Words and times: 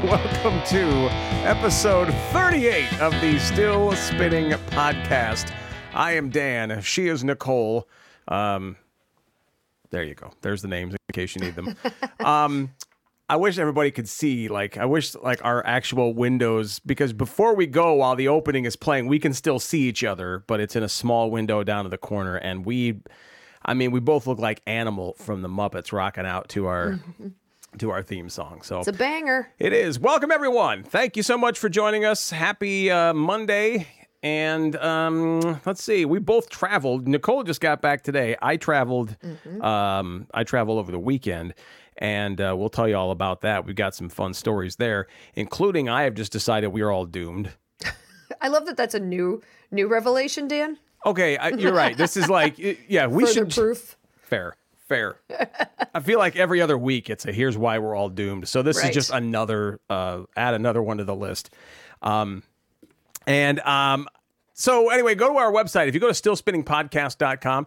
Welcome 0.04 0.62
to 0.68 1.08
episode 1.46 2.10
38 2.32 3.02
of 3.02 3.12
the 3.20 3.38
Still 3.38 3.92
Spinning 3.92 4.52
podcast. 4.70 5.54
I 5.92 6.12
am 6.12 6.30
Dan. 6.30 6.80
She 6.80 7.08
is 7.08 7.22
Nicole. 7.22 7.86
Um, 8.26 8.76
there 9.90 10.02
you 10.02 10.14
go. 10.14 10.32
There's 10.40 10.62
the 10.62 10.68
names 10.68 10.94
in 10.94 10.98
case 11.12 11.36
you 11.36 11.42
need 11.42 11.54
them. 11.54 11.76
um, 12.20 12.70
I 13.28 13.36
wish 13.36 13.58
everybody 13.58 13.90
could 13.90 14.08
see, 14.08 14.48
like, 14.48 14.78
I 14.78 14.86
wish, 14.86 15.14
like, 15.16 15.44
our 15.44 15.64
actual 15.66 16.14
windows, 16.14 16.78
because 16.78 17.12
before 17.12 17.54
we 17.54 17.66
go, 17.66 17.92
while 17.92 18.16
the 18.16 18.28
opening 18.28 18.64
is 18.64 18.76
playing, 18.76 19.06
we 19.06 19.18
can 19.18 19.34
still 19.34 19.58
see 19.58 19.82
each 19.82 20.02
other, 20.02 20.44
but 20.46 20.60
it's 20.60 20.74
in 20.74 20.82
a 20.82 20.88
small 20.88 21.30
window 21.30 21.62
down 21.62 21.84
to 21.84 21.90
the 21.90 21.98
corner. 21.98 22.36
And 22.36 22.64
we, 22.64 23.02
I 23.66 23.74
mean, 23.74 23.90
we 23.90 24.00
both 24.00 24.26
look 24.26 24.38
like 24.38 24.62
Animal 24.66 25.12
from 25.18 25.42
the 25.42 25.48
Muppets 25.48 25.92
rocking 25.92 26.24
out 26.24 26.48
to 26.50 26.68
our. 26.68 27.00
To 27.78 27.90
our 27.90 28.02
theme 28.02 28.28
song. 28.28 28.62
So 28.62 28.80
It's 28.80 28.88
a 28.88 28.92
banger. 28.92 29.48
it 29.58 29.72
is. 29.72 29.98
Welcome, 29.98 30.30
everyone. 30.32 30.82
Thank 30.82 31.16
you 31.16 31.22
so 31.22 31.38
much 31.38 31.58
for 31.58 31.68
joining 31.68 32.04
us. 32.04 32.30
Happy 32.30 32.90
uh, 32.90 33.14
Monday. 33.14 33.86
And 34.22 34.76
um, 34.76 35.60
let's 35.64 35.82
see, 35.82 36.04
we 36.04 36.18
both 36.18 36.50
traveled. 36.50 37.08
Nicole 37.08 37.42
just 37.42 37.60
got 37.60 37.80
back 37.80 38.02
today. 38.02 38.36
I 38.42 38.56
traveled. 38.58 39.16
Um, 39.62 40.26
I 40.34 40.44
traveled 40.44 40.78
over 40.78 40.92
the 40.92 40.98
weekend, 40.98 41.54
and 41.96 42.38
uh, 42.38 42.54
we'll 42.58 42.68
tell 42.68 42.86
you 42.86 42.96
all 42.96 43.12
about 43.12 43.40
that. 43.42 43.64
We've 43.64 43.74
got 43.76 43.94
some 43.94 44.10
fun 44.10 44.34
stories 44.34 44.76
there, 44.76 45.06
including 45.34 45.88
I 45.88 46.02
have 46.02 46.14
just 46.14 46.32
decided 46.32 46.68
we 46.68 46.82
are 46.82 46.90
all 46.90 47.06
doomed. 47.06 47.52
I 48.42 48.48
love 48.48 48.66
that 48.66 48.76
that's 48.76 48.94
a 48.94 49.00
new 49.00 49.40
new 49.70 49.86
revelation, 49.88 50.48
Dan. 50.48 50.76
Okay, 51.06 51.38
I, 51.38 51.48
you're 51.50 51.72
right. 51.72 51.96
This 51.96 52.18
is 52.18 52.28
like, 52.28 52.58
yeah, 52.88 53.06
we 53.06 53.22
Further 53.24 53.32
should. 53.32 53.54
proof. 53.54 53.96
Fair, 54.20 54.54
fair. 54.90 55.20
I 55.94 56.00
feel 56.00 56.18
like 56.18 56.34
every 56.34 56.60
other 56.60 56.76
week 56.76 57.08
it's 57.08 57.24
a 57.24 57.32
here's 57.32 57.56
why 57.56 57.78
we're 57.78 57.94
all 57.94 58.08
doomed. 58.08 58.48
So 58.48 58.60
this 58.62 58.82
is 58.82 58.90
just 58.90 59.10
another 59.12 59.80
uh 59.88 60.24
add 60.36 60.54
another 60.54 60.82
one 60.82 60.98
to 60.98 61.04
the 61.04 61.14
list. 61.14 61.50
Um 62.02 62.42
and 63.26 63.60
um 63.60 64.08
so 64.52 64.90
anyway, 64.90 65.14
go 65.14 65.28
to 65.28 65.38
our 65.38 65.52
website. 65.52 65.86
If 65.86 65.94
you 65.94 66.00
go 66.00 66.12
to 66.12 66.12
stillspinningpodcast.com, 66.12 67.66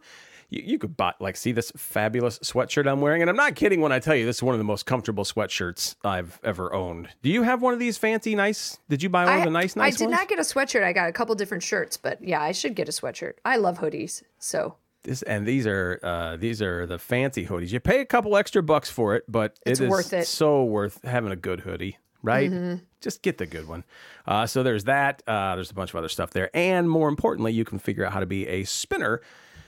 you, 0.50 0.64
you 0.66 0.78
could 0.78 0.98
buy 0.98 1.14
like 1.22 1.38
see 1.38 1.54
this 1.54 1.72
fabulous 1.78 2.40
sweatshirt 2.40 2.92
I'm 2.92 3.00
wearing. 3.00 3.22
And 3.22 3.30
I'm 3.30 3.38
not 3.38 3.56
kidding 3.56 3.80
when 3.80 3.94
I 3.94 4.00
tell 4.00 4.16
you 4.16 4.26
this 4.26 4.38
is 4.38 4.44
one 4.44 4.54
of 4.54 4.60
the 4.60 4.66
most 4.66 4.86
comfortable 4.86 5.24
sweatshirts 5.24 5.96
I've 6.04 6.42
ever 6.44 6.74
owned. 6.74 7.08
Do 7.22 7.30
you 7.30 7.44
have 7.44 7.62
one 7.62 7.74
of 7.74 7.80
these 7.80 7.98
fancy 7.98 8.36
nice? 8.36 8.78
Did 8.90 9.02
you 9.02 9.08
buy 9.08 9.26
one 9.26 9.40
of 9.40 9.46
the 9.46 9.50
nice 9.50 9.78
nice 9.78 9.94
ones? 9.94 9.96
I 9.96 9.98
did 9.98 10.06
ones? 10.10 10.20
not 10.20 10.28
get 10.28 10.40
a 10.40 10.42
sweatshirt. 10.42 10.84
I 10.84 10.92
got 10.92 11.08
a 11.08 11.14
couple 11.14 11.34
different 11.36 11.64
shirts, 11.64 11.96
but 11.96 12.22
yeah, 12.22 12.42
I 12.42 12.52
should 12.52 12.76
get 12.76 12.90
a 12.90 12.92
sweatshirt. 12.92 13.36
I 13.46 13.56
love 13.56 13.80
hoodies. 13.80 14.24
So 14.38 14.76
This 15.04 15.22
and 15.24 15.46
these 15.46 15.68
are 15.68 16.00
uh, 16.02 16.38
these 16.38 16.62
are 16.62 16.86
the 16.86 16.98
fancy 16.98 17.46
hoodies. 17.46 17.72
You 17.72 17.80
pay 17.80 18.00
a 18.02 18.06
couple 18.06 18.38
extra 18.38 18.64
bucks 18.64 18.90
for 18.90 19.16
it, 19.16 19.26
but 19.28 19.58
It's 19.66 19.80
it 19.80 19.86
is 19.86 19.90
worth 19.90 20.14
it. 20.14 20.28
so 20.28 20.64
worth 20.64 21.00
having 21.04 21.32
a 21.32 21.36
good 21.36 21.60
hoodie, 21.62 21.98
right? 22.22 22.50
Mm-hmm. 22.50 22.84
Just 23.02 23.22
get 23.22 23.38
the 23.38 23.46
good 23.46 23.68
one. 23.68 23.84
Uh, 24.26 24.46
so 24.48 24.64
there's 24.64 24.86
that. 24.86 25.22
Uh, 25.28 25.56
there's 25.56 25.72
a 25.72 25.74
bunch 25.74 25.90
of 25.90 25.98
other 25.98 26.08
stuff 26.10 26.32
there, 26.32 26.50
and 26.56 26.90
more 26.90 27.10
importantly, 27.10 27.52
you 27.52 27.66
can 27.66 27.80
figure 27.80 28.06
out 28.06 28.14
how 28.14 28.22
to 28.22 28.26
be 28.26 28.48
a 28.48 28.64
spinner, 28.64 29.20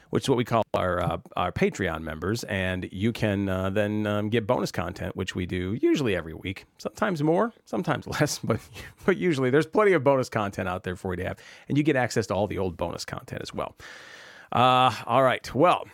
which 0.10 0.24
is 0.24 0.30
what 0.30 0.38
we 0.38 0.46
call 0.46 0.64
our 0.74 1.02
uh, 1.04 1.18
our 1.36 1.52
Patreon 1.52 2.02
members, 2.02 2.46
and 2.46 2.88
you 2.94 3.12
can 3.12 3.50
uh, 3.50 3.70
then 3.72 4.08
um, 4.08 4.30
get 4.30 4.48
bonus 4.48 4.72
content, 4.72 5.18
which 5.18 5.36
we 5.36 5.46
do 5.46 5.78
usually 5.82 6.16
every 6.16 6.34
week. 6.34 6.64
Sometimes 6.78 7.22
more, 7.22 7.52
sometimes 7.66 8.08
less, 8.20 8.40
but 8.40 8.62
but 9.06 9.18
usually 9.18 9.50
there's 9.50 9.68
plenty 9.68 9.92
of 9.92 10.02
bonus 10.06 10.30
content 10.30 10.70
out 10.70 10.86
there 10.86 10.96
for 10.96 11.12
you 11.12 11.18
to 11.18 11.24
have, 11.26 11.40
and 11.68 11.78
you 11.78 11.84
get 11.84 11.98
access 11.98 12.26
to 12.28 12.34
all 12.34 12.48
the 12.48 12.58
old 12.58 12.78
bonus 12.78 13.04
content 13.04 13.42
as 13.42 13.54
well. 13.54 13.76
Uh, 14.52 14.92
all 15.06 15.24
right. 15.24 15.54
Well, 15.54 15.86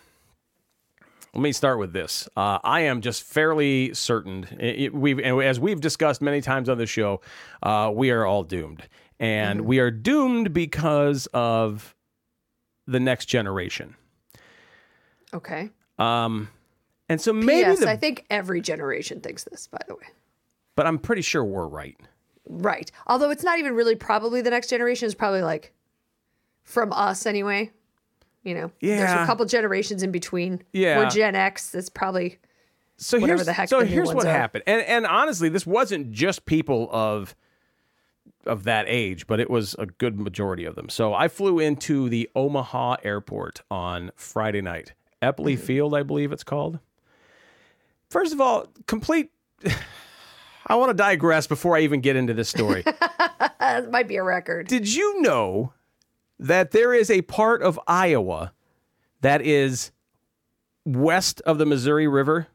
let 1.33 1.41
me 1.41 1.51
start 1.51 1.79
with 1.79 1.93
this. 1.93 2.27
Uh, 2.35 2.59
I 2.63 2.81
am 2.81 3.01
just 3.01 3.23
fairly 3.23 3.93
certain. 3.93 4.45
It, 4.59 4.93
we've 4.93 5.19
and 5.19 5.41
as 5.41 5.59
we've 5.59 5.79
discussed 5.79 6.21
many 6.21 6.41
times 6.41 6.67
on 6.69 6.77
the 6.77 6.85
show, 6.85 7.21
uh, 7.63 7.91
we 7.93 8.11
are 8.11 8.25
all 8.25 8.43
doomed, 8.43 8.87
and 9.19 9.61
we 9.61 9.79
are 9.79 9.91
doomed 9.91 10.53
because 10.53 11.27
of 11.33 11.95
the 12.87 12.99
next 12.99 13.27
generation. 13.27 13.95
okay. 15.33 15.69
Um, 15.97 16.49
and 17.07 17.21
so 17.21 17.31
maybe, 17.31 17.59
Yes, 17.59 17.79
the, 17.81 17.89
I 17.89 17.95
think 17.95 18.25
every 18.29 18.59
generation 18.61 19.21
thinks 19.21 19.43
this. 19.43 19.67
By 19.67 19.79
the 19.87 19.95
way, 19.95 20.07
but 20.75 20.87
I'm 20.87 20.97
pretty 20.97 21.21
sure 21.21 21.45
we're 21.45 21.67
right. 21.67 21.95
right? 22.49 22.91
Although 23.07 23.29
it's 23.29 23.43
not 23.43 23.59
even 23.59 23.73
really 23.75 23.95
probably 23.95 24.41
the 24.41 24.49
next 24.49 24.69
generation. 24.69 25.05
is 25.07 25.15
probably 25.15 25.41
like 25.41 25.73
from 26.63 26.91
us 26.91 27.25
anyway. 27.25 27.71
You 28.43 28.55
know, 28.55 28.71
there's 28.81 29.11
a 29.11 29.25
couple 29.25 29.45
generations 29.45 30.01
in 30.03 30.11
between. 30.11 30.63
Yeah. 30.73 30.97
we're 30.97 31.09
Gen 31.09 31.35
X. 31.35 31.69
That's 31.71 31.89
probably 31.89 32.39
so 32.97 33.17
whatever 33.19 33.37
here's 33.37 33.45
the 33.47 33.53
heck 33.53 33.67
so 33.69 33.79
here's 33.83 34.13
what 34.13 34.25
are. 34.27 34.31
happened 34.31 34.63
and 34.67 34.79
and 34.83 35.07
honestly 35.07 35.49
this 35.49 35.65
wasn't 35.65 36.11
just 36.11 36.45
people 36.45 36.87
of 36.91 37.35
of 38.45 38.63
that 38.65 38.85
age 38.87 39.25
but 39.25 39.39
it 39.39 39.49
was 39.49 39.75
a 39.79 39.87
good 39.87 40.19
majority 40.19 40.65
of 40.65 40.75
them 40.75 40.87
so 40.87 41.11
i 41.11 41.27
flew 41.27 41.57
into 41.57 42.09
the 42.09 42.29
omaha 42.35 42.95
airport 43.03 43.63
on 43.71 44.11
friday 44.15 44.61
night 44.61 44.93
Eppley 45.19 45.53
Mm-hmm. 45.55 45.63
field 45.63 45.95
i 45.95 46.03
believe 46.03 46.31
it's 46.31 46.43
called 46.43 46.77
first 48.11 48.33
of 48.33 48.39
all 48.39 48.67
complete 48.85 49.31
i 50.67 50.75
want 50.75 50.89
to 50.91 50.93
digress 50.93 51.47
before 51.47 51.75
i 51.75 51.79
even 51.79 52.01
get 52.01 52.15
into 52.15 52.35
this 52.35 52.49
story 52.49 52.83
might 53.89 54.07
be 54.07 54.17
a 54.17 54.23
record. 54.23 54.67
did 54.67 54.93
you 54.93 55.21
know 55.23 55.73
that 56.41 56.71
there 56.71 56.93
is 56.93 57.09
a 57.09 57.21
part 57.21 57.61
of 57.61 57.79
iowa 57.87 58.51
that 59.21 59.41
is 59.41 59.91
west 60.85 61.39
of 61.45 61.57
the 61.57 61.65
missouri 61.65 62.07
river 62.07 62.47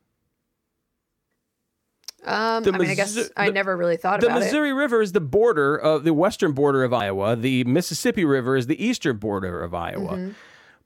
Um, 2.25 2.65
the 2.65 2.73
I 2.73 2.79
mean, 2.79 2.91
I 2.91 2.95
guess 2.95 3.15
Missouri- 3.15 3.33
I 3.37 3.47
the- 3.47 3.53
never 3.53 3.77
really 3.77 3.97
thought 3.97 4.19
about 4.23 4.33
it. 4.37 4.41
the 4.41 4.41
Missouri 4.47 4.73
River 4.73 5.01
is 5.01 5.13
the 5.13 5.21
border 5.21 5.77
of 5.77 6.03
the 6.03 6.13
western 6.13 6.53
border 6.53 6.83
of 6.83 6.93
Iowa. 6.93 7.37
The 7.37 7.63
Mississippi 7.65 8.25
River 8.25 8.57
is 8.57 8.67
the 8.67 8.85
eastern 8.85 9.19
border 9.19 9.63
of 9.63 9.75
Iowa. 9.75 10.15
Mm-hmm. 10.15 10.31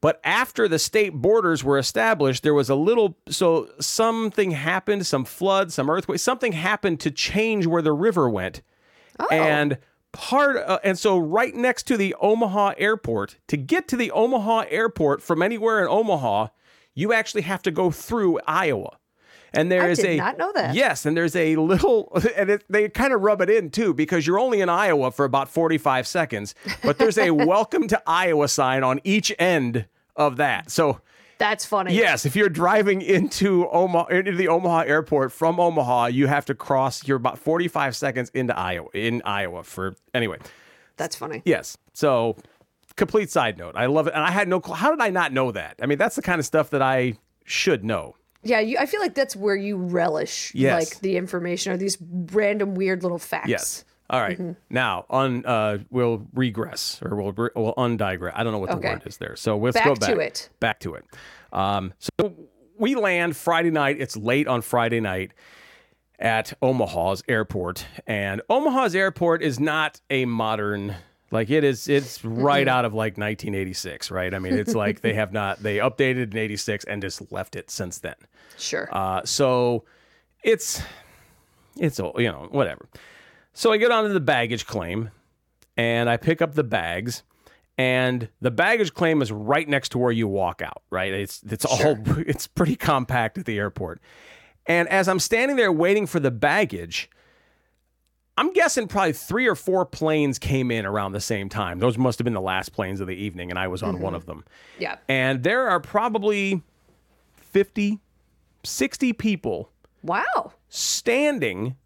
But 0.02 0.20
after 0.22 0.68
the 0.68 0.78
state 0.78 1.14
borders 1.14 1.64
were 1.64 1.78
established, 1.78 2.42
there 2.42 2.52
was 2.52 2.68
a 2.68 2.74
little 2.74 3.16
so 3.30 3.70
something 3.80 4.50
happened, 4.50 5.06
some 5.06 5.24
flood, 5.24 5.72
some 5.72 5.88
earthquake, 5.88 6.18
something 6.18 6.52
happened 6.52 7.00
to 7.00 7.10
change 7.10 7.66
where 7.66 7.80
the 7.80 7.92
river 7.94 8.28
went. 8.28 8.60
Oh. 9.18 9.26
And 9.30 9.78
part 10.12 10.56
uh, 10.56 10.78
and 10.82 10.98
so 10.98 11.18
right 11.18 11.54
next 11.54 11.84
to 11.84 11.96
the 11.96 12.14
Omaha 12.20 12.74
airport, 12.78 13.38
to 13.48 13.56
get 13.56 13.88
to 13.88 13.96
the 13.96 14.10
Omaha 14.10 14.64
airport 14.68 15.22
from 15.22 15.42
anywhere 15.42 15.80
in 15.80 15.88
Omaha, 15.88 16.48
you 16.94 17.12
actually 17.12 17.42
have 17.42 17.62
to 17.62 17.70
go 17.70 17.90
through 17.90 18.40
Iowa. 18.46 18.96
And 19.52 19.70
there 19.70 19.82
I 19.82 19.88
is 19.88 19.98
did 19.98 20.06
a 20.06 20.16
not 20.16 20.38
know 20.38 20.52
that. 20.52 20.74
Yes, 20.74 21.04
and 21.06 21.16
there's 21.16 21.34
a 21.34 21.56
little, 21.56 22.12
and 22.36 22.50
it, 22.50 22.64
they 22.68 22.88
kind 22.88 23.12
of 23.12 23.20
rub 23.22 23.40
it 23.40 23.50
in 23.50 23.70
too 23.70 23.92
because 23.94 24.26
you're 24.26 24.38
only 24.38 24.60
in 24.60 24.68
Iowa 24.68 25.10
for 25.10 25.24
about 25.24 25.48
45 25.48 26.06
seconds, 26.06 26.54
but 26.82 26.98
there's 26.98 27.18
a 27.18 27.30
welcome 27.32 27.88
to 27.88 28.00
Iowa 28.06 28.48
sign 28.48 28.84
on 28.84 29.00
each 29.02 29.32
end 29.38 29.86
of 30.14 30.36
that. 30.36 30.70
So, 30.70 31.00
That's 31.40 31.64
funny. 31.64 31.94
yes, 31.94 32.24
if 32.26 32.36
you're 32.36 32.48
driving 32.50 33.00
into 33.02 33.66
Omaha, 33.70 34.06
into 34.08 34.36
the 34.36 34.46
Omaha 34.48 34.80
airport 34.82 35.32
from 35.32 35.58
Omaha, 35.58 36.06
you 36.06 36.26
have 36.28 36.44
to 36.44 36.54
cross, 36.54 37.08
you're 37.08 37.16
about 37.16 37.38
45 37.38 37.96
seconds 37.96 38.30
into 38.34 38.56
Iowa, 38.56 38.88
in 38.94 39.22
Iowa 39.24 39.64
for, 39.64 39.96
anyway. 40.14 40.36
That's 40.98 41.16
funny. 41.16 41.40
Yes. 41.46 41.78
So, 41.94 42.36
complete 42.96 43.30
side 43.30 43.56
note. 43.56 43.74
I 43.74 43.86
love 43.86 44.06
it. 44.06 44.12
And 44.14 44.22
I 44.22 44.30
had 44.30 44.48
no, 44.48 44.60
cl- 44.62 44.76
how 44.76 44.90
did 44.90 45.00
I 45.00 45.08
not 45.08 45.32
know 45.32 45.50
that? 45.50 45.76
I 45.82 45.86
mean, 45.86 45.96
that's 45.98 46.14
the 46.16 46.22
kind 46.22 46.38
of 46.38 46.44
stuff 46.44 46.70
that 46.70 46.82
I 46.82 47.14
should 47.46 47.84
know. 47.84 48.16
Yeah, 48.42 48.60
you, 48.60 48.76
I 48.78 48.84
feel 48.86 49.00
like 49.00 49.14
that's 49.14 49.34
where 49.34 49.56
you 49.56 49.76
relish 49.76 50.52
Yes. 50.54 50.90
like 50.92 51.00
the 51.00 51.16
information 51.16 51.72
or 51.72 51.76
these 51.78 51.96
random 52.00 52.74
weird 52.74 53.02
little 53.02 53.18
facts. 53.18 53.48
Yes. 53.48 53.84
All 54.10 54.20
right. 54.20 54.36
Mm-hmm. 54.38 54.52
Now, 54.70 55.04
un, 55.08 55.44
uh, 55.46 55.78
we'll 55.90 56.26
regress 56.34 56.98
or 57.00 57.14
we'll, 57.16 57.32
we'll 57.54 57.74
undigress. 57.76 58.34
I 58.36 58.42
don't 58.42 58.52
know 58.52 58.58
what 58.58 58.70
the 58.70 58.76
Okay. 58.76 58.94
word 58.94 59.02
is 59.06 59.18
there. 59.18 59.36
So 59.36 59.56
let's 59.56 59.74
Back 59.74 59.84
go 59.84 59.94
to 59.94 60.18
it. 60.18 60.48
Back 60.58 60.80
to 60.80 60.94
it. 60.94 61.04
Um, 61.52 61.92
so 61.98 62.34
we 62.78 62.94
land 62.94 63.36
Friday 63.36 63.70
night. 63.70 63.96
It's 64.00 64.16
late 64.16 64.46
on 64.48 64.62
Friday 64.62 65.00
night 65.00 65.32
at 66.18 66.52
Omaha's 66.60 67.22
airport, 67.28 67.86
and 68.06 68.42
Omaha's 68.48 68.94
airport 68.94 69.42
is 69.42 69.58
not 69.58 70.00
a 70.10 70.24
modern. 70.24 70.94
Like 71.30 71.48
it 71.50 71.62
is, 71.62 71.88
it's 71.88 72.24
right 72.24 72.66
out 72.66 72.84
of 72.84 72.92
like 72.92 73.12
1986, 73.12 74.10
right? 74.10 74.34
I 74.34 74.38
mean, 74.40 74.54
it's 74.54 74.74
like 74.74 75.00
they 75.00 75.14
have 75.14 75.32
not 75.32 75.62
they 75.62 75.76
updated 75.76 76.32
in 76.32 76.38
86 76.38 76.84
and 76.86 77.00
just 77.00 77.30
left 77.30 77.54
it 77.54 77.70
since 77.70 77.98
then. 77.98 78.16
Sure. 78.58 78.88
Uh, 78.90 79.22
so 79.24 79.84
it's 80.42 80.82
it's 81.76 82.00
all 82.00 82.14
you 82.20 82.30
know 82.30 82.48
whatever. 82.50 82.88
So 83.52 83.72
I 83.72 83.76
get 83.76 83.90
onto 83.90 84.12
the 84.12 84.20
baggage 84.20 84.66
claim, 84.66 85.10
and 85.76 86.08
I 86.08 86.16
pick 86.16 86.42
up 86.42 86.54
the 86.54 86.64
bags, 86.64 87.22
and 87.80 88.28
the 88.42 88.50
baggage 88.50 88.92
claim 88.92 89.22
is 89.22 89.32
right 89.32 89.66
next 89.66 89.88
to 89.90 89.98
where 89.98 90.12
you 90.12 90.28
walk 90.28 90.60
out. 90.60 90.82
Right? 90.90 91.14
It's 91.14 91.42
it's 91.48 91.64
all 91.64 91.96
it's 92.18 92.46
pretty 92.46 92.76
compact 92.76 93.38
at 93.38 93.46
the 93.46 93.56
airport. 93.56 94.02
And 94.66 94.86
as 94.90 95.08
I'm 95.08 95.18
standing 95.18 95.56
there 95.56 95.72
waiting 95.72 96.06
for 96.06 96.20
the 96.20 96.30
baggage, 96.30 97.08
I'm 98.36 98.52
guessing 98.52 98.86
probably 98.86 99.14
three 99.14 99.46
or 99.46 99.54
four 99.54 99.86
planes 99.86 100.38
came 100.38 100.70
in 100.70 100.84
around 100.84 101.12
the 101.12 101.22
same 101.22 101.48
time. 101.48 101.78
Those 101.78 101.96
must 101.96 102.18
have 102.18 102.24
been 102.24 102.34
the 102.34 102.40
last 102.42 102.74
planes 102.74 103.00
of 103.00 103.06
the 103.06 103.16
evening, 103.16 103.48
and 103.48 103.58
I 103.58 103.68
was 103.68 103.82
on 103.82 103.94
one 104.00 104.10
mm-hmm. 104.10 104.16
of 104.16 104.26
them. 104.26 104.44
yeah. 104.78 104.96
And 105.08 105.42
there 105.42 105.68
are 105.68 105.80
probably 105.80 106.62
50, 107.32 107.98
60 108.62 109.12
people 109.14 109.70
Wow. 110.02 110.52
standing 110.68 111.76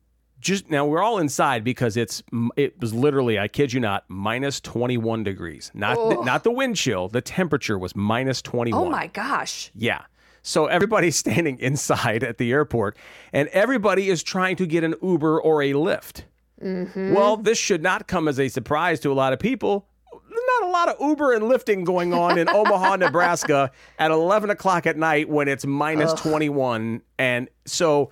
just 0.44 0.70
now 0.70 0.84
we're 0.84 1.02
all 1.02 1.18
inside 1.18 1.64
because 1.64 1.96
it's 1.96 2.22
it 2.56 2.78
was 2.80 2.94
literally 2.94 3.38
I 3.38 3.48
kid 3.48 3.72
you 3.72 3.80
not 3.80 4.04
minus 4.08 4.60
21 4.60 5.24
degrees. 5.24 5.72
Not 5.74 5.96
the, 5.96 6.22
not 6.22 6.44
the 6.44 6.52
wind 6.52 6.76
chill. 6.76 7.08
The 7.08 7.22
temperature 7.22 7.78
was 7.78 7.96
minus 7.96 8.42
21. 8.42 8.80
Oh 8.80 8.90
my 8.90 9.08
gosh. 9.08 9.72
Yeah. 9.74 10.02
So 10.42 10.66
everybody's 10.66 11.16
standing 11.24 11.58
inside 11.58 12.22
at 12.22 12.38
the 12.38 12.52
airport, 12.52 12.96
and 13.32 13.48
everybody 13.48 14.10
is 14.10 14.22
trying 14.22 14.56
to 14.56 14.66
get 14.66 14.84
an 14.84 14.94
Uber 15.02 15.40
or 15.40 15.62
a 15.62 15.72
Lyft. 15.72 16.24
Mm-hmm. 16.62 17.14
Well, 17.14 17.38
this 17.38 17.58
should 17.58 17.82
not 17.82 18.06
come 18.06 18.28
as 18.28 18.38
a 18.38 18.48
surprise 18.48 19.00
to 19.00 19.10
a 19.10 19.14
lot 19.14 19.32
of 19.32 19.38
people. 19.38 19.88
Not 20.12 20.68
a 20.68 20.70
lot 20.70 20.88
of 20.88 20.96
Uber 21.00 21.32
and 21.32 21.48
lifting 21.48 21.84
going 21.84 22.12
on 22.12 22.38
in 22.38 22.48
Omaha, 22.54 22.96
Nebraska 22.96 23.72
at 23.98 24.10
11 24.10 24.50
o'clock 24.50 24.86
at 24.86 24.96
night 24.96 25.28
when 25.28 25.48
it's 25.48 25.64
minus 25.64 26.12
21. 26.12 27.00
And 27.18 27.48
so 27.64 28.10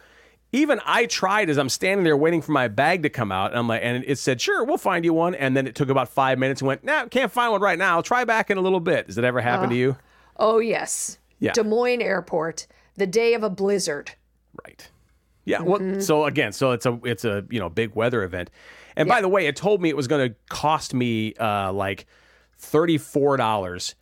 even 0.52 0.80
I 0.84 1.06
tried 1.06 1.50
as 1.50 1.58
I'm 1.58 1.68
standing 1.68 2.04
there 2.04 2.16
waiting 2.16 2.42
for 2.42 2.52
my 2.52 2.68
bag 2.68 3.02
to 3.02 3.10
come 3.10 3.32
out. 3.32 3.50
And 3.50 3.58
I'm 3.58 3.66
like, 3.66 3.80
and 3.82 4.04
it 4.06 4.18
said, 4.18 4.40
sure, 4.40 4.64
we'll 4.64 4.78
find 4.78 5.04
you 5.04 5.14
one. 5.14 5.34
And 5.34 5.56
then 5.56 5.66
it 5.66 5.74
took 5.74 5.88
about 5.88 6.08
five 6.08 6.38
minutes 6.38 6.60
and 6.60 6.68
went, 6.68 6.84
nah, 6.84 7.06
can't 7.06 7.32
find 7.32 7.52
one 7.52 7.62
right 7.62 7.78
now. 7.78 7.96
I'll 7.96 8.02
try 8.02 8.24
back 8.24 8.50
in 8.50 8.58
a 8.58 8.60
little 8.60 8.80
bit. 8.80 9.06
Does 9.06 9.18
it 9.18 9.24
ever 9.24 9.40
happen 9.40 9.70
to 9.70 9.76
you? 9.76 9.96
Oh 10.36 10.58
yes. 10.58 11.18
Yeah. 11.38 11.52
Des 11.52 11.64
Moines 11.64 12.02
Airport, 12.02 12.66
the 12.96 13.06
day 13.06 13.34
of 13.34 13.42
a 13.42 13.50
blizzard. 13.50 14.12
Right. 14.64 14.88
Yeah. 15.44 15.62
Well, 15.62 16.00
so 16.00 16.24
again, 16.24 16.52
so 16.52 16.72
it's 16.72 16.86
a 16.86 17.00
it's 17.04 17.24
a 17.24 17.44
you 17.50 17.58
know 17.58 17.68
big 17.68 17.94
weather 17.94 18.22
event, 18.22 18.50
and 18.94 19.08
by 19.08 19.20
the 19.20 19.28
way, 19.28 19.46
it 19.46 19.56
told 19.56 19.82
me 19.82 19.88
it 19.88 19.96
was 19.96 20.06
going 20.06 20.30
to 20.30 20.36
cost 20.48 20.94
me 20.94 21.34
uh, 21.34 21.72
like 21.72 22.06
thirty 22.58 22.96
four 22.96 23.36
dollars. 23.36 23.96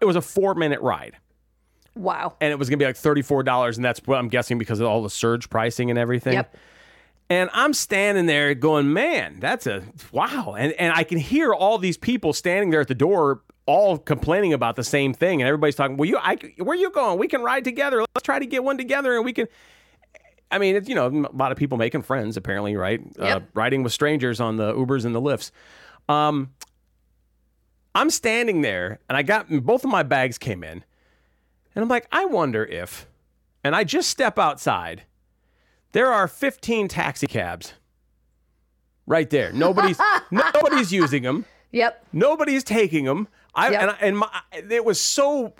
It 0.00 0.06
was 0.06 0.16
a 0.16 0.22
four 0.22 0.54
minute 0.54 0.80
ride, 0.80 1.16
Wow. 1.94 2.36
and 2.40 2.50
it 2.50 2.58
was 2.58 2.68
going 2.68 2.78
to 2.78 2.82
be 2.82 2.86
like 2.86 2.96
thirty 2.96 3.22
four 3.22 3.42
dollars, 3.42 3.76
and 3.76 3.84
that's 3.84 4.00
what 4.04 4.18
I'm 4.18 4.28
guessing 4.28 4.58
because 4.58 4.80
of 4.80 4.86
all 4.86 5.02
the 5.02 5.10
surge 5.10 5.48
pricing 5.48 5.90
and 5.90 5.98
everything. 5.98 6.34
Yep. 6.34 6.56
And 7.30 7.48
I'm 7.52 7.72
standing 7.72 8.26
there 8.26 8.54
going, 8.54 8.92
man, 8.92 9.38
that's 9.40 9.66
a 9.66 9.82
wow. 10.12 10.54
And 10.58 10.72
and 10.74 10.92
I 10.92 11.04
can 11.04 11.18
hear 11.18 11.54
all 11.54 11.78
these 11.78 11.96
people 11.96 12.32
standing 12.32 12.70
there 12.70 12.80
at 12.80 12.88
the 12.88 12.94
door, 12.94 13.42
all 13.66 13.96
complaining 13.96 14.52
about 14.52 14.76
the 14.76 14.84
same 14.84 15.14
thing. 15.14 15.40
And 15.40 15.48
everybody's 15.48 15.74
talking, 15.74 15.96
well, 15.96 16.08
you, 16.08 16.18
I, 16.18 16.36
where 16.58 16.76
you 16.76 16.90
going? 16.90 17.18
We 17.18 17.28
can 17.28 17.42
ride 17.42 17.64
together. 17.64 18.00
Let's 18.00 18.24
try 18.24 18.38
to 18.38 18.46
get 18.46 18.62
one 18.62 18.76
together, 18.76 19.16
and 19.16 19.24
we 19.24 19.32
can. 19.32 19.46
I 20.50 20.58
mean, 20.58 20.76
it's 20.76 20.88
you 20.88 20.94
know, 20.94 21.06
a 21.06 21.36
lot 21.36 21.50
of 21.50 21.58
people 21.58 21.78
making 21.78 22.02
friends 22.02 22.36
apparently, 22.36 22.76
right? 22.76 23.00
Uh, 23.18 23.40
riding 23.54 23.82
with 23.82 23.92
strangers 23.92 24.40
on 24.40 24.56
the 24.56 24.72
Ubers 24.74 25.04
and 25.04 25.14
the 25.14 25.20
Lyfts. 25.20 25.50
Um, 26.08 26.50
I'm 27.94 28.10
standing 28.10 28.60
there, 28.60 28.98
and 29.08 29.16
I 29.16 29.22
got 29.22 29.48
both 29.48 29.84
of 29.84 29.90
my 29.90 30.02
bags 30.02 30.36
came 30.36 30.62
in, 30.62 30.84
and 31.74 31.82
I'm 31.82 31.88
like, 31.88 32.06
I 32.12 32.24
wonder 32.26 32.64
if, 32.64 33.06
and 33.62 33.74
I 33.74 33.84
just 33.84 34.08
step 34.10 34.38
outside. 34.38 35.02
There 35.92 36.12
are 36.12 36.26
15 36.28 36.88
taxi 36.88 37.26
cabs 37.26 37.74
right 39.06 39.28
there. 39.30 39.52
Nobody's 39.52 39.98
nobody's 40.30 40.92
using 40.92 41.22
them. 41.22 41.44
Yep. 41.72 42.06
Nobody's 42.12 42.64
taking 42.64 43.04
them. 43.04 43.28
I 43.54 43.70
Yep. 43.70 43.80
and, 43.82 43.90
I- 43.90 43.96
and 44.00 44.18
my, 44.18 44.40
it 44.70 44.84
was 44.84 45.00
so 45.00 45.54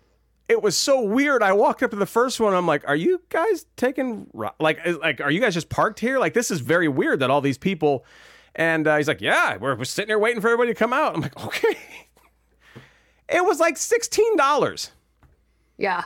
it 0.49 0.61
was 0.63 0.77
so 0.77 1.01
weird. 1.03 1.43
I 1.43 1.53
walked 1.53 1.83
up 1.83 1.91
to 1.91 1.97
the 1.97 2.05
first 2.07 2.39
one. 2.39 2.53
I'm 2.53 2.67
like, 2.67 2.87
"Are 2.87 2.97
you 2.97 3.23
guys 3.31 3.65
taking 3.77 4.29
like 4.59 4.79
like 5.01 5.21
Are 5.23 5.31
you 5.31 5.41
guys 5.41 5.55
just 5.55 5.69
parked 5.71 6.01
here? 6.01 6.19
Like 6.19 6.35
this 6.35 6.51
is 6.51 6.61
very 6.61 6.87
weird 6.89 7.21
that 7.21 7.31
all 7.31 7.41
these 7.41 7.57
people." 7.59 8.05
And 8.57 8.87
uh, 8.87 8.97
he's 8.99 9.09
like, 9.09 9.21
"Yeah, 9.23 9.57
we're, 9.57 9.75
we're 9.75 9.85
sitting 9.85 10.11
here 10.11 10.19
waiting 10.19 10.41
for 10.43 10.49
everybody 10.49 10.73
to 10.73 10.79
come 10.79 10.93
out." 10.93 11.15
I'm 11.15 11.23
like, 11.23 11.45
"Okay." 11.47 11.77
It 13.29 13.45
was 13.45 13.59
like 13.59 13.77
sixteen 13.79 14.37
dollars. 14.37 14.91
Yeah. 15.77 16.05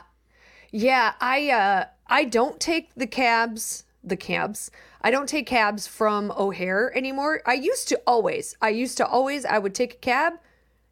Yeah, 0.71 1.13
I 1.19 1.49
uh 1.49 1.85
I 2.07 2.25
don't 2.25 2.59
take 2.59 2.93
the 2.95 3.07
cabs, 3.07 3.83
the 4.03 4.17
cabs. 4.17 4.71
I 5.01 5.11
don't 5.11 5.29
take 5.29 5.47
cabs 5.47 5.87
from 5.87 6.31
O'Hare 6.31 6.95
anymore. 6.97 7.41
I 7.45 7.53
used 7.53 7.87
to 7.89 8.01
always. 8.05 8.55
I 8.61 8.69
used 8.69 8.97
to 8.97 9.07
always 9.07 9.45
I 9.45 9.57
would 9.59 9.73
take 9.75 9.93
a 9.95 9.97
cab. 9.97 10.33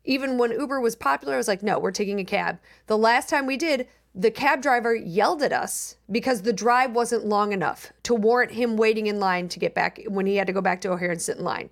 Even 0.06 0.38
when 0.38 0.52
Uber 0.52 0.80
was 0.80 0.96
popular, 0.96 1.34
I 1.34 1.38
was 1.38 1.48
like, 1.48 1.62
"No, 1.64 1.80
we're 1.80 1.92
taking 1.92 2.20
a 2.20 2.26
cab." 2.26 2.60
The 2.88 2.98
last 2.98 3.30
time 3.30 3.46
we 3.46 3.58
did, 3.58 3.88
the 4.16 4.32
cab 4.32 4.62
driver 4.62 4.96
yelled 4.96 5.44
at 5.44 5.54
us 5.54 5.98
because 6.10 6.42
the 6.42 6.54
drive 6.54 6.92
wasn't 6.92 7.26
long 7.26 7.52
enough 7.52 7.92
to 8.04 8.16
warrant 8.16 8.54
him 8.54 8.78
waiting 8.78 9.08
in 9.08 9.20
line 9.20 9.48
to 9.50 9.60
get 9.60 9.76
back 9.76 10.00
when 10.08 10.26
he 10.26 10.38
had 10.38 10.48
to 10.48 10.54
go 10.54 10.62
back 10.62 10.82
to 10.82 10.92
O'Hare 10.92 11.12
and 11.12 11.22
sit 11.22 11.38
in 11.38 11.44
line. 11.44 11.70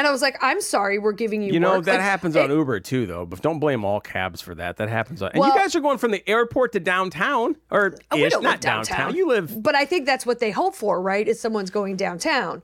And 0.00 0.06
I 0.06 0.10
was 0.12 0.22
like, 0.22 0.38
"I'm 0.40 0.62
sorry, 0.62 0.98
we're 0.98 1.12
giving 1.12 1.42
you 1.42 1.52
You 1.52 1.60
know 1.60 1.76
work." 1.76 1.84
that 1.84 1.92
Like, 1.96 2.00
happens 2.00 2.34
it- 2.34 2.42
on 2.42 2.50
Uber 2.50 2.80
too, 2.80 3.04
though. 3.04 3.26
But 3.26 3.42
don't 3.42 3.58
blame 3.58 3.84
all 3.84 4.00
cabs 4.00 4.40
for 4.40 4.54
that. 4.54 4.78
That 4.78 4.88
happens 4.88 5.20
on. 5.20 5.30
And 5.34 5.44
you 5.44 5.52
guys 5.54 5.76
are 5.76 5.80
going 5.80 5.98
from 5.98 6.10
the 6.10 6.26
airport 6.28 6.72
to 6.72 6.80
downtown, 6.80 7.56
or 7.70 7.94
Oh, 8.10 8.16
ish, 8.16 8.32
not 8.32 8.42
live 8.42 8.60
downtown. 8.60 9.14
You 9.14 9.28
live. 9.28 9.62
But 9.62 9.74
I 9.74 9.84
think 9.84 10.06
that's 10.06 10.24
what 10.24 10.38
they 10.38 10.50
hope 10.52 10.74
for, 10.74 11.02
right? 11.02 11.28
Is 11.28 11.38
someone's 11.38 11.70
going 11.70 11.96
downtown, 11.96 12.62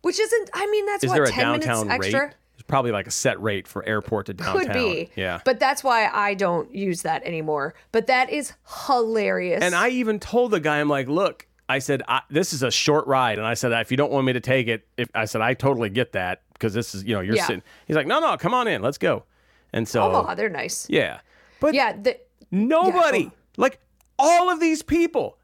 which 0.00 0.18
isn't. 0.18 0.50
I 0.54 0.66
mean, 0.70 0.86
that's 0.86 1.04
Is 1.04 1.10
what 1.10 1.16
there 1.16 1.24
a 1.24 1.30
ten 1.30 1.46
minutes 1.48 1.66
downtown 1.66 1.88
rate? 1.98 2.06
extra 2.14 2.32
probably 2.66 2.92
like 2.92 3.06
a 3.06 3.10
set 3.10 3.38
rate 3.42 3.68
for 3.68 3.84
airport 3.86 4.24
to 4.24 4.32
downtown. 4.32 4.58
could 4.64 4.72
be. 4.72 5.10
Yeah. 5.16 5.38
But 5.44 5.60
that's 5.60 5.84
why 5.84 6.08
I 6.10 6.32
don't 6.32 6.74
use 6.74 7.02
that 7.02 7.22
anymore. 7.24 7.74
But 7.92 8.06
that 8.06 8.30
is 8.30 8.54
hilarious. 8.86 9.62
And 9.62 9.74
I 9.74 9.88
even 9.90 10.18
told 10.18 10.50
the 10.50 10.60
guy, 10.60 10.80
I'm 10.80 10.88
like, 10.88 11.06
look, 11.06 11.46
I 11.68 11.78
said, 11.78 12.02
I, 12.08 12.22
this 12.30 12.54
is 12.54 12.62
a 12.62 12.70
short 12.70 13.06
ride. 13.06 13.36
And 13.36 13.46
I 13.46 13.52
said, 13.52 13.72
if 13.72 13.90
you 13.90 13.98
don't 13.98 14.10
want 14.10 14.24
me 14.24 14.32
to 14.32 14.40
take 14.40 14.66
it, 14.68 14.86
if 14.96 15.10
I 15.14 15.26
said, 15.26 15.42
I 15.42 15.52
totally 15.52 15.90
get 15.90 16.12
that 16.12 16.40
because 16.54 16.72
this 16.74 16.94
is, 16.94 17.04
you 17.04 17.14
know, 17.14 17.20
you're 17.20 17.36
Yeah. 17.36 17.46
sitting. 17.46 17.62
He's 17.86 17.96
like, 17.96 18.06
no, 18.06 18.18
no, 18.20 18.36
come 18.36 18.54
on 18.54 18.66
in. 18.66 18.80
Let's 18.82 18.98
go. 18.98 19.24
And 19.72 19.86
so, 19.86 20.02
Omaha, 20.02 20.34
they're 20.34 20.48
nice. 20.48 20.86
yeah. 20.88 21.20
But 21.60 21.74
Yeah. 21.74 21.92
The, 22.00 22.18
nobody, 22.50 23.24
Yeah, 23.24 23.30
like 23.56 23.78
all 24.18 24.50
of 24.50 24.60
these 24.60 24.82
people, 24.82 25.38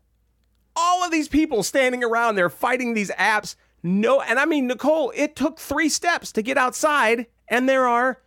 all 0.76 1.04
of 1.04 1.10
these 1.10 1.28
people 1.28 1.62
standing 1.62 2.02
around 2.04 2.36
there 2.36 2.48
fighting 2.48 2.94
these 2.94 3.10
apps. 3.12 3.56
No, 3.82 4.20
and 4.20 4.38
I 4.38 4.44
mean, 4.44 4.66
Nicole, 4.66 5.12
it 5.16 5.34
took 5.36 5.58
three 5.58 5.88
steps 5.88 6.32
to 6.32 6.42
get 6.42 6.56
outside, 6.58 7.26
and 7.48 7.68
there 7.68 7.86
are 7.88 8.20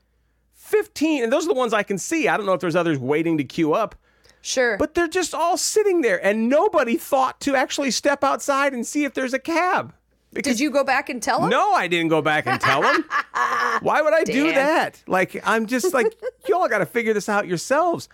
15, 0.53 1.24
and 1.24 1.31
those 1.31 1.45
are 1.45 1.50
the 1.50 1.53
ones 1.53 1.74
I 1.74 1.83
can 1.83 1.97
see. 1.97 2.27
I 2.27 2.38
don't 2.38 2.45
know 2.45 2.53
if 2.53 2.59
there's 2.62 2.75
others 2.75 2.97
waiting 2.97 3.38
to 3.38 3.44
queue 3.44 3.74
up. 3.74 3.95
sure. 4.41 4.75
But 4.77 4.94
they're 4.94 5.07
just 5.07 5.33
all 5.33 5.56
sitting 5.57 6.01
there, 6.01 6.24
and 6.25 6.50
nobody 6.50 6.97
thought 6.97 7.39
to 7.41 7.56
actually 7.56 7.91
step 7.91 8.24
outside 8.25 8.74
and 8.74 8.85
see 8.85 9.06
if 9.06 9.13
there's 9.13 9.33
a 9.33 9.39
cab. 9.39 9.94
Did 10.33 10.59
you 10.59 10.69
go 10.71 10.83
back 10.83 11.09
and 11.09 11.21
tell 11.21 11.41
them? 11.41 11.50
No, 11.50 11.74
I 11.74 11.88
didn't 11.88 12.09
go 12.09 12.21
back 12.21 12.47
and 12.47 12.59
tell 12.59 12.81
them. 12.81 13.03
Why 13.81 14.01
would 14.01 14.13
I 14.13 14.24
do 14.24 14.51
that? 14.53 15.01
Like, 15.07 15.41
I'm 15.45 15.65
just 15.65 15.94
like, 15.94 16.13
y'all 16.47 16.68
got 16.68 16.80
to 16.80 16.85
figure 16.85 17.13
this 17.13 17.30
out 17.30 17.47
yourselves. 17.47 18.09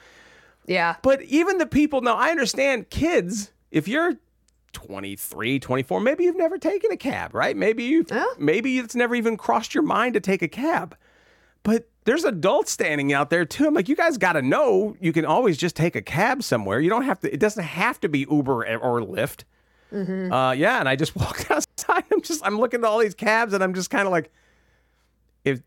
Yeah. 0.65 0.95
But 1.01 1.21
even 1.23 1.57
the 1.57 1.65
people, 1.65 2.01
now 2.01 2.15
I 2.15 2.29
understand 2.29 2.89
kids, 2.89 3.51
if 3.71 3.87
you're 3.87 4.13
23, 4.73 5.59
24, 5.59 5.99
maybe 5.99 6.23
you've 6.25 6.37
never 6.37 6.57
taken 6.57 6.91
a 6.91 6.97
cab, 6.97 7.33
right? 7.33 7.55
Maybe 7.57 7.83
you, 7.83 8.05
Yeah. 8.09 8.25
maybe 8.37 8.77
it's 8.77 8.95
never 8.95 9.15
even 9.15 9.35
crossed 9.37 9.73
your 9.73 9.83
mind 9.83 10.13
to 10.13 10.19
take 10.19 10.41
a 10.41 10.47
cab. 10.47 10.95
But 11.63 11.89
there's 12.05 12.23
adults 12.23 12.71
standing 12.71 13.11
out 13.13 13.29
there 13.29 13.45
too. 13.45 13.67
I'm 13.67 13.73
like, 13.73 13.89
you 13.89 13.95
guys 13.95 14.17
got 14.17 14.33
to 14.33 14.41
know 14.41 14.95
you 15.01 15.11
can 15.11 15.25
always 15.25 15.57
just 15.57 15.75
take 15.75 15.95
a 15.95 16.01
cab 16.01 16.41
somewhere. 16.43 16.79
You 16.79 16.89
don't 16.89 17.03
have 17.03 17.19
to. 17.21 17.33
It 17.33 17.39
doesn't 17.39 17.63
have 17.63 17.99
to 18.01 18.09
be 18.09 18.25
Uber 18.29 18.77
or 18.77 19.01
Lyft. 19.01 19.43
Uh, 19.91 20.51
yeah, 20.51 20.79
and 20.79 20.87
I 20.87 20.95
just 20.95 21.15
walked 21.15 21.49
outside. 21.49 22.03
I'm 22.11 22.21
just, 22.21 22.45
I'm 22.45 22.59
looking 22.59 22.81
at 22.81 22.85
all 22.85 22.99
these 22.99 23.15
cabs, 23.15 23.53
and 23.53 23.63
I'm 23.63 23.73
just 23.73 23.89
kind 23.89 24.05
of 24.05 24.11
like, 24.11 24.31
if 25.43 25.61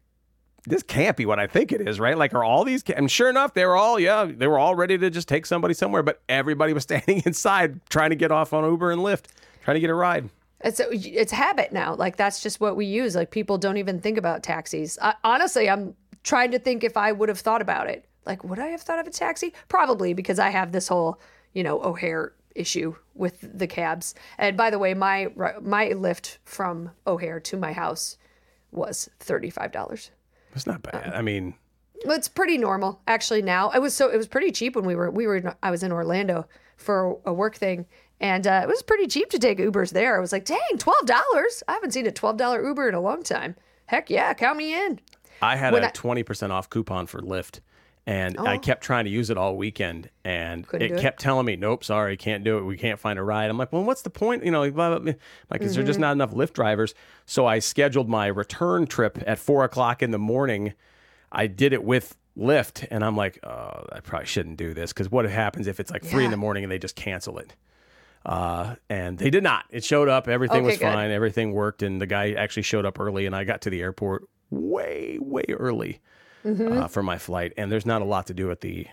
this 0.67 0.83
can't 0.83 1.17
be 1.17 1.27
what 1.27 1.39
I 1.39 1.47
think 1.47 1.73
it 1.73 1.87
is, 1.87 1.99
right? 1.99 2.17
Like, 2.17 2.35
are 2.35 2.45
all 2.45 2.65
these? 2.65 2.83
Ca- 2.83 2.95
and 2.97 3.11
sure 3.11 3.29
enough, 3.29 3.55
they 3.55 3.65
were 3.67 3.77
all, 3.77 3.99
yeah, 3.99 4.25
they 4.25 4.47
were 4.47 4.59
all 4.59 4.75
ready 4.75 4.97
to 4.99 5.11
just 5.11 5.29
take 5.29 5.47
somebody 5.47 5.75
somewhere, 5.75 6.03
but 6.03 6.21
everybody 6.29 6.73
was 6.73 6.83
standing 6.85 7.23
inside 7.27 7.81
trying 7.89 8.11
to 8.11 8.17
get 8.17 8.31
off 8.31 8.53
on 8.53 8.65
Uber 8.65 8.93
and 8.93 9.01
Lyft, 9.01 9.25
trying 9.65 9.75
to 9.77 9.81
get 9.81 9.91
a 9.91 9.95
ride. 9.95 10.29
It's 10.65 10.81
it's 10.81 11.33
habit 11.33 11.73
now. 11.73 11.97
Like 11.97 12.17
that's 12.17 12.41
just 12.41 12.61
what 12.61 12.77
we 12.77 12.87
use. 12.87 13.17
Like 13.17 13.33
people 13.33 13.59
don't 13.59 13.79
even 13.79 14.01
think 14.01 14.17
about 14.17 14.45
taxis. 14.45 14.97
I, 15.03 15.15
honestly, 15.25 15.69
I'm 15.69 15.97
trying 16.23 16.53
to 16.53 16.59
think 16.61 16.85
if 16.85 16.97
I 16.97 17.11
would 17.11 17.29
have 17.29 17.41
thought 17.41 17.63
about 17.63 17.89
it. 17.89 18.05
Like, 18.27 18.45
would 18.45 18.61
I 18.61 18.69
have 18.69 18.81
thought 18.81 19.01
of 19.01 19.07
a 19.09 19.11
taxi? 19.11 19.53
Probably 19.69 20.15
because 20.15 20.39
I 20.39 20.51
have 20.51 20.71
this 20.71 20.87
whole, 20.87 21.19
you 21.53 21.65
know, 21.65 21.83
O'Hare 21.83 22.33
issue 22.55 22.97
with 23.15 23.47
the 23.59 23.67
cabs. 23.67 24.15
And 24.39 24.57
by 24.57 24.71
the 24.71 24.79
way, 24.79 24.95
my 24.95 25.29
my 25.61 25.89
Lyft 25.91 26.39
from 26.45 26.91
O'Hare 27.07 27.41
to 27.41 27.57
my 27.57 27.73
house 27.73 28.17
was 28.71 29.09
thirty 29.21 29.51
five 29.51 29.73
dollars. 29.73 30.11
It's 30.55 30.67
not 30.67 30.83
bad. 30.83 31.13
I 31.15 31.23
mean, 31.23 31.55
Well, 32.05 32.17
it's 32.17 32.29
pretty 32.29 32.59
normal 32.59 33.01
actually 33.07 33.43
now. 33.43 33.71
It 33.71 33.81
was 33.81 33.95
so 33.95 34.09
it 34.11 34.17
was 34.17 34.27
pretty 34.29 34.51
cheap 34.53 34.77
when 34.77 34.85
we 34.85 34.95
were 34.95 35.11
we 35.11 35.27
were 35.27 35.57
I 35.63 35.71
was 35.71 35.83
in 35.83 35.93
Orlando 35.93 36.47
for 36.77 37.19
a 37.25 37.33
work 37.33 37.55
thing 37.57 37.87
and 38.21 38.47
uh, 38.47 38.61
it 38.63 38.69
was 38.69 38.83
pretty 38.83 39.07
cheap 39.09 39.31
to 39.31 39.39
take 39.39 39.59
Ubers 39.59 39.91
there. 39.91 40.17
I 40.17 40.21
was 40.21 40.33
like, 40.33 40.45
dang, 40.45 40.79
twelve 40.79 41.07
dollars! 41.07 41.63
I 41.67 41.73
haven't 41.73 41.93
seen 41.93 42.07
a 42.07 42.13
twelve 42.13 42.37
dollar 42.37 42.65
Uber 42.65 42.89
in 42.89 42.95
a 42.95 43.01
long 43.01 43.23
time. 43.23 43.57
Heck 43.87 44.09
yeah, 44.11 44.33
count 44.35 44.57
me 44.57 44.75
in. 44.75 45.01
I 45.43 45.57
had 45.57 45.73
When 45.73 45.83
a 45.85 45.91
twenty 45.91 46.23
percent 46.23 46.53
off 46.53 46.71
coupon 46.71 47.07
for 47.07 47.21
Lyft, 47.21 47.61
and 48.07 48.37
I 48.39 48.59
kept 48.59 48.83
trying 48.83 49.05
to 49.05 49.11
use 49.11 49.31
it 49.31 49.37
all 49.39 49.57
weekend, 49.57 50.11
and 50.25 50.67
Couldn't 50.67 50.87
it 50.87 50.89
do 50.89 50.95
it? 50.97 51.01
kept 51.01 51.21
telling 51.21 51.47
me, 51.47 51.57
"Nope, 51.57 51.85
sorry, 51.85 52.17
can't 52.17 52.43
do 52.45 52.59
it. 52.59 52.63
We 52.65 52.77
can't 52.77 52.99
find 52.99 53.19
a 53.19 53.23
ride." 53.23 53.49
I'm 53.51 53.59
like, 53.59 53.73
"Well, 53.73 53.85
what's 53.85 54.03
the 54.03 54.11
point?" 54.11 54.45
You 54.45 54.51
know, 54.51 54.61
like, 54.61 54.75
blah, 54.75 54.91
blah, 54.91 54.99
blah. 54.99 55.13
like 55.51 55.63
is 55.63 55.75
there 55.75 55.83
Mm-hmm. 55.83 55.87
just 55.89 55.99
not 56.01 56.13
enough 56.13 56.33
Lyft 56.33 56.53
drivers? 56.55 56.95
So 57.27 57.47
I 57.47 57.59
scheduled 57.61 58.09
my 58.09 58.27
return 58.27 58.87
trip 58.87 59.23
at 59.27 59.39
four 59.39 59.65
o'clock 59.65 60.03
in 60.03 60.11
the 60.11 60.19
morning. 60.19 60.75
I 61.31 61.47
did 61.47 61.73
it 61.73 61.85
with 61.85 62.17
Lyft, 62.37 62.87
and 62.91 63.05
I'm 63.05 63.17
like, 63.17 63.39
"Oh, 63.45 63.87
I 63.93 64.01
probably 64.01 64.27
shouldn't 64.27 64.57
do 64.57 64.75
this 64.75 64.93
because 64.93 65.11
what 65.11 65.25
happens 65.27 65.67
if 65.67 65.79
it's 65.79 65.91
like 65.91 66.05
three 66.05 66.25
in 66.25 66.31
the 66.31 66.37
morning 66.37 66.65
and 66.65 66.71
they 66.73 66.79
just 66.79 66.97
cancel 66.97 67.39
it?" 67.39 67.55
Uh, 68.25 68.77
and 68.89 69.19
they 69.19 69.31
did 69.31 69.43
not. 69.43 69.65
It 69.71 69.85
showed 69.85 70.09
up. 70.09 70.29
Everything 70.29 70.59
Okay, 70.59 70.67
was 70.67 70.79
good. 70.79 70.93
fine. 70.93 71.11
Everything 71.11 71.53
worked. 71.53 71.83
And 71.83 72.01
the 72.01 72.07
guy 72.07 72.33
actually 72.33 72.63
showed 72.63 72.87
up 72.87 73.01
early. 73.01 73.27
And 73.27 73.35
I 73.35 73.43
got 73.45 73.61
to 73.63 73.71
the 73.71 73.81
airport 73.83 74.25
way, 74.51 75.19
way 75.21 75.43
early 75.51 75.99
Mm-hmm. 76.45 76.73
uh, 76.79 76.89
for 76.89 77.03
my 77.03 77.19
flight. 77.19 77.53
And 77.57 77.71
there's 77.71 77.87
not 77.87 78.03
a 78.03 78.05
lot 78.05 78.27
to 78.29 78.35
do 78.35 78.51
at 78.51 78.61
the 78.61 78.87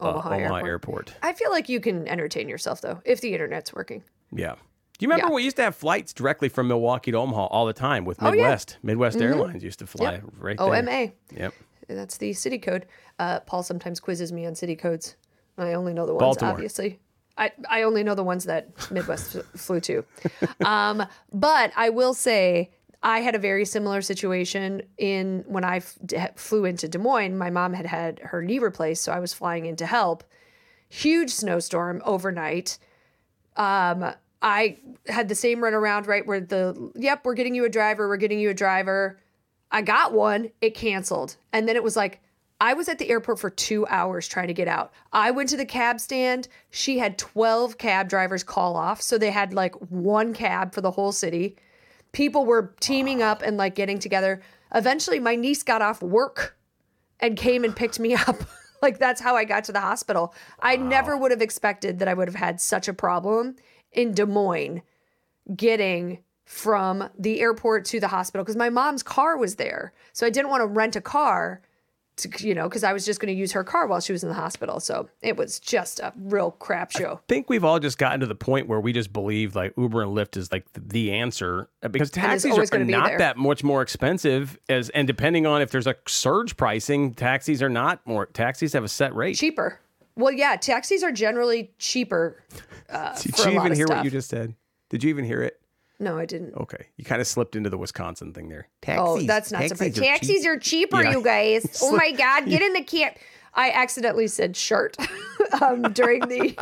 uh, 0.00 0.10
Omaha, 0.10 0.28
Omaha 0.34 0.54
Airport. 0.56 0.66
airport. 0.68 1.14
I 1.22 1.32
feel 1.32 1.50
like 1.50 1.68
you 1.68 1.80
can 1.80 2.06
entertain 2.06 2.48
yourself 2.48 2.80
though 2.80 3.00
if 3.04 3.20
the 3.20 3.32
internet's 3.32 3.72
working. 3.74 4.02
Yeah. 4.32 4.54
Do 4.98 5.04
you 5.04 5.08
remember 5.10 5.30
Yeah. 5.30 5.34
we 5.34 5.42
used 5.44 5.56
to 5.56 5.62
have 5.62 5.74
flights 5.76 6.12
directly 6.12 6.48
from 6.48 6.68
Milwaukee 6.68 7.10
to 7.12 7.18
Omaha 7.18 7.46
all 7.46 7.66
the 7.66 7.72
time 7.72 8.04
with 8.04 8.18
Oh, 8.22 8.26
yeah. 8.26 8.32
Midwest? 8.42 8.78
Midwest 8.82 9.20
Airlines 9.20 9.62
used 9.64 9.78
to 9.80 9.86
fly 9.86 10.12
Yep. 10.12 10.22
right 10.38 10.56
there. 10.58 10.66
OMA. 10.66 11.12
Yep. 11.36 11.54
That's 11.88 12.16
the 12.18 12.32
city 12.32 12.58
code. 12.58 12.86
Uh, 13.18 13.40
Paul 13.40 13.62
sometimes 13.62 14.00
quizzes 14.00 14.32
me 14.32 14.46
on 14.46 14.54
city 14.54 14.74
codes. 14.76 15.16
I 15.58 15.72
only 15.74 15.92
know 15.94 16.04
the 16.06 16.12
ones, 16.14 16.20
Baltimore. 16.20 16.52
obviously. 16.54 16.98
I, 17.38 17.52
I 17.68 17.82
only 17.82 18.02
know 18.02 18.14
the 18.14 18.24
ones 18.24 18.44
that 18.44 18.90
Midwest 18.90 19.36
f- 19.36 19.44
flew 19.56 19.80
to. 19.80 20.04
Um, 20.64 21.04
but 21.32 21.70
I 21.76 21.90
will 21.90 22.14
say, 22.14 22.70
I 23.06 23.20
had 23.20 23.36
a 23.36 23.38
very 23.38 23.64
similar 23.64 24.02
situation 24.02 24.82
in 24.98 25.44
when 25.46 25.62
I 25.62 25.76
f- 25.76 25.96
flew 26.34 26.64
into 26.64 26.88
Des 26.88 26.98
Moines. 26.98 27.38
My 27.38 27.50
mom 27.50 27.72
had 27.72 27.86
had 27.86 28.18
her 28.18 28.42
knee 28.42 28.58
replaced, 28.58 29.04
so 29.04 29.12
I 29.12 29.20
was 29.20 29.32
flying 29.32 29.66
in 29.66 29.76
to 29.76 29.86
help. 29.86 30.24
Huge 30.88 31.30
snowstorm 31.30 32.02
overnight. 32.04 32.78
Um, 33.54 34.12
I 34.42 34.78
had 35.06 35.28
the 35.28 35.36
same 35.36 35.60
runaround, 35.60 36.08
right? 36.08 36.26
Where 36.26 36.40
the, 36.40 36.90
yep, 36.96 37.24
we're 37.24 37.34
getting 37.34 37.54
you 37.54 37.64
a 37.64 37.68
driver, 37.68 38.08
we're 38.08 38.16
getting 38.16 38.40
you 38.40 38.50
a 38.50 38.54
driver. 38.54 39.20
I 39.70 39.82
got 39.82 40.12
one, 40.12 40.50
it 40.60 40.74
canceled. 40.74 41.36
And 41.52 41.68
then 41.68 41.76
it 41.76 41.84
was 41.84 41.94
like, 41.94 42.20
I 42.60 42.74
was 42.74 42.88
at 42.88 42.98
the 42.98 43.08
airport 43.08 43.38
for 43.38 43.50
two 43.50 43.86
hours 43.86 44.26
trying 44.26 44.48
to 44.48 44.54
get 44.54 44.66
out. 44.66 44.92
I 45.12 45.30
went 45.30 45.48
to 45.50 45.56
the 45.56 45.64
cab 45.64 46.00
stand. 46.00 46.48
She 46.70 46.98
had 46.98 47.18
12 47.18 47.78
cab 47.78 48.08
drivers 48.08 48.42
call 48.42 48.76
off. 48.76 49.00
So 49.00 49.16
they 49.16 49.30
had 49.30 49.54
like 49.54 49.76
one 49.90 50.34
cab 50.34 50.74
for 50.74 50.80
the 50.80 50.90
whole 50.90 51.12
city. 51.12 51.56
People 52.12 52.44
were 52.44 52.74
teaming 52.80 53.22
up 53.22 53.42
and 53.42 53.56
like 53.56 53.74
getting 53.74 53.98
together. 53.98 54.42
Eventually, 54.74 55.20
my 55.20 55.36
niece 55.36 55.62
got 55.62 55.82
off 55.82 56.02
work 56.02 56.56
and 57.20 57.36
came 57.36 57.64
and 57.64 57.74
picked 57.74 58.00
me 58.00 58.14
up. 58.26 58.36
like 58.82 58.98
that's 58.98 59.20
how 59.20 59.36
I 59.36 59.44
got 59.44 59.64
to 59.64 59.72
the 59.72 59.80
hospital. 59.80 60.34
I 60.60 60.76
never 60.76 61.16
would 61.16 61.30
have 61.30 61.42
expected 61.42 61.98
that 61.98 62.08
I 62.08 62.14
would 62.14 62.28
have 62.28 62.34
had 62.34 62.60
such 62.60 62.88
a 62.88 62.94
problem 62.94 63.56
in 63.92 64.12
Des 64.12 64.26
Moines 64.26 64.82
getting 65.54 66.18
from 66.44 67.08
the 67.18 67.40
airport 67.40 67.84
to 67.86 67.98
the 67.98 68.08
hospital 68.08 68.44
because 68.44 68.56
my 68.56 68.70
mom's 68.70 69.02
car 69.02 69.36
was 69.36 69.56
there. 69.56 69.92
So 70.12 70.26
I 70.26 70.30
didn't 70.30 70.50
want 70.50 70.60
to 70.60 70.66
rent 70.66 70.96
a 70.96 71.00
car 71.00 71.60
to, 72.16 72.46
you 72.46 72.54
know, 72.54 72.68
because 72.68 72.84
I 72.84 72.92
was 72.92 73.04
just 73.04 73.20
going 73.20 73.32
to 73.32 73.38
use 73.38 73.52
her 73.52 73.64
car 73.64 73.86
while 73.86 74.00
she 74.00 74.12
was 74.12 74.22
in 74.22 74.28
the 74.28 74.34
hospital. 74.34 74.80
So 74.80 75.08
it 75.22 75.36
was 75.36 75.60
just 75.60 76.00
a 76.00 76.12
real 76.16 76.52
crap 76.52 76.90
show. 76.90 77.14
I 77.14 77.26
think 77.28 77.50
we've 77.50 77.64
all 77.64 77.78
just 77.78 77.98
gotten 77.98 78.20
to 78.20 78.26
the 78.26 78.34
point 78.34 78.68
where 78.68 78.80
we 78.80 78.92
just 78.92 79.12
believe 79.12 79.54
like 79.54 79.74
Uber 79.76 80.02
and 80.02 80.16
Lyft 80.16 80.36
is 80.36 80.50
like 80.50 80.66
the 80.74 81.12
answer 81.12 81.68
uh, 81.82 81.88
because 81.88 82.10
taxis 82.10 82.56
are 82.56 82.78
be 82.78 82.84
not 82.84 83.18
that 83.18 83.36
much 83.36 83.62
more 83.62 83.82
expensive 83.82 84.58
as 84.68 84.88
and 84.90 85.06
depending 85.06 85.46
on 85.46 85.62
if 85.62 85.70
there's 85.70 85.86
a 85.86 85.96
surge 86.06 86.56
pricing, 86.56 87.14
taxis 87.14 87.62
are 87.62 87.68
not 87.68 88.06
more. 88.06 88.26
Taxis 88.26 88.72
have 88.72 88.84
a 88.84 88.88
set 88.88 89.14
rate. 89.14 89.36
Cheaper. 89.36 89.80
Well, 90.16 90.32
yeah, 90.32 90.56
taxis 90.56 91.02
are 91.02 91.12
generally 91.12 91.72
cheaper. 91.78 92.42
Uh, 92.88 93.14
Did 93.20 93.38
you 93.38 93.50
even 93.60 93.74
hear 93.74 93.86
stuff. 93.86 93.98
what 93.98 94.04
you 94.04 94.10
just 94.10 94.30
said? 94.30 94.54
Did 94.88 95.04
you 95.04 95.10
even 95.10 95.24
hear 95.24 95.42
it? 95.42 95.60
No, 95.98 96.18
I 96.18 96.26
didn't. 96.26 96.54
Okay, 96.56 96.86
you 96.96 97.04
kind 97.04 97.20
of 97.20 97.26
slipped 97.26 97.56
into 97.56 97.70
the 97.70 97.78
Wisconsin 97.78 98.32
thing 98.34 98.48
there. 98.48 98.68
Taxis. 98.82 99.02
Oh, 99.06 99.20
that's 99.22 99.50
not 99.50 99.60
taxis 99.62 99.78
surprising. 99.78 100.02
are 100.02 100.06
cheap. 100.06 100.20
Taxis 100.20 100.46
are 100.46 100.58
cheaper, 100.58 101.02
Yeah. 101.02 101.10
you 101.12 101.22
guys. 101.22 101.78
Oh 101.82 101.96
my 101.96 102.10
God, 102.12 102.46
get 102.46 102.60
in 102.62 102.72
the 102.74 102.82
camp. 102.82 103.16
I 103.54 103.70
accidentally 103.70 104.28
said 104.28 104.54
shirt 104.56 104.96
um, 105.62 105.82
during 105.94 106.20
the 106.28 106.54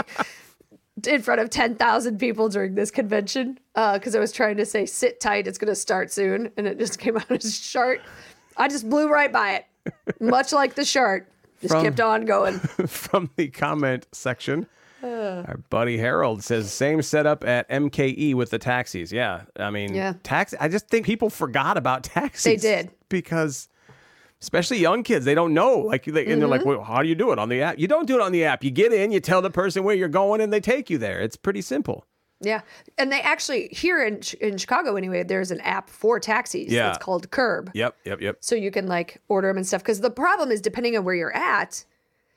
in 1.07 1.23
front 1.23 1.41
of 1.41 1.51
ten 1.51 1.75
thousand 1.75 2.19
people 2.19 2.49
during 2.49 2.75
this 2.77 2.91
convention 2.93 3.59
because 3.75 4.15
I 4.15 4.21
was 4.21 4.31
trying 4.33 4.57
to 4.59 4.65
say 4.67 4.87
sit 4.87 5.19
tight. 5.21 5.47
It's 5.49 5.59
going 5.59 5.69
to 5.69 5.75
start 5.75 6.13
soon, 6.13 6.51
and 6.57 6.67
it 6.69 6.79
just 6.79 6.99
came 7.01 7.17
out 7.17 7.31
as 7.31 7.59
shirt. 7.59 8.01
I 8.57 8.69
just 8.69 8.89
blew 8.89 9.09
right 9.09 9.33
by 9.33 9.55
it, 9.57 9.67
much 10.21 10.53
like 10.53 10.75
the 10.77 10.85
shirt. 10.85 11.29
Just 11.61 11.75
From- 11.75 11.85
kept 11.85 11.99
on 12.01 12.25
going. 12.25 12.59
from 12.87 13.31
the 13.37 13.49
comment 13.49 14.07
section. 14.13 14.67
Our 15.05 15.59
buddy 15.71 15.99
Harold 15.99 16.43
says 16.43 16.73
same 16.73 17.03
setup 17.03 17.45
at 17.45 17.69
MKE 17.69 18.35
with 18.35 18.51
the 18.51 18.59
taxis. 18.59 19.13
Yeah, 19.13 19.43
I 19.59 19.71
mean, 19.71 19.95
Yeah. 19.95 20.15
taxi. 20.23 20.57
I 20.59 20.69
just 20.69 20.89
think 20.89 21.07
people 21.07 21.31
forgot 21.31 21.77
about 21.77 22.03
taxis. 22.15 22.45
They 22.45 22.57
did. 22.57 22.91
because, 23.09 23.69
especially 24.41 24.79
young 24.79 25.03
kids, 25.03 25.25
they 25.25 25.35
don't 25.35 25.55
know. 25.55 25.79
Like, 25.79 26.05
they, 26.05 26.27
and 26.27 26.41
they're 26.41 26.49
Mm-hmm. 26.49 26.51
like, 26.51 26.65
well, 26.65 26.83
"How 26.83 27.03
do 27.03 27.09
you 27.09 27.15
do 27.15 27.33
it 27.33 27.39
on 27.39 27.49
the 27.49 27.63
app?" 27.63 27.79
You 27.79 27.87
don't 27.89 28.07
do 28.07 28.15
it 28.17 28.21
on 28.21 28.33
the 28.33 28.45
app. 28.45 28.65
You 28.65 28.71
get 28.71 28.93
in, 28.93 29.11
you 29.13 29.21
tell 29.21 29.43
the 29.43 29.51
person 29.51 29.85
where 29.85 29.95
you're 29.95 30.09
going, 30.09 30.41
and 30.41 30.53
they 30.53 30.61
take 30.61 30.91
you 30.91 30.99
there. 30.99 31.21
It's 31.21 31.37
pretty 31.37 31.61
simple. 31.63 32.07
Yeah, 32.41 32.61
and 32.99 33.11
they 33.11 33.21
actually 33.21 33.69
here 33.73 34.05
in 34.05 34.21
in 34.41 34.59
Chicago 34.59 34.97
anyway. 34.97 35.23
There's 35.23 35.51
an 35.51 35.61
app 35.61 35.89
for 35.89 36.21
taxis. 36.21 36.71
Yeah. 36.71 36.91
it's 36.91 36.99
called 36.99 37.31
Curb. 37.31 37.71
Yep, 37.75 37.97
yep, 38.05 38.21
yep. 38.21 38.37
so 38.41 38.55
you 38.55 38.71
can 38.71 38.87
like 38.87 39.21
order 39.29 39.49
them 39.49 39.57
and 39.57 39.67
stuff. 39.67 39.83
Because 39.83 40.01
the 40.01 40.11
problem 40.11 40.51
is, 40.51 40.61
depending 40.61 40.97
on 40.97 41.05
where 41.05 41.15
you're 41.15 41.35
at, 41.35 41.85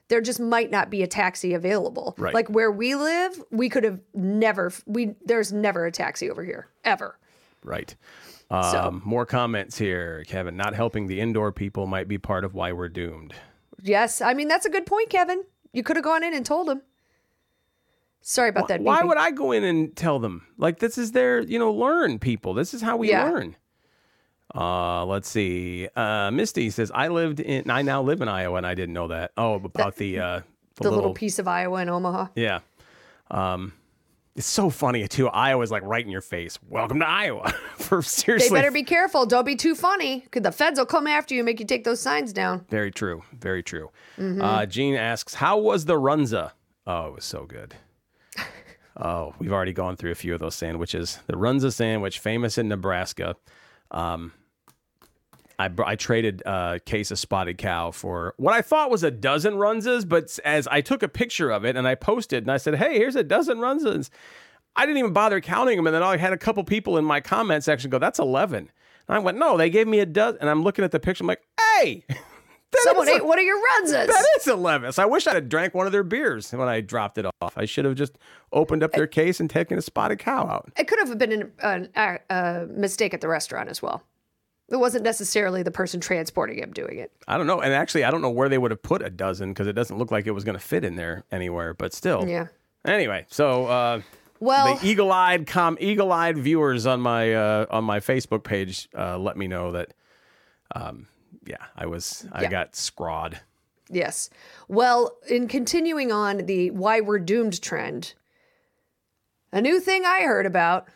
there 0.10 0.22
just 0.22 0.40
might 0.40 0.72
not 0.72 0.90
be 0.90 1.04
a 1.04 1.08
taxi 1.08 1.54
available. 1.54 2.16
Right. 2.18 2.34
Like 2.34 2.50
where 2.50 2.72
we 2.72 2.96
live, 2.96 3.42
we 3.52 3.70
could 3.70 3.84
have 3.84 4.00
never. 4.14 4.72
We 4.86 5.16
there's 5.26 5.52
never 5.52 5.86
a 5.86 5.92
taxi 5.92 6.30
over 6.30 6.44
here 6.44 6.68
ever. 6.84 7.18
Right. 7.64 7.96
Um, 8.50 9.02
More 9.04 9.26
comments 9.26 9.78
here, 9.78 10.24
Kevin. 10.26 10.56
Not 10.56 10.74
helping 10.74 11.08
the 11.08 11.20
indoor 11.20 11.52
people 11.52 11.86
might 11.86 12.08
be 12.08 12.18
part 12.18 12.46
of 12.46 12.54
why 12.54 12.72
we're 12.72 12.88
doomed. 12.88 13.34
Yes, 13.82 14.22
I 14.22 14.34
mean 14.34 14.48
that's 14.48 14.66
a 14.66 14.70
good 14.70 14.86
point, 14.86 15.10
Kevin. 15.10 15.44
You 15.74 15.84
could 15.84 15.98
have 15.98 16.06
gone 16.06 16.24
in 16.24 16.34
and 16.34 16.46
told 16.46 16.68
them. 16.68 16.82
Sorry 18.22 18.50
about 18.50 18.68
that. 18.70 18.82
Why 18.82 19.04
would 19.04 19.18
I 19.18 19.32
go 19.32 19.52
in 19.52 19.64
and 19.64 19.96
tell 19.96 20.20
them? 20.20 20.48
Like 20.58 20.80
this 20.80 20.98
is 20.98 21.12
their, 21.12 21.40
you 21.42 21.60
know, 21.60 21.72
learn 21.72 22.20
people. 22.20 22.54
This 22.54 22.74
is 22.74 22.82
how 22.82 22.98
we 22.98 23.10
Yeah. 23.10 23.26
learn. 23.26 23.56
Uh, 24.58 25.06
let's 25.06 25.30
see. 25.30 25.88
Uh, 25.96 26.32
Misty 26.32 26.72
says 26.72 26.92
I 26.94 27.10
lived 27.10 27.40
in. 27.40 27.70
I 27.70 27.84
now 27.84 28.02
live 28.02 28.22
in 28.22 28.28
Iowa, 28.28 28.58
and 28.58 28.66
I 28.66 28.74
didn't 28.74 28.94
know 28.94 29.10
that. 29.10 29.32
Oh, 29.38 29.54
about 29.54 29.98
the 29.98 30.20
uh, 30.20 30.40
the, 30.40 30.44
the 30.78 30.84
little, 30.84 30.98
little 30.98 31.14
piece 31.14 31.38
of 31.38 31.48
Iowa 31.48 31.82
in 31.82 31.90
Omaha? 31.90 32.28
yeah. 32.36 32.60
Um, 33.30 33.74
it's 34.36 34.48
so 34.48 34.70
funny 34.70 35.08
too. 35.08 35.28
Iowa's 35.28 35.70
like 35.72 35.84
right 35.84 36.04
in 36.04 36.12
your 36.12 36.22
face. 36.22 36.58
Welcome 36.70 37.00
to 37.00 37.08
Iowa. 37.08 37.52
For 37.78 38.02
seriously, 38.02 38.50
They 38.50 38.56
better 38.56 38.72
be 38.72 38.84
careful. 38.84 39.26
Don't 39.26 39.46
be 39.46 39.56
too 39.56 39.76
funny, 39.76 40.22
because 40.22 40.42
the 40.44 40.52
feds 40.52 40.80
will 40.80 40.86
come 40.86 41.06
after 41.08 41.36
you 41.36 41.42
and 41.42 41.46
make 41.46 41.60
you 41.60 41.66
take 41.66 41.84
those 41.84 42.00
signs 42.00 42.34
down. 42.34 42.66
Very 42.70 42.92
true. 42.92 43.24
Very 43.34 43.62
true. 43.62 43.92
Mm-hmm. 44.18 44.42
Uh, 44.42 44.66
Gene 44.66 44.96
asks, 44.96 45.36
"How 45.36 45.60
was 45.60 45.86
the 45.86 45.96
runza?" 45.96 46.52
Oh, 46.88 47.08
it 47.08 47.14
was 47.14 47.26
so 47.26 47.46
good. 47.46 47.76
oh, 48.98 49.36
we've 49.38 49.52
already 49.52 49.74
gone 49.74 49.98
through 49.98 50.12
a 50.12 50.16
few 50.16 50.34
of 50.34 50.40
those 50.40 50.56
sandwiches. 50.56 51.20
The 51.28 51.34
runza 51.34 51.72
sandwich, 51.72 52.18
famous 52.18 52.58
in 52.58 52.70
Nebraska. 52.70 53.36
Um, 53.92 54.34
I, 55.60 55.70
I 55.84 55.96
traded 55.96 56.44
uh, 56.46 56.74
a 56.76 56.80
case 56.80 57.10
of 57.10 57.18
spotted 57.18 57.58
cow 57.58 57.92
for 57.92 58.36
what 58.38 58.54
I 58.54 58.62
thought 58.62 58.92
was 58.92 59.04
a 59.04 59.10
dozen 59.12 59.56
runzas, 59.56 60.08
but 60.08 60.38
as 60.46 60.68
I 60.68 60.82
took 60.82 61.02
a 61.02 61.08
picture 61.08 61.50
of 61.50 61.66
it 61.66 61.76
and 61.76 61.88
I 61.88 61.96
posted 61.96 62.44
and 62.44 62.52
I 62.52 62.58
said, 62.58 62.76
"Hey, 62.76 62.98
here's 62.98 63.16
a 63.16 63.24
dozen 63.24 63.58
runzas," 63.58 64.10
I 64.76 64.86
didn't 64.86 65.00
even 65.00 65.14
bother 65.14 65.42
counting 65.42 65.78
them, 65.78 65.88
and 65.88 65.96
then 65.96 66.04
I 66.04 66.18
had 66.18 66.34
a 66.34 66.38
couple 66.38 66.64
people 66.64 66.98
in 66.98 67.06
my 67.06 67.22
comment 67.22 67.64
section 67.64 67.90
go, 67.90 67.98
"That's 67.98 68.20
11. 68.20 68.70
And 69.08 69.16
I 69.16 69.20
went, 69.20 69.38
"No, 69.38 69.58
they 69.58 69.70
gave 69.70 69.88
me 69.88 70.00
a 70.00 70.06
dozen," 70.06 70.40
and 70.42 70.50
I'm 70.50 70.62
looking 70.62 70.86
at 70.86 70.92
the 70.92 71.00
picture. 71.00 71.24
I'm 71.24 71.28
like, 71.28 71.44
"Hey." 71.60 72.04
that 72.72 72.82
Someone 72.84 73.10
ate 73.10 73.26
one 73.26 73.40
of 73.40 73.46
your 73.46 73.58
runzas. 73.58 74.08
that 74.08 74.26
is 74.38 74.48
11. 74.48 74.92
So 74.92 75.02
I 75.02 75.06
wish 75.06 75.26
I 75.26 75.34
had 75.34 75.50
drank 75.50 75.74
one 75.74 75.86
of 75.86 75.92
their 75.92 76.04
beers 76.04 76.52
when 76.52 76.68
I 76.68 76.82
dropped 76.82 77.18
it 77.18 77.26
off. 77.42 77.58
I 77.58 77.66
should 77.66 77.86
have 77.86 77.96
just 77.96 78.18
opened 78.52 78.84
up 78.84 78.92
their 78.92 79.08
case 79.08 79.40
and 79.40 79.50
taken 79.50 79.78
a 79.78 79.82
spotted 79.82 80.20
cow 80.20 80.48
out. 80.48 80.72
It 80.78 80.88
could 80.88 81.00
have 81.00 81.18
been 81.18 81.52
an, 81.62 81.90
uh, 81.96 82.18
a 82.30 82.68
mistake 82.70 83.14
at 83.14 83.22
the 83.22 83.30
restaurant 83.30 83.70
as 83.70 83.82
well. 83.82 84.04
It 84.70 84.76
wasn't 84.76 85.04
necessarily 85.06 85.64
the 85.64 85.72
person 85.72 86.00
transporting 86.02 86.58
him 86.60 86.72
doing 86.74 86.98
it. 87.00 87.12
I 87.28 87.38
don't 87.38 87.48
know. 87.48 87.62
And 87.62 87.74
actually, 87.74 88.04
I 88.04 88.12
don't 88.12 88.22
know 88.22 88.30
where 88.30 88.50
they 88.50 88.58
would 88.58 88.72
have 88.72 88.82
put 88.82 89.02
a 89.02 89.10
dozen 89.10 89.50
because 89.54 89.66
it 89.68 89.74
doesn't 89.74 89.98
look 89.98 90.12
like 90.12 90.28
it 90.28 90.32
was 90.32 90.44
going 90.44 90.58
to 90.58 90.64
fit 90.64 90.84
in 90.84 90.96
there 90.98 91.24
anywhere, 91.32 91.74
but 91.74 91.94
still. 91.94 92.28
Yeah. 92.28 92.48
Anyway, 92.84 93.26
so 93.30 93.66
uh, 93.68 94.02
Well, 94.42 94.76
the 94.76 94.86
eagle-eyed 94.88 95.48
com 95.48 95.78
eagle-eyed 95.80 96.38
viewers 96.38 96.86
on 96.86 97.00
my 97.02 97.34
uh, 97.34 97.66
on 97.70 97.84
my 97.86 98.00
Facebook 98.02 98.44
page 98.44 98.90
uh, 98.98 99.18
let 99.18 99.38
me 99.38 99.48
know 99.48 99.72
that 99.72 99.94
um, 100.76 101.08
yeah, 101.46 101.58
I 101.76 101.86
was 101.86 102.26
I 102.34 102.44
Yeah. 102.44 102.50
got 102.50 102.76
scrawed. 102.76 103.40
yes. 103.90 104.30
Well, 104.68 105.18
in 105.30 105.48
continuing 105.48 106.12
on 106.12 106.46
the 106.46 106.72
why 106.72 107.00
we're 107.00 107.20
doomed 107.20 107.62
trend, 107.62 108.14
a 109.54 109.62
new 109.62 109.80
thing 109.80 110.04
I 110.06 110.22
heard 110.24 110.46
about 110.46 110.88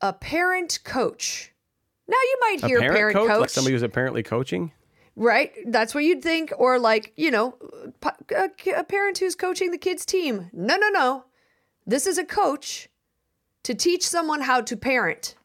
a 0.00 0.12
parent 0.14 0.78
coach. 0.82 1.51
Now 2.08 2.16
you 2.20 2.36
might 2.40 2.62
A 2.62 2.66
hear 2.66 2.80
parent, 2.80 2.96
parent, 2.96 3.16
coach, 3.16 3.28
coach, 3.28 3.40
like 3.40 3.50
somebody 3.50 3.72
who's 3.74 3.82
apparently 3.82 4.22
coaching. 4.22 4.72
right? 5.16 5.52
That's 5.66 5.94
what 5.94 6.04
you'd 6.04 6.22
think, 6.22 6.52
or 6.58 6.78
like 6.78 7.12
you 7.16 7.30
know, 7.30 7.56
a 8.36 8.84
parent 8.84 9.18
who's 9.18 9.34
coaching 9.34 9.70
the 9.70 9.78
kids' 9.78 10.04
team. 10.04 10.50
No, 10.52 10.76
no, 10.76 10.88
no. 10.88 11.24
This 11.86 12.06
is 12.06 12.18
a 12.18 12.24
coach 12.24 12.88
to 13.62 13.74
teach 13.74 14.06
someone 14.06 14.42
how 14.42 14.60
to 14.60 14.76
parent. 14.76 15.36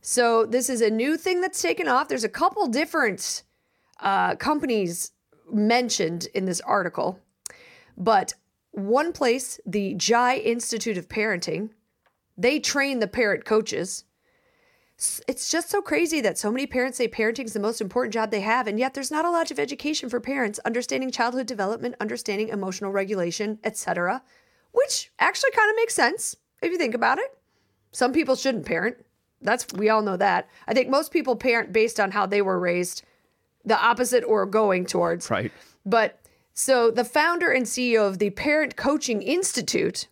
So 0.00 0.46
this 0.46 0.70
is 0.70 0.80
a 0.80 0.90
new 0.90 1.16
thing 1.16 1.40
that's 1.40 1.60
taken 1.60 1.88
off. 1.88 2.08
There's 2.08 2.24
a 2.24 2.28
couple 2.28 2.66
different 2.68 3.42
uh, 4.00 4.36
companies 4.36 5.12
mentioned 5.52 6.28
in 6.34 6.44
this 6.46 6.60
article, 6.62 7.18
but 7.96 8.32
one 8.70 9.12
place, 9.12 9.58
the 9.66 9.94
Jai 9.94 10.36
Institute 10.36 10.96
of 10.96 11.08
Parenting, 11.08 11.70
they 12.36 12.60
train 12.60 13.00
the 13.00 13.08
parent 13.08 13.44
coaches. 13.44 14.04
It's 15.28 15.48
just 15.48 15.70
so 15.70 15.80
crazy 15.80 16.20
that 16.22 16.38
so 16.38 16.50
many 16.50 16.66
parents 16.66 16.98
say 16.98 17.06
parenting 17.06 17.44
is 17.44 17.52
the 17.52 17.60
most 17.60 17.80
important 17.80 18.12
job 18.12 18.32
they 18.32 18.40
have, 18.40 18.66
and 18.66 18.80
yet 18.80 18.94
there's 18.94 19.12
not 19.12 19.24
a 19.24 19.30
lot 19.30 19.52
of 19.52 19.60
education 19.60 20.08
for 20.08 20.18
parents 20.18 20.58
understanding 20.64 21.12
childhood 21.12 21.46
development, 21.46 21.94
understanding 22.00 22.48
emotional 22.48 22.90
regulation, 22.90 23.60
etc., 23.62 24.22
which 24.72 25.12
actually 25.20 25.52
kind 25.52 25.70
of 25.70 25.76
makes 25.76 25.94
sense 25.94 26.36
if 26.62 26.72
you 26.72 26.78
think 26.78 26.94
about 26.94 27.18
it. 27.18 27.38
Some 27.92 28.12
people 28.12 28.34
shouldn't 28.34 28.66
parent. 28.66 28.96
That's 29.40 29.72
we 29.72 29.88
all 29.88 30.02
know 30.02 30.16
that. 30.16 30.48
I 30.66 30.74
think 30.74 30.88
most 30.88 31.12
people 31.12 31.36
parent 31.36 31.72
based 31.72 32.00
on 32.00 32.10
how 32.10 32.26
they 32.26 32.42
were 32.42 32.58
raised, 32.58 33.02
the 33.64 33.80
opposite 33.80 34.24
or 34.24 34.46
going 34.46 34.84
towards. 34.84 35.30
Right. 35.30 35.52
But 35.86 36.18
so 36.54 36.90
the 36.90 37.04
founder 37.04 37.52
and 37.52 37.66
CEO 37.66 38.06
of 38.06 38.18
the 38.18 38.30
Parent 38.30 38.74
Coaching 38.74 39.22
Institute 39.22 40.08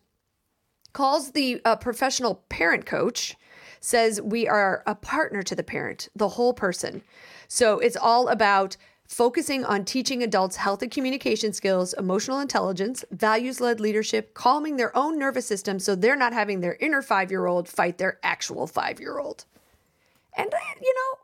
calls 0.93 1.33
the 1.33 1.61
uh, 1.65 1.75
professional 1.75 2.45
parent 2.49 2.87
coach, 2.87 3.37
says 3.87 4.21
we 4.21 4.49
are 4.49 4.83
a 4.85 4.97
partner 4.97 5.45
to 5.45 5.55
the 5.55 5.63
parent, 5.63 6.09
the 6.17 6.31
whole 6.31 6.53
person. 6.53 7.03
So 7.47 7.79
it's 7.79 7.97
all 7.97 8.27
about 8.27 8.77
focusing 9.07 9.65
on 9.65 9.85
teaching 9.85 10.25
adults 10.25 10.57
healthy 10.57 10.89
communication 10.89 11.53
skills, 11.53 11.93
emotional 11.93 12.41
intelligence, 12.41 13.05
values 13.13 13.61
led 13.61 13.79
leadership, 13.79 14.35
calming 14.35 14.77
their 14.77 14.95
own 14.97 15.17
nervous 15.21 15.47
system 15.47 15.79
so 15.79 15.95
they're 15.95 16.17
not 16.17 16.33
having 16.33 16.59
their 16.59 16.75
inner 16.81 17.01
five 17.01 17.31
year 17.31 17.47
old 17.47 17.69
fight 17.69 17.97
their 17.99 18.19
actual 18.25 18.67
five 18.67 18.99
year 18.99 19.21
old. 19.21 19.45
And, 20.37 20.53
uh, 20.53 20.59
you 20.83 20.93
know, 20.93 21.21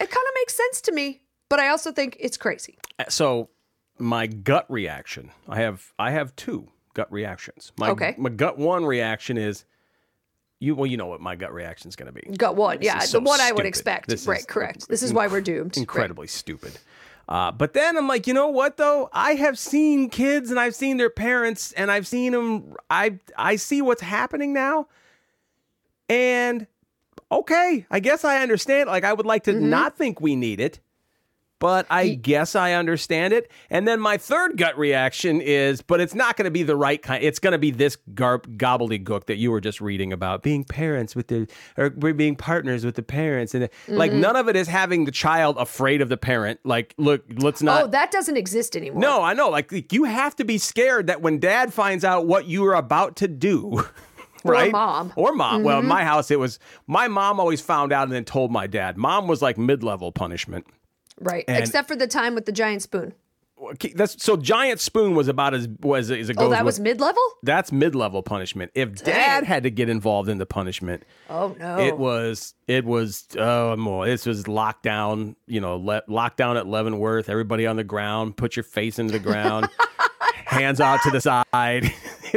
it 0.00 0.10
kind 0.10 0.26
of 0.26 0.34
makes 0.36 0.54
sense 0.54 0.80
to 0.82 0.92
me, 0.92 1.20
but 1.50 1.60
I 1.60 1.68
also 1.68 1.92
think 1.92 2.16
it's 2.18 2.38
crazy. 2.38 2.78
So 3.10 3.50
my 3.98 4.26
gut 4.26 4.64
reaction, 4.70 5.32
I 5.46 5.60
have 5.60 5.92
I 5.98 6.12
have 6.12 6.34
two 6.34 6.68
gut 6.94 7.12
reactions. 7.12 7.72
My 7.78 7.90
Okay. 7.90 8.14
my 8.16 8.30
gut 8.30 8.56
one 8.56 8.86
reaction 8.86 9.36
is 9.36 9.66
you 10.60 10.74
well, 10.74 10.86
you 10.86 10.96
know 10.96 11.06
what 11.06 11.20
my 11.20 11.36
gut 11.36 11.52
reaction 11.52 11.88
is 11.88 11.96
going 11.96 12.12
to 12.12 12.12
be. 12.12 12.36
Got 12.36 12.56
one. 12.56 12.78
Yeah, 12.80 13.00
so 13.00 13.18
the 13.18 13.24
one 13.24 13.40
I 13.40 13.52
would 13.52 13.66
expect. 13.66 14.08
This 14.08 14.26
right, 14.26 14.40
is 14.40 14.46
correct. 14.46 14.88
This 14.88 15.02
is 15.02 15.12
why 15.12 15.26
we're 15.26 15.40
doomed. 15.40 15.76
Right. 15.76 15.78
Incredibly 15.78 16.26
stupid. 16.26 16.78
Uh, 17.28 17.50
but 17.50 17.72
then 17.72 17.96
I'm 17.96 18.06
like, 18.06 18.26
you 18.28 18.34
know 18.34 18.48
what 18.48 18.76
though? 18.76 19.08
I 19.12 19.32
have 19.32 19.58
seen 19.58 20.08
kids 20.10 20.50
and 20.50 20.60
I've 20.60 20.76
seen 20.76 20.96
their 20.96 21.10
parents 21.10 21.72
and 21.72 21.90
I've 21.90 22.06
seen 22.06 22.32
them. 22.32 22.74
I 22.88 23.18
I 23.36 23.56
see 23.56 23.82
what's 23.82 24.00
happening 24.02 24.52
now, 24.52 24.86
and 26.08 26.66
okay, 27.30 27.84
I 27.90 28.00
guess 28.00 28.24
I 28.24 28.42
understand. 28.42 28.88
Like 28.88 29.04
I 29.04 29.12
would 29.12 29.26
like 29.26 29.44
to 29.44 29.52
Mm-hmm. 29.52 29.70
not 29.70 29.96
think 29.98 30.20
we 30.20 30.36
need 30.36 30.60
it, 30.60 30.78
but 31.58 31.86
I 31.90 32.10
guess 32.10 32.54
I 32.54 32.72
understand 32.72 33.32
it. 33.32 33.50
And 33.70 33.88
then 33.88 33.98
my 34.00 34.16
third 34.18 34.56
gut 34.56 34.76
reaction 34.78 35.40
is, 35.40 35.80
but 35.82 36.00
it's 36.00 36.14
not 36.14 36.36
going 36.36 36.44
to 36.44 36.50
be 36.50 36.62
the 36.62 36.76
right 36.76 37.00
kind. 37.00 37.22
It's 37.24 37.38
going 37.38 37.52
to 37.52 37.58
be 37.58 37.70
this 37.70 37.96
garb 38.14 38.58
gobbledygook 38.58 39.24
that 39.26 39.36
you 39.36 39.50
were 39.50 39.60
just 39.60 39.80
reading 39.80 40.12
about 40.12 40.42
being 40.42 40.64
parents 40.64 41.16
with 41.16 41.28
the, 41.28 41.48
or 41.76 41.90
being 41.90 42.36
partners 42.36 42.84
with 42.84 42.94
the 42.94 43.02
parents. 43.02 43.54
And 43.54 43.68
like 43.88 44.10
Mm-hmm. 44.10 44.20
none 44.20 44.36
of 44.36 44.48
it 44.48 44.56
is 44.56 44.68
having 44.68 45.04
the 45.04 45.10
child 45.12 45.56
afraid 45.58 46.00
of 46.02 46.08
the 46.08 46.16
parent. 46.16 46.60
Like, 46.64 46.94
look, 46.98 47.24
let's 47.38 47.62
not. 47.62 47.82
oh, 47.82 47.86
that 47.88 48.10
doesn't 48.10 48.36
exist 48.36 48.76
anymore. 48.76 49.00
no, 49.00 49.22
I 49.22 49.32
know. 49.34 49.48
Like, 49.48 49.72
like, 49.72 49.92
you 49.92 50.04
have 50.04 50.36
to 50.36 50.44
be 50.44 50.58
scared 50.58 51.06
that 51.08 51.22
when 51.22 51.38
dad 51.38 51.72
finds 51.72 52.04
out 52.04 52.26
what 52.26 52.46
you 52.46 52.64
are 52.66 52.74
about 52.74 53.16
to 53.16 53.28
do, 53.28 53.82
right? 54.44 54.68
Or 54.68 54.72
mom. 54.72 55.12
Or 55.16 55.32
mom. 55.32 55.62
Well, 55.64 55.76
Mm-hmm. 55.78 55.84
in 55.86 55.88
my 55.88 56.04
house, 56.04 56.30
it 56.30 56.38
was 56.38 56.58
my 56.86 57.08
mom 57.08 57.40
always 57.40 57.60
found 57.60 57.92
out 57.92 58.04
and 58.04 58.12
then 58.12 58.24
told 58.24 58.50
my 58.52 58.66
dad. 58.66 58.96
Mom 58.96 59.26
was 59.26 59.40
like 59.42 59.56
mid 59.58 59.82
level 59.82 60.12
punishment. 60.12 60.66
Right. 61.20 61.44
And- 61.48 61.58
Except 61.58 61.88
for 61.88 61.96
the 61.96 62.06
time 62.06 62.34
with 62.34 62.46
the 62.46 62.52
giant 62.52 62.82
spoon. 62.82 63.14
Okay, 63.58 63.94
That's 63.96 64.22
so 64.22 64.36
giant 64.36 64.80
spoon 64.80 65.14
was 65.14 65.28
about 65.28 65.54
as 65.54 65.66
was 65.80 66.10
as 66.10 66.28
it 66.28 66.36
oh, 66.36 66.40
goes. 66.42 66.46
Oh, 66.48 66.50
that 66.50 66.64
was 66.66 66.78
mid 66.78 67.00
level? 67.00 67.22
that's 67.42 67.72
mid 67.72 67.94
level 67.94 68.22
punishment. 68.22 68.70
If 68.74 69.02
dad 69.02 69.44
had 69.44 69.62
to 69.62 69.70
get 69.70 69.88
involved 69.88 70.28
in 70.28 70.36
the 70.36 70.44
punishment, 70.44 71.04
Oh, 71.30 71.56
no. 71.58 71.78
it 71.78 71.96
was 71.96 72.52
it 72.68 72.84
was 72.84 73.26
oh 73.38 73.74
more. 73.76 74.04
This 74.04 74.26
was 74.26 74.44
lockdown. 74.44 75.36
You 75.46 75.62
know, 75.62 75.76
le- 75.76 76.02
lockdown 76.06 76.58
at 76.58 76.66
Leavenworth. 76.66 77.30
Everybody 77.30 77.66
on 77.66 77.76
the 77.76 77.84
ground. 77.84 78.36
Put 78.36 78.56
your 78.56 78.62
face 78.62 78.98
into 78.98 79.12
the 79.12 79.18
ground. 79.18 79.70
hands 80.44 80.78
out 80.80 81.00
to 81.04 81.10
the 81.10 81.20
side. 81.22 81.92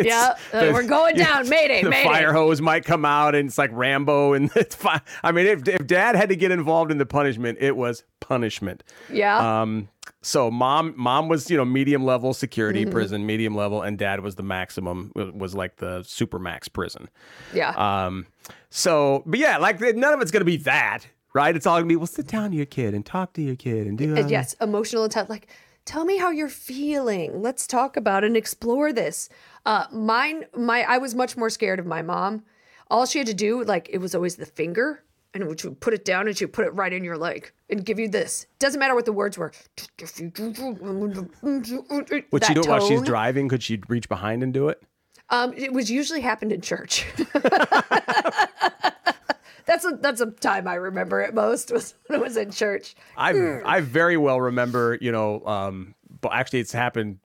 Yeah, 0.05 0.35
uh, 0.53 0.69
we're 0.73 0.83
going 0.87 1.15
down. 1.15 1.47
Mayday, 1.49 1.83
the 1.83 1.89
mayday. 1.89 2.03
fire 2.07 2.33
hose 2.33 2.61
might 2.61 2.85
come 2.85 3.05
out 3.05 3.35
and 3.35 3.47
it's 3.49 3.57
like 3.57 3.71
Rambo 3.73 4.33
and 4.33 4.49
it's 4.55 4.75
fine. 4.75 5.01
I 5.23 5.31
mean, 5.31 5.45
if, 5.45 5.67
if 5.67 5.85
dad 5.87 6.15
had 6.15 6.29
to 6.29 6.35
get 6.35 6.51
involved 6.51 6.91
in 6.91 6.97
the 6.97 7.05
punishment, 7.05 7.57
it 7.61 7.75
was 7.75 8.03
punishment. 8.19 8.83
Yeah. 9.11 9.61
Um, 9.61 9.89
so 10.21 10.51
mom, 10.51 10.93
mom 10.97 11.29
was, 11.29 11.49
you 11.49 11.55
know, 11.57 11.63
medium 11.65 12.03
level 12.05 12.33
security 12.33 12.81
Mm-hmm. 12.83 12.91
prison, 12.91 13.25
medium 13.25 13.55
level, 13.55 13.81
and 13.81 13.97
dad 13.97 14.19
was 14.21 14.35
the 14.35 14.43
maximum, 14.43 15.11
was- 15.15 15.55
like 15.55 15.77
the 15.77 16.03
super 16.03 16.39
max 16.39 16.67
prison. 16.67 17.09
yeah. 17.53 18.05
Um, 18.05 18.25
so, 18.69 19.23
but 19.25 19.39
yeah, 19.39 19.57
like 19.57 19.79
none 19.79 20.13
of 20.13 20.21
it's 20.21 20.31
going 20.31 20.41
to 20.41 20.45
be 20.45 20.57
that, 20.57 21.07
right? 21.33 21.55
It's 21.55 21.65
all 21.65 21.75
going 21.77 21.85
to 21.85 21.89
be, 21.89 21.95
well, 21.95 22.05
sit 22.07 22.27
down 22.27 22.51
to 22.51 22.57
your 22.57 22.65
kid 22.65 22.93
and 22.93 23.05
talk 23.05 23.33
to 23.33 23.41
your 23.41 23.55
kid 23.55 23.87
and 23.87 23.97
do 23.97 24.15
Uh, 24.17 24.27
yes, 24.27 24.55
emotional 24.61 25.03
intent, 25.05 25.29
Like, 25.29 25.47
tell 25.85 26.05
me 26.05 26.17
how 26.17 26.31
you're 26.31 26.49
feeling. 26.49 27.41
Let's 27.41 27.67
talk 27.67 27.97
about 27.97 28.23
and 28.23 28.37
explore 28.37 28.93
this. 28.93 29.29
Uh, 29.65 29.85
mine, 29.91 30.45
my, 30.55 30.83
I 30.83 30.97
was 30.97 31.15
much 31.15 31.37
more 31.37 31.49
scared 31.49 31.79
of 31.79 31.85
my 31.85 32.01
mom. 32.01 32.43
All 32.89 33.05
she 33.05 33.19
had 33.19 33.27
to 33.27 33.33
do, 33.33 33.63
like, 33.63 33.89
it 33.91 33.99
was 33.99 34.15
always 34.15 34.35
the 34.35 34.45
finger, 34.45 35.03
and 35.33 35.47
would 35.47 35.63
you 35.63 35.71
put 35.71 35.93
it 35.93 36.05
down 36.05 36.27
and 36.27 36.35
she 36.35 36.45
would 36.45 36.53
put 36.53 36.65
it 36.65 36.73
right 36.73 36.91
in 36.91 37.03
your 37.03 37.17
leg 37.17 37.51
and 37.69 37.85
give 37.85 37.99
you 37.99 38.07
this. 38.07 38.47
Doesn't 38.57 38.79
matter 38.79 38.95
what 38.95 39.05
the 39.05 39.13
words 39.13 39.37
were. 39.37 39.51
Would 39.97 40.09
she 40.15 40.25
do 40.29 40.53
it 42.61 42.67
while 42.67 42.87
she's 42.87 43.01
driving? 43.03 43.47
Could 43.47 43.61
she 43.61 43.79
reach 43.87 44.09
behind 44.09 44.41
and 44.41 44.53
do 44.53 44.69
it? 44.69 44.81
Um, 45.29 45.53
it 45.55 45.71
was 45.71 45.91
usually 45.91 46.21
happened 46.21 46.51
in 46.51 46.61
church. 46.61 47.05
that's 49.69 49.85
a 49.85 49.91
that's 50.01 50.19
a 50.19 50.31
time 50.31 50.67
I 50.67 50.75
remember 50.75 51.21
it 51.21 51.35
most 51.35 51.71
was 51.73 51.93
when 52.07 52.19
I 52.19 52.23
was 52.23 52.35
in 52.37 52.49
church. 52.51 52.95
I 53.15 53.61
I 53.63 53.81
very 53.81 54.17
well 54.17 54.41
remember, 54.41 54.97
you 54.99 55.11
know, 55.11 55.45
um, 55.45 55.93
but 56.21 56.33
actually 56.33 56.59
it's 56.59 56.71
happened 56.71 57.19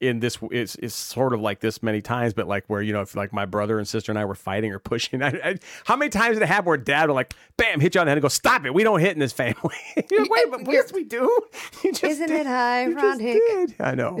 in 0.00 0.18
this 0.18 0.36
it's, 0.50 0.74
it's 0.76 0.94
sort 0.94 1.32
of 1.32 1.40
like 1.40 1.60
this 1.60 1.82
many 1.82 2.02
times, 2.02 2.34
but 2.34 2.46
like 2.46 2.64
where 2.66 2.82
you 2.82 2.92
know 2.92 3.00
if 3.00 3.16
like 3.16 3.32
my 3.32 3.46
brother 3.46 3.78
and 3.78 3.88
sister 3.88 4.12
and 4.12 4.18
I 4.18 4.26
were 4.26 4.34
fighting 4.34 4.70
or 4.70 4.78
pushing, 4.78 5.22
I, 5.22 5.28
I, 5.28 5.58
how 5.84 5.96
many 5.96 6.10
times 6.10 6.36
did 6.36 6.42
it 6.42 6.46
happen 6.46 6.66
where 6.66 6.76
dad 6.76 7.08
would 7.08 7.14
like 7.14 7.32
bam 7.56 7.80
hit 7.80 7.94
you 7.94 8.00
on 8.02 8.06
the 8.06 8.10
head 8.10 8.18
and 8.18 8.22
go 8.22 8.28
stop 8.28 8.66
it, 8.66 8.74
we 8.74 8.82
don't 8.84 9.00
hit 9.00 9.12
in 9.12 9.18
this 9.18 9.32
family. 9.32 9.54
You're 10.10 10.22
like, 10.22 10.30
Wait, 10.30 10.44
but 10.50 10.72
yes 10.72 10.92
we 10.92 11.04
do. 11.04 11.40
Isn't 11.84 12.28
did. 12.28 12.46
it 12.46 12.88
You 12.88 12.94
just 12.94 13.20
ironic? 13.20 13.42
did. 13.48 13.74
I 13.80 13.94
know. 13.94 14.20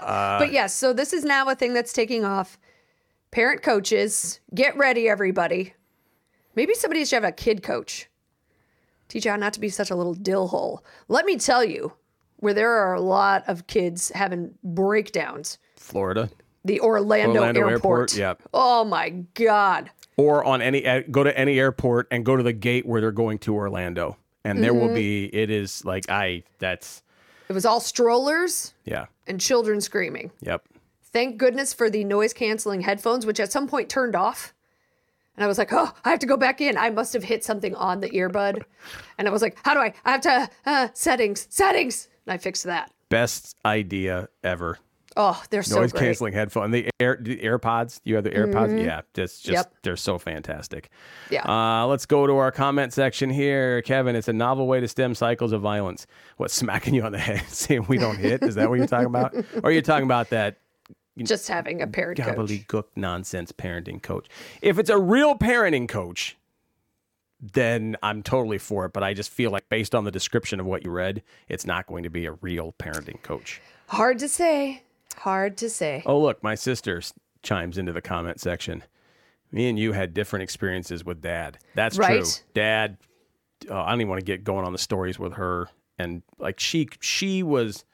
but 0.00 0.52
yes, 0.52 0.72
so 0.74 0.94
this 0.94 1.12
is 1.12 1.22
now 1.24 1.48
a 1.50 1.54
thing 1.54 1.74
that's 1.74 1.92
taking 1.92 2.24
off. 2.24 2.58
Parent 3.30 3.62
coaches, 3.62 4.40
get 4.54 4.74
ready, 4.78 5.06
everybody. 5.08 5.74
Maybe 6.56 6.74
somebody 6.74 7.04
should 7.04 7.16
have 7.22 7.24
a 7.24 7.32
kid 7.32 7.62
coach. 7.62 8.08
Teach 9.08 9.24
you 9.24 9.30
how 9.30 9.36
not 9.36 9.52
to 9.54 9.60
be 9.60 9.68
such 9.68 9.90
a 9.90 9.96
little 9.96 10.14
dill 10.14 10.48
hole. 10.48 10.84
Let 11.08 11.24
me 11.26 11.36
tell 11.36 11.64
you, 11.64 11.92
where 12.36 12.54
there 12.54 12.70
are 12.72 12.94
a 12.94 13.00
lot 13.00 13.44
of 13.48 13.66
kids 13.66 14.10
having 14.14 14.54
breakdowns. 14.62 15.58
Florida 15.76 16.30
The 16.64 16.80
Orlando, 16.80 17.40
Orlando 17.40 17.60
airport. 17.68 18.16
Airport, 18.16 18.16
yep. 18.16 18.42
Oh 18.54 18.84
my 18.84 19.10
God. 19.34 19.90
or 20.16 20.44
on 20.44 20.62
any 20.62 20.86
uh, 20.86 21.02
go 21.10 21.22
to 21.24 21.36
any 21.38 21.58
airport 21.58 22.06
and 22.10 22.24
go 22.24 22.36
to 22.36 22.42
the 22.42 22.52
gate 22.52 22.86
where 22.86 23.00
they're 23.00 23.12
going 23.12 23.38
to 23.40 23.54
Orlando, 23.54 24.16
and 24.44 24.62
there 24.62 24.72
Mm-hmm. 24.72 24.86
will 24.88 24.94
be 24.94 25.24
it 25.34 25.50
is 25.50 25.84
like 25.84 26.08
I 26.08 26.44
that's 26.58 27.02
It 27.48 27.52
was 27.52 27.66
all 27.66 27.80
strollers 27.80 28.72
yeah 28.84 29.06
and 29.26 29.40
children 29.40 29.80
screaming. 29.80 30.30
yep. 30.40 30.64
Thank 31.12 31.36
goodness 31.36 31.72
for 31.74 31.90
the 31.90 32.04
noise 32.04 32.32
canceling 32.32 32.80
headphones, 32.80 33.26
which 33.26 33.38
at 33.40 33.52
some 33.52 33.68
point 33.68 33.88
turned 33.90 34.16
off. 34.16 34.53
And 35.36 35.44
I 35.44 35.46
was 35.48 35.58
like, 35.58 35.72
oh, 35.72 35.92
I 36.04 36.10
have 36.10 36.20
to 36.20 36.26
go 36.26 36.36
back 36.36 36.60
in. 36.60 36.76
I 36.76 36.90
must 36.90 37.12
have 37.12 37.24
hit 37.24 37.42
something 37.44 37.74
on 37.74 38.00
the 38.00 38.08
earbud. 38.10 38.62
And 39.18 39.26
I 39.26 39.30
was 39.30 39.42
like, 39.42 39.58
how 39.64 39.74
do 39.74 39.80
I? 39.80 39.92
I 40.04 40.12
have 40.12 40.20
to, 40.22 40.50
uh, 40.66 40.88
settings, 40.94 41.46
settings. 41.50 42.08
And 42.26 42.32
I 42.34 42.38
fixed 42.38 42.64
that. 42.64 42.92
Best 43.08 43.56
idea 43.66 44.28
ever. 44.42 44.78
Oh, 45.16 45.40
they're 45.50 45.62
so 45.62 45.76
noise 45.80 45.92
great. 45.92 46.00
Mm-hmm. 46.00 46.06
canceling 46.08 46.32
headphone. 46.32 46.70
The 46.72 46.88
air 46.98 47.16
the 47.20 47.36
AirPods. 47.36 48.00
You 48.02 48.16
have 48.16 48.24
the 48.24 48.30
AirPods. 48.30 48.84
Yeah, 48.84 49.02
just 49.14 49.44
just 49.44 49.52
Yep. 49.52 49.74
they're 49.84 49.96
so 49.96 50.18
fantastic. 50.18 50.90
Yeah. 51.30 51.48
Uh, 51.48 51.86
let's 51.86 52.04
go 52.04 52.26
to 52.26 52.32
our 52.36 52.50
comment 52.50 52.92
section 52.92 53.30
here, 53.30 53.80
Kevin. 53.82 54.16
It's 54.16 54.26
a 54.26 54.32
novel 54.32 54.66
way 54.66 54.80
to 54.80 54.88
stem 54.88 55.14
cycles 55.14 55.52
of 55.52 55.60
violence. 55.60 56.08
What 56.36 56.50
smacking 56.50 56.94
you 56.94 57.04
on 57.04 57.12
the 57.12 57.18
head, 57.18 57.44
saying 57.48 57.86
we 57.88 57.98
don't 57.98 58.16
hit? 58.16 58.42
Is 58.42 58.56
that 58.56 58.68
what 58.68 58.78
you're 58.78 58.88
talking 58.88 59.06
about? 59.06 59.34
or 59.36 59.44
are 59.64 59.70
you 59.70 59.82
talking 59.82 60.04
about 60.04 60.30
that 60.30 60.56
Just 61.22 61.48
having 61.48 61.80
a 61.80 61.86
parent 61.86 62.18
coach. 62.18 62.36
gobbledygook 62.36 62.84
nonsense 62.96 63.52
parenting 63.52 64.02
coach? 64.02 64.26
If 64.60 64.78
it's 64.78 64.90
a 64.90 64.98
real 64.98 65.36
parenting 65.36 65.88
coach, 65.88 66.36
then 67.40 67.96
I'm 68.02 68.22
totally 68.22 68.58
for 68.58 68.86
it. 68.86 68.92
But 68.92 69.04
I 69.04 69.14
just 69.14 69.30
feel 69.30 69.50
like 69.50 69.68
based 69.68 69.94
on 69.94 70.04
the 70.04 70.10
description 70.10 70.58
of 70.58 70.66
what 70.66 70.84
you 70.84 70.90
read, 70.90 71.22
it's 71.48 71.66
not 71.66 71.86
going 71.86 72.02
to 72.02 72.10
be 72.10 72.26
a 72.26 72.32
real 72.32 72.74
parenting 72.78 73.22
coach. 73.22 73.60
Hard 73.86 74.18
to 74.20 74.28
say. 74.28 74.82
Hard 75.18 75.56
to 75.58 75.70
say. 75.70 76.02
Oh, 76.04 76.18
look, 76.18 76.42
my 76.42 76.56
sister 76.56 77.00
chimes 77.42 77.78
into 77.78 77.92
the 77.92 78.02
comment 78.02 78.40
section. 78.40 78.82
Me 79.52 79.68
and 79.68 79.78
you 79.78 79.92
had 79.92 80.14
different 80.14 80.42
experiences 80.42 81.04
with 81.04 81.20
dad. 81.20 81.58
That's 81.76 81.96
true. 81.96 82.24
Dad, 82.54 82.96
uh, 83.70 83.82
I 83.82 83.90
don't 83.90 84.00
even 84.00 84.08
want 84.08 84.20
to 84.20 84.24
get 84.24 84.42
going 84.42 84.64
on 84.64 84.72
the 84.72 84.78
stories 84.78 85.16
with 85.16 85.34
her. 85.34 85.68
And 85.96 86.22
like 86.38 86.58
she, 86.58 86.88
she 87.00 87.44
was, 87.44 87.84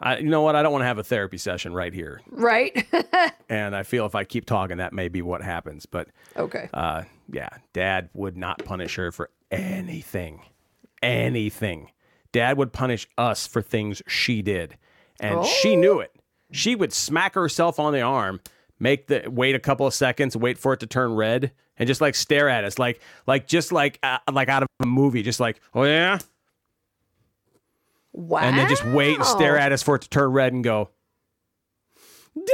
I, 0.00 0.18
you 0.18 0.28
know 0.28 0.42
what? 0.42 0.54
I 0.56 0.62
don't 0.62 0.72
want 0.72 0.82
to 0.82 0.86
have 0.86 0.98
a 0.98 1.04
therapy 1.04 1.38
session 1.38 1.72
right 1.72 1.92
here, 1.92 2.20
Right? 2.30 2.86
and 3.48 3.74
I 3.74 3.82
feel 3.82 4.04
if 4.06 4.14
I 4.14 4.24
keep 4.24 4.44
talking, 4.46 4.76
that 4.76 4.92
may 4.92 5.08
be 5.08 5.22
what 5.22 5.42
happens. 5.42 5.86
But 5.86 6.08
okay. 6.36 6.68
uh, 6.74 7.04
yeah, 7.32 7.48
Dad 7.72 8.10
would 8.12 8.36
not 8.36 8.62
punish 8.64 8.96
her 8.96 9.10
for 9.10 9.30
anything, 9.50 10.42
anything. 11.02 11.90
Dad 12.32 12.58
would 12.58 12.72
punish 12.72 13.08
us 13.16 13.46
for 13.46 13.62
things 13.62 14.02
she 14.06 14.42
did, 14.42 14.76
and 15.20 15.44
she 15.46 15.72
Oh. 15.76 15.80
knew 15.80 16.00
it. 16.00 16.12
She 16.52 16.74
would 16.74 16.92
smack 16.92 17.34
herself 17.34 17.80
on 17.80 17.92
the 17.92 18.02
arm, 18.02 18.40
make 18.78 19.06
the 19.06 19.24
wait 19.28 19.54
a 19.54 19.58
couple 19.58 19.86
of 19.86 19.94
seconds, 19.94 20.36
wait 20.36 20.58
for 20.58 20.74
it 20.74 20.80
to 20.80 20.86
turn 20.86 21.14
red, 21.14 21.52
and 21.78 21.86
just 21.86 22.00
like 22.00 22.14
stare 22.14 22.48
at 22.48 22.64
us, 22.64 22.78
like 22.78 23.00
like 23.26 23.46
just 23.46 23.72
like 23.72 23.98
uh, 24.02 24.18
like 24.32 24.48
out 24.48 24.62
of 24.62 24.68
a 24.80 24.86
movie, 24.86 25.22
just 25.22 25.40
like 25.40 25.60
oh 25.74 25.84
yeah, 25.84 26.18
Wow. 28.16 28.40
and 28.40 28.56
then 28.56 28.68
just 28.68 28.84
wait 28.86 29.16
and 29.16 29.26
stare 29.26 29.58
at 29.58 29.72
us 29.72 29.82
for 29.82 29.96
it 29.96 30.02
to 30.02 30.08
turn 30.08 30.32
red 30.32 30.54
and 30.54 30.64
go, 30.64 30.88
Dad! 32.34 32.44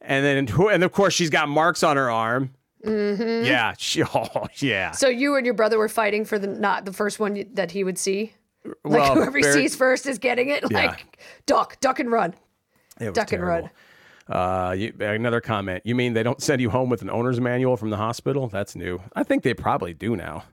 And 0.00 0.24
then, 0.24 0.48
and 0.70 0.84
of 0.84 0.92
course, 0.92 1.12
she's 1.12 1.28
got 1.28 1.48
marks 1.48 1.82
on 1.82 1.96
her 1.96 2.10
arm. 2.10 2.54
Mm-hmm. 2.84 3.44
Yeah, 3.44 3.74
she, 3.76 4.02
oh, 4.04 4.46
yeah. 4.56 4.92
So 4.92 5.08
you 5.08 5.36
and 5.36 5.44
your 5.44 5.54
brother 5.54 5.76
were 5.76 5.88
fighting 5.88 6.24
for 6.24 6.38
the 6.38 6.46
not 6.46 6.84
the 6.84 6.92
first 6.92 7.18
one 7.18 7.44
that 7.54 7.72
he 7.72 7.84
would 7.84 7.98
see. 7.98 8.32
Like 8.84 8.84
Well, 8.84 9.14
whoever 9.16 9.42
sees 9.42 9.74
first 9.74 10.06
is 10.06 10.18
getting 10.18 10.48
it. 10.48 10.64
Yeah. 10.70 10.86
Like 10.86 11.18
duck, 11.46 11.80
duck 11.80 12.00
and 12.00 12.10
run. 12.10 12.34
Duck 13.12 13.32
and 13.32 13.42
run. 13.42 13.70
Uh, 14.28 14.74
you, 14.76 14.92
another 15.00 15.40
comment. 15.40 15.82
You 15.84 15.94
mean 15.94 16.12
they 16.12 16.22
don't 16.22 16.42
send 16.42 16.60
you 16.60 16.70
home 16.70 16.90
with 16.90 17.02
an 17.02 17.10
owner's 17.10 17.40
manual 17.40 17.76
from 17.76 17.90
the 17.90 17.96
hospital? 17.96 18.48
That's 18.48 18.76
new. 18.76 19.00
I 19.14 19.22
think 19.22 19.42
they 19.42 19.54
probably 19.54 19.94
do 19.94 20.16
now. 20.16 20.44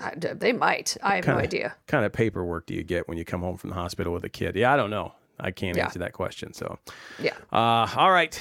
I, 0.00 0.12
they 0.14 0.52
might. 0.52 0.96
I 1.02 1.16
have 1.16 1.26
no 1.26 1.34
idea. 1.38 1.74
kind 1.86 2.04
of 2.04 2.12
paperwork 2.12 2.66
do 2.66 2.74
you 2.74 2.82
get 2.84 3.08
when 3.08 3.18
you 3.18 3.24
come 3.24 3.40
home 3.40 3.56
from 3.56 3.70
the 3.70 3.76
hospital 3.76 4.12
with 4.12 4.24
a 4.24 4.28
kid? 4.28 4.54
Yeah, 4.56 4.72
I 4.72 4.76
don't 4.76 4.90
know. 4.90 5.12
I 5.40 5.50
can't 5.50 5.76
Yeah. 5.76 5.84
answer 5.84 5.98
that 6.00 6.12
question. 6.12 6.52
So, 6.52 6.78
Yeah. 7.18 7.34
uh, 7.52 7.88
all 7.96 8.10
right, 8.10 8.34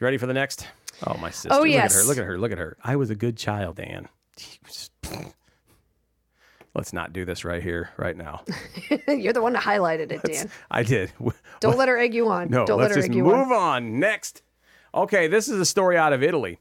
you 0.00 0.04
ready 0.04 0.16
for 0.18 0.26
the 0.26 0.34
next? 0.34 0.66
Oh, 1.06 1.16
my 1.18 1.30
sister. 1.30 1.50
Oh, 1.52 1.64
yes. 1.64 2.06
look. 2.06 2.16
At 2.18 2.24
her. 2.24 2.38
Look 2.38 2.52
at 2.52 2.58
her. 2.58 2.68
Look 2.68 2.76
at 2.76 2.76
her. 2.76 2.76
I 2.84 2.96
was 2.96 3.10
a 3.10 3.14
good 3.16 3.36
child, 3.36 3.76
Dan. 3.76 4.08
Let's 6.74 6.92
not 6.92 7.12
do 7.12 7.24
this 7.24 7.44
right 7.44 7.62
here, 7.62 7.90
right 7.96 8.16
now. 8.16 8.42
You're 9.08 9.32
the 9.32 9.42
one 9.42 9.52
that 9.52 9.62
highlighted 9.62 10.10
it, 10.10 10.22
Dan. 10.24 10.50
I 10.70 10.82
did. 10.82 11.12
Don't 11.60 11.76
let 11.78 11.88
her 11.88 11.96
egg 11.96 12.14
you 12.14 12.28
on. 12.28 12.48
No, 12.50 12.66
Don't 12.66 12.78
let 12.78 12.84
let's 12.84 12.94
her 12.96 13.00
just 13.02 13.10
egg 13.10 13.14
you 13.16 13.22
move 13.22 13.52
on. 13.52 13.52
on. 13.52 13.98
Next. 14.00 14.42
Okay, 14.92 15.28
this 15.28 15.48
is 15.48 15.60
a 15.60 15.64
story 15.64 15.96
out 15.96 16.12
of 16.12 16.22
Italy. 16.24 16.58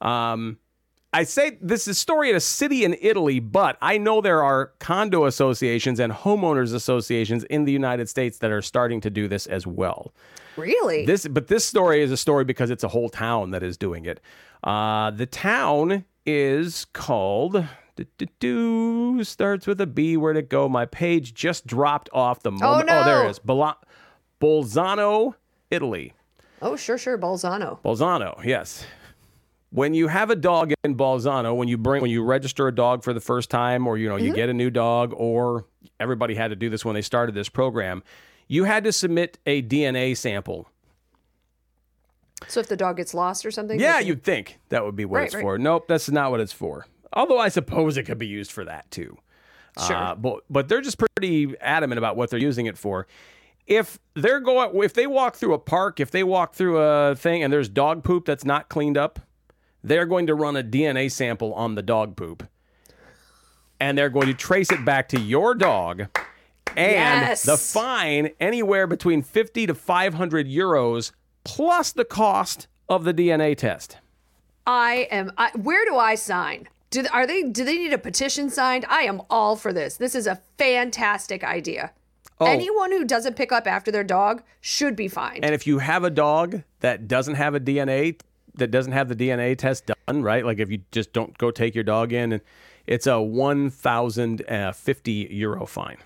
Um, 0.00 0.58
I 1.14 1.22
say 1.22 1.58
this 1.60 1.82
is 1.82 1.88
a 1.88 1.94
story 1.94 2.28
in 2.28 2.34
a 2.34 2.40
city 2.40 2.84
in 2.84 2.96
Italy, 3.00 3.38
but 3.38 3.78
I 3.80 3.98
know 3.98 4.20
there 4.20 4.42
are 4.42 4.72
condo 4.80 5.26
associations 5.26 6.00
and 6.00 6.12
homeowners 6.12 6.74
associations 6.74 7.44
in 7.44 7.64
the 7.66 7.70
United 7.72 8.08
States 8.08 8.38
that 8.38 8.50
are 8.50 8.60
starting 8.60 9.00
to 9.02 9.10
do 9.10 9.28
this 9.28 9.46
as 9.46 9.64
well. 9.64 10.12
Really? 10.56 11.06
This, 11.06 11.28
but 11.28 11.46
this 11.46 11.64
story 11.64 12.02
is 12.02 12.10
a 12.10 12.16
story 12.16 12.44
because 12.44 12.68
it's 12.68 12.82
a 12.82 12.88
whole 12.88 13.08
town 13.08 13.52
that 13.52 13.62
is 13.62 13.76
doing 13.76 14.06
it. 14.06 14.20
Uh, 14.64 15.12
the 15.12 15.26
town 15.26 16.04
is 16.26 16.84
called. 16.86 17.64
do, 17.94 18.04
do, 18.18 18.26
do, 18.40 19.22
starts 19.22 19.68
with 19.68 19.80
a 19.80 19.86
B. 19.86 20.16
Where'd 20.16 20.36
it 20.36 20.48
go? 20.48 20.68
My 20.68 20.84
page 20.84 21.32
just 21.32 21.64
dropped 21.64 22.10
off 22.12 22.42
the 22.42 22.50
moment. 22.50 22.90
Oh, 22.90 22.92
no. 22.92 23.04
there 23.04 23.24
it 23.24 23.30
is. 23.30 23.38
Bola- 23.38 23.78
Bolzano, 24.40 25.34
Italy. 25.70 26.12
oh, 26.60 26.74
sure, 26.74 26.98
sure. 26.98 27.16
Bolzano. 27.16 27.80
Bolzano, 27.82 28.44
yes. 28.44 28.84
When 29.74 29.92
you 29.92 30.06
have 30.06 30.30
a 30.30 30.36
dog 30.36 30.72
in 30.84 30.94
Bolzano, 30.96 31.56
when 31.56 31.66
you 31.66 31.76
bring 31.76 32.00
when 32.00 32.10
you 32.12 32.22
register 32.22 32.68
a 32.68 32.72
dog 32.72 33.02
for 33.02 33.12
the 33.12 33.20
first 33.20 33.50
time, 33.50 33.88
or 33.88 33.98
you 33.98 34.08
know 34.08 34.14
you 34.14 34.32
get 34.32 34.48
a 34.48 34.54
new 34.54 34.70
dog, 34.70 35.12
or 35.16 35.66
everybody 35.98 36.36
had 36.36 36.48
to 36.48 36.56
do 36.56 36.70
this 36.70 36.84
when 36.84 36.94
they 36.94 37.02
started 37.02 37.34
this 37.34 37.48
program, 37.48 38.04
you 38.46 38.62
had 38.64 38.84
to 38.84 38.92
submit 38.92 39.36
a 39.46 39.62
DNA 39.62 40.16
sample. 40.16 40.68
So 42.46 42.60
if 42.60 42.68
the 42.68 42.76
dog 42.76 42.98
gets 42.98 43.14
lost 43.14 43.44
or 43.44 43.50
something? 43.50 43.80
Yeah, 43.80 43.98
can- 43.98 44.06
you'd 44.06 44.22
think 44.22 44.60
that 44.68 44.84
would 44.84 44.94
be 44.94 45.04
what 45.06 45.18
Right, 45.18 45.24
it's 45.26 45.34
right. 45.34 45.42
for. 45.42 45.58
Nope, 45.58 45.88
that's 45.88 46.08
not 46.08 46.30
what 46.30 46.38
it's 46.38 46.52
for. 46.52 46.86
Although 47.12 47.38
I 47.38 47.48
suppose 47.48 47.96
it 47.96 48.04
could 48.04 48.18
be 48.18 48.28
used 48.28 48.52
for 48.52 48.64
that 48.64 48.88
too. 48.92 49.18
Sure. 49.88 49.96
Uh, 49.96 50.14
but 50.14 50.44
but 50.48 50.68
they're 50.68 50.82
just 50.82 50.98
pretty 50.98 51.58
adamant 51.60 51.98
about 51.98 52.16
what 52.16 52.30
they're 52.30 52.38
using 52.38 52.66
it 52.66 52.78
for. 52.78 53.08
If 53.66 53.98
they're 54.14 54.38
going, 54.38 54.70
if 54.84 54.94
they 54.94 55.08
walk 55.08 55.34
through 55.34 55.54
a 55.54 55.58
park, 55.58 55.98
if 55.98 56.12
they 56.12 56.22
walk 56.22 56.54
through 56.54 56.78
a 56.78 57.16
thing 57.16 57.42
and 57.42 57.52
there's 57.52 57.68
dog 57.68 58.04
poop 58.04 58.24
that's 58.24 58.44
not 58.44 58.68
cleaned 58.68 58.96
up, 58.96 59.18
they're 59.84 60.06
going 60.06 60.26
to 60.26 60.34
run 60.34 60.56
a 60.56 60.62
DNA 60.64 61.12
sample 61.12 61.54
on 61.54 61.74
the 61.76 61.82
dog 61.82 62.16
poop, 62.16 62.48
and 63.78 63.96
they're 63.96 64.08
going 64.08 64.26
to 64.26 64.34
trace 64.34 64.72
it 64.72 64.84
back 64.84 65.08
to 65.10 65.20
your 65.20 65.54
dog. 65.54 66.06
And 66.76 67.20
Yes. 67.26 67.44
the 67.44 67.56
fine 67.56 68.30
anywhere 68.40 68.88
between 68.88 69.22
50 69.22 69.66
to 69.68 69.74
500 69.74 70.48
euros 70.48 71.12
plus 71.44 71.92
the 71.92 72.04
cost 72.04 72.66
of 72.88 73.04
the 73.04 73.14
DNA 73.14 73.56
test. 73.56 73.98
I 74.66 75.06
am. 75.10 75.30
I, 75.38 75.50
where 75.54 75.84
do 75.84 75.96
I 75.96 76.16
sign? 76.16 76.68
Do 76.90 77.04
are 77.12 77.26
they? 77.26 77.42
Do 77.44 77.64
they 77.64 77.76
need 77.76 77.92
a 77.92 77.98
petition 77.98 78.50
signed? 78.50 78.86
I 78.88 79.02
am 79.02 79.20
all 79.30 79.54
for 79.54 79.72
this. 79.72 79.98
This 79.98 80.14
is 80.14 80.26
a 80.26 80.40
fantastic 80.58 81.44
idea. 81.44 81.92
Oh. 82.40 82.46
Anyone 82.46 82.90
who 82.90 83.04
doesn't 83.04 83.36
pick 83.36 83.52
up 83.52 83.66
after 83.66 83.92
their 83.92 84.02
dog 84.02 84.42
should 84.60 84.96
be 84.96 85.06
fined. 85.06 85.44
And 85.44 85.54
if 85.54 85.66
you 85.66 85.78
have 85.78 86.02
a 86.02 86.10
dog 86.10 86.62
that 86.80 87.06
doesn't 87.06 87.34
have 87.36 87.54
a 87.54 87.60
DNA 87.60 88.18
that 88.56 88.70
doesn't 88.70 88.92
have 88.92 89.08
the 89.08 89.16
DNA 89.16 89.56
test 89.56 89.90
done, 90.06 90.22
right? 90.22 90.44
Like 90.44 90.58
if 90.58 90.70
you 90.70 90.80
just 90.92 91.12
don't 91.12 91.36
go 91.38 91.50
take 91.50 91.74
your 91.74 91.84
dog 91.84 92.12
in 92.12 92.32
and 92.32 92.42
it's 92.86 93.06
a 93.06 93.20
1050 93.20 95.12
euro 95.30 95.66
fine. 95.66 95.96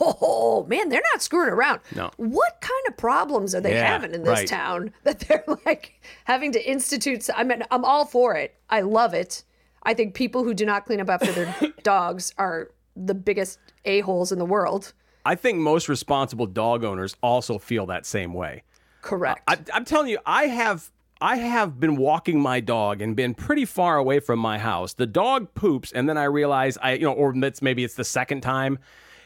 oh 0.00 0.66
man, 0.68 0.88
they're 0.90 1.02
not 1.12 1.22
screwing 1.22 1.48
around. 1.50 1.80
No. 1.94 2.10
What 2.16 2.60
kind 2.60 2.82
of 2.88 2.96
problems 2.96 3.54
are 3.54 3.60
they 3.60 3.74
Yeah, 3.74 3.86
having 3.86 4.12
in 4.14 4.22
this 4.22 4.40
right. 4.40 4.48
town 4.48 4.92
that 5.04 5.20
they're 5.20 5.44
like 5.64 6.00
having 6.24 6.52
to 6.52 6.70
institute? 6.70 7.28
I 7.34 7.44
mean, 7.44 7.62
I'm 7.70 7.84
all 7.84 8.04
for 8.04 8.36
it. 8.36 8.54
I 8.68 8.82
love 8.82 9.14
it. 9.14 9.44
I 9.82 9.94
think 9.94 10.14
people 10.14 10.44
who 10.44 10.54
do 10.54 10.64
not 10.66 10.86
clean 10.86 11.00
up 11.00 11.10
after 11.10 11.32
their 11.32 11.54
dogs 11.82 12.32
are 12.38 12.70
the 12.96 13.14
biggest 13.14 13.58
a 13.84 14.00
holes 14.00 14.32
in 14.32 14.38
the 14.38 14.46
world. 14.46 14.92
I 15.26 15.34
think 15.34 15.58
most 15.58 15.88
responsible 15.88 16.46
dog 16.46 16.84
owners 16.84 17.16
also 17.22 17.58
feel 17.58 17.86
that 17.86 18.04
same 18.04 18.34
way. 18.34 18.62
Correct. 19.00 19.40
I, 19.48 19.56
I'm 19.72 19.86
telling 19.86 20.08
you, 20.08 20.18
I 20.26 20.46
have 20.46 20.90
I 21.24 21.36
have 21.36 21.80
been 21.80 21.96
walking 21.96 22.38
my 22.38 22.60
dog 22.60 23.00
and 23.00 23.16
been 23.16 23.32
pretty 23.32 23.64
far 23.64 23.96
away 23.96 24.20
from 24.20 24.38
my 24.38 24.58
house. 24.58 24.92
The 24.92 25.06
dog 25.06 25.54
poops, 25.54 25.90
and 25.90 26.06
then 26.06 26.18
I 26.18 26.24
realize 26.24 26.76
I, 26.76 26.92
you 26.92 27.04
know, 27.04 27.14
or 27.14 27.32
maybe 27.32 27.82
it's 27.82 27.94
the 27.94 28.04
second 28.04 28.42
time, 28.42 28.78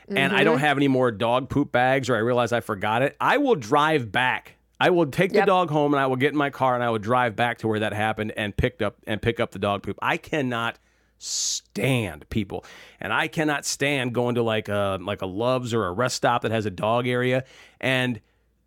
and 0.07 0.33
I 0.33 0.45
don't 0.45 0.59
mm-hmm. 0.59 0.65
have 0.65 0.77
any 0.77 0.87
more 0.87 1.11
dog 1.11 1.49
poop 1.49 1.73
bags, 1.73 2.09
or 2.09 2.15
I 2.15 2.21
realize 2.21 2.53
I 2.53 2.61
forgot 2.61 3.03
it. 3.03 3.17
I 3.21 3.39
will 3.39 3.57
drive 3.57 4.13
back. 4.13 4.55
I 4.79 4.91
will 4.91 5.07
take 5.07 5.33
the 5.33 5.43
dog 5.45 5.71
home, 5.71 5.93
and 5.93 6.01
I 6.01 6.07
will 6.07 6.15
get 6.15 6.31
in 6.31 6.39
my 6.39 6.51
car, 6.51 6.77
and 6.77 6.85
I 6.85 6.91
will 6.91 7.01
drive 7.01 7.35
back 7.35 7.59
to 7.59 7.69
where 7.69 7.81
that 7.81 7.93
happened 7.93 8.33
and 8.37 8.57
picked 8.57 8.81
up 8.81 8.99
and 9.09 9.21
pick 9.21 9.41
up 9.41 9.51
the 9.51 9.59
dog 9.59 9.83
poop. 9.83 9.99
I 10.01 10.19
cannot 10.19 10.79
stand 11.21 12.31
people 12.31 12.65
and 13.01 13.13
i 13.13 13.27
cannot 13.27 13.67
stand 13.67 14.15
going 14.15 14.37
to 14.37 14.43
like 14.45 14.69
a 14.69 15.01
like 15.03 15.21
a 15.21 15.27
loves 15.27 15.75
or 15.75 15.87
a 15.87 15.91
rest 15.91 16.15
stop 16.15 16.43
that 16.43 16.53
has 16.53 16.65
a 16.65 16.71
dog 16.71 17.09
area 17.09 17.43
and 17.81 18.21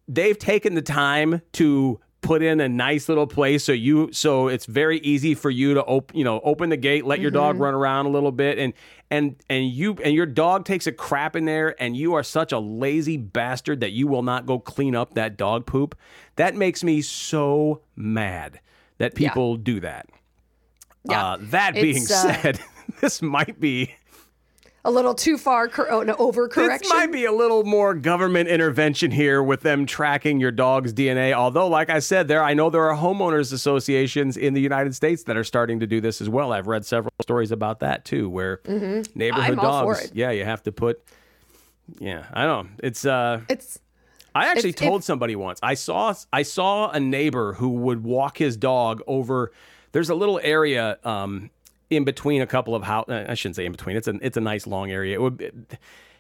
they've 0.10 0.38
taken 0.38 0.76
the 0.76 0.82
time 0.82 1.42
to 1.54 1.98
put 2.22 2.44
in 2.44 2.60
a 2.60 2.70
nice 2.70 3.10
little 3.10 3.28
place. 3.28 3.64
So 3.64 3.72
you 3.72 4.10
so 4.14 4.48
it's 4.48 4.66
very 4.66 5.00
easy 5.00 5.34
for 5.36 5.50
you 5.50 5.74
to 5.74 5.84
open 5.86 6.16
you 6.18 6.24
know 6.24 6.40
open 6.44 6.70
the 6.70 6.78
gate 6.78 7.06
let 7.06 7.20
your 7.20 7.32
dog 7.32 7.60
run 7.60 7.74
around 7.74 8.06
a 8.06 8.10
little 8.10 8.32
bit. 8.32 8.58
And 8.60 8.74
and 9.10 9.36
and 9.50 9.66
you 9.66 9.98
and 10.04 10.14
your 10.14 10.26
dog 10.28 10.66
takes 10.66 10.88
a 10.88 10.92
crap 10.92 11.36
in 11.36 11.46
there 11.46 11.76
and 11.82 11.98
you 11.98 12.14
are 12.14 12.24
such 12.24 12.52
a 12.52 12.60
lazy 12.60 13.18
bastard 13.18 13.80
that 13.82 13.92
you 13.92 14.08
will 14.08 14.24
not 14.24 14.46
go 14.46 14.60
clean 14.60 14.96
up 14.96 15.16
that 15.16 15.36
dog 15.38 15.66
poop. 15.66 15.98
That 16.36 16.56
makes 16.56 16.84
me 16.84 17.02
so 17.02 17.82
mad 17.96 18.60
that 19.00 19.20
Yeah. 19.20 19.30
people 19.30 19.58
do 19.58 19.80
that. 19.80 20.08
Yeah. 21.10 21.26
uh, 21.34 21.38
that 21.40 21.74
being 21.74 21.98
It's, 21.98 22.12
uh, 22.12 22.34
said 22.42 22.60
this 23.02 23.22
might 23.24 23.60
be 23.60 23.96
a 24.84 24.90
little 24.92 25.14
too 25.14 25.38
far 25.38 25.68
cor- 25.68 25.92
oh, 25.92 26.02
no, 26.02 26.16
overcorrection. 26.16 26.80
this 26.80 26.90
might 26.90 27.12
be 27.12 27.26
a 27.26 27.32
little 27.32 27.64
more 27.64 27.94
government 27.94 28.50
intervention 28.50 29.12
here 29.12 29.44
with 29.44 29.62
them 29.62 29.86
tracking 29.86 30.40
your 30.40 30.52
dog's 30.52 30.92
DNA. 30.94 31.34
Although, 31.34 31.68
like 31.68 31.90
I 31.90 32.00
said, 32.00 32.28
there 32.28 32.44
I 32.44 32.54
know 32.54 32.70
there 32.70 32.90
are 32.90 32.98
homeowners 32.98 33.54
associations 33.54 34.38
in 34.38 34.54
the 34.56 34.62
United 34.62 34.96
States 34.96 35.24
that 35.24 35.38
are 35.38 35.44
starting 35.44 35.80
to 35.82 35.88
do 35.88 36.02
this 36.02 36.20
as 36.22 36.30
well. 36.30 36.52
I've 36.52 36.68
read 36.68 36.86
several 36.86 37.14
stories 37.22 37.52
about 37.52 37.80
that 37.82 38.06
too, 38.06 38.30
where 38.30 38.60
neighborhood 38.66 39.14
Mm-hmm. 39.16 39.40
I'm 39.40 39.60
all 39.60 39.86
for 39.86 39.94
dogs. 40.02 40.12
Yeah, 40.14 40.32
you 40.32 40.46
have 40.46 40.64
to 40.64 40.72
put. 40.72 41.04
Yeah, 42.00 42.26
I 42.34 42.46
don't. 42.46 42.66
know. 42.66 42.72
It's. 42.84 43.06
uh 43.06 43.42
it's 43.50 43.80
I 44.34 44.48
actually 44.48 44.70
If- 44.70 44.78
told 44.78 45.04
somebody 45.04 45.36
once. 45.36 45.60
I 45.62 45.74
saw 45.74 46.14
I 46.32 46.44
saw 46.44 46.90
a 46.90 47.00
neighbor 47.00 47.54
who 47.54 47.70
would 47.70 48.04
walk 48.04 48.38
his 48.38 48.56
dog 48.58 49.02
over. 49.06 49.52
There's 49.92 50.10
a 50.10 50.16
little 50.16 50.40
area 50.42 50.98
um, 51.04 51.50
in 51.92 52.04
between 52.06 52.42
a 52.42 52.48
couple 52.48 52.74
of 52.74 52.82
house. 52.84 53.06
I 53.10 53.36
shouldn't 53.36 53.58
say 53.58 53.66
in 53.68 53.72
between. 53.72 53.96
It's 53.98 54.08
a 54.08 54.16
it's 54.22 54.38
a 54.38 54.42
nice 54.42 54.66
long 54.66 54.90
area. 54.92 55.14
It 55.16 55.22
would. 55.22 55.38
be- 55.38 55.52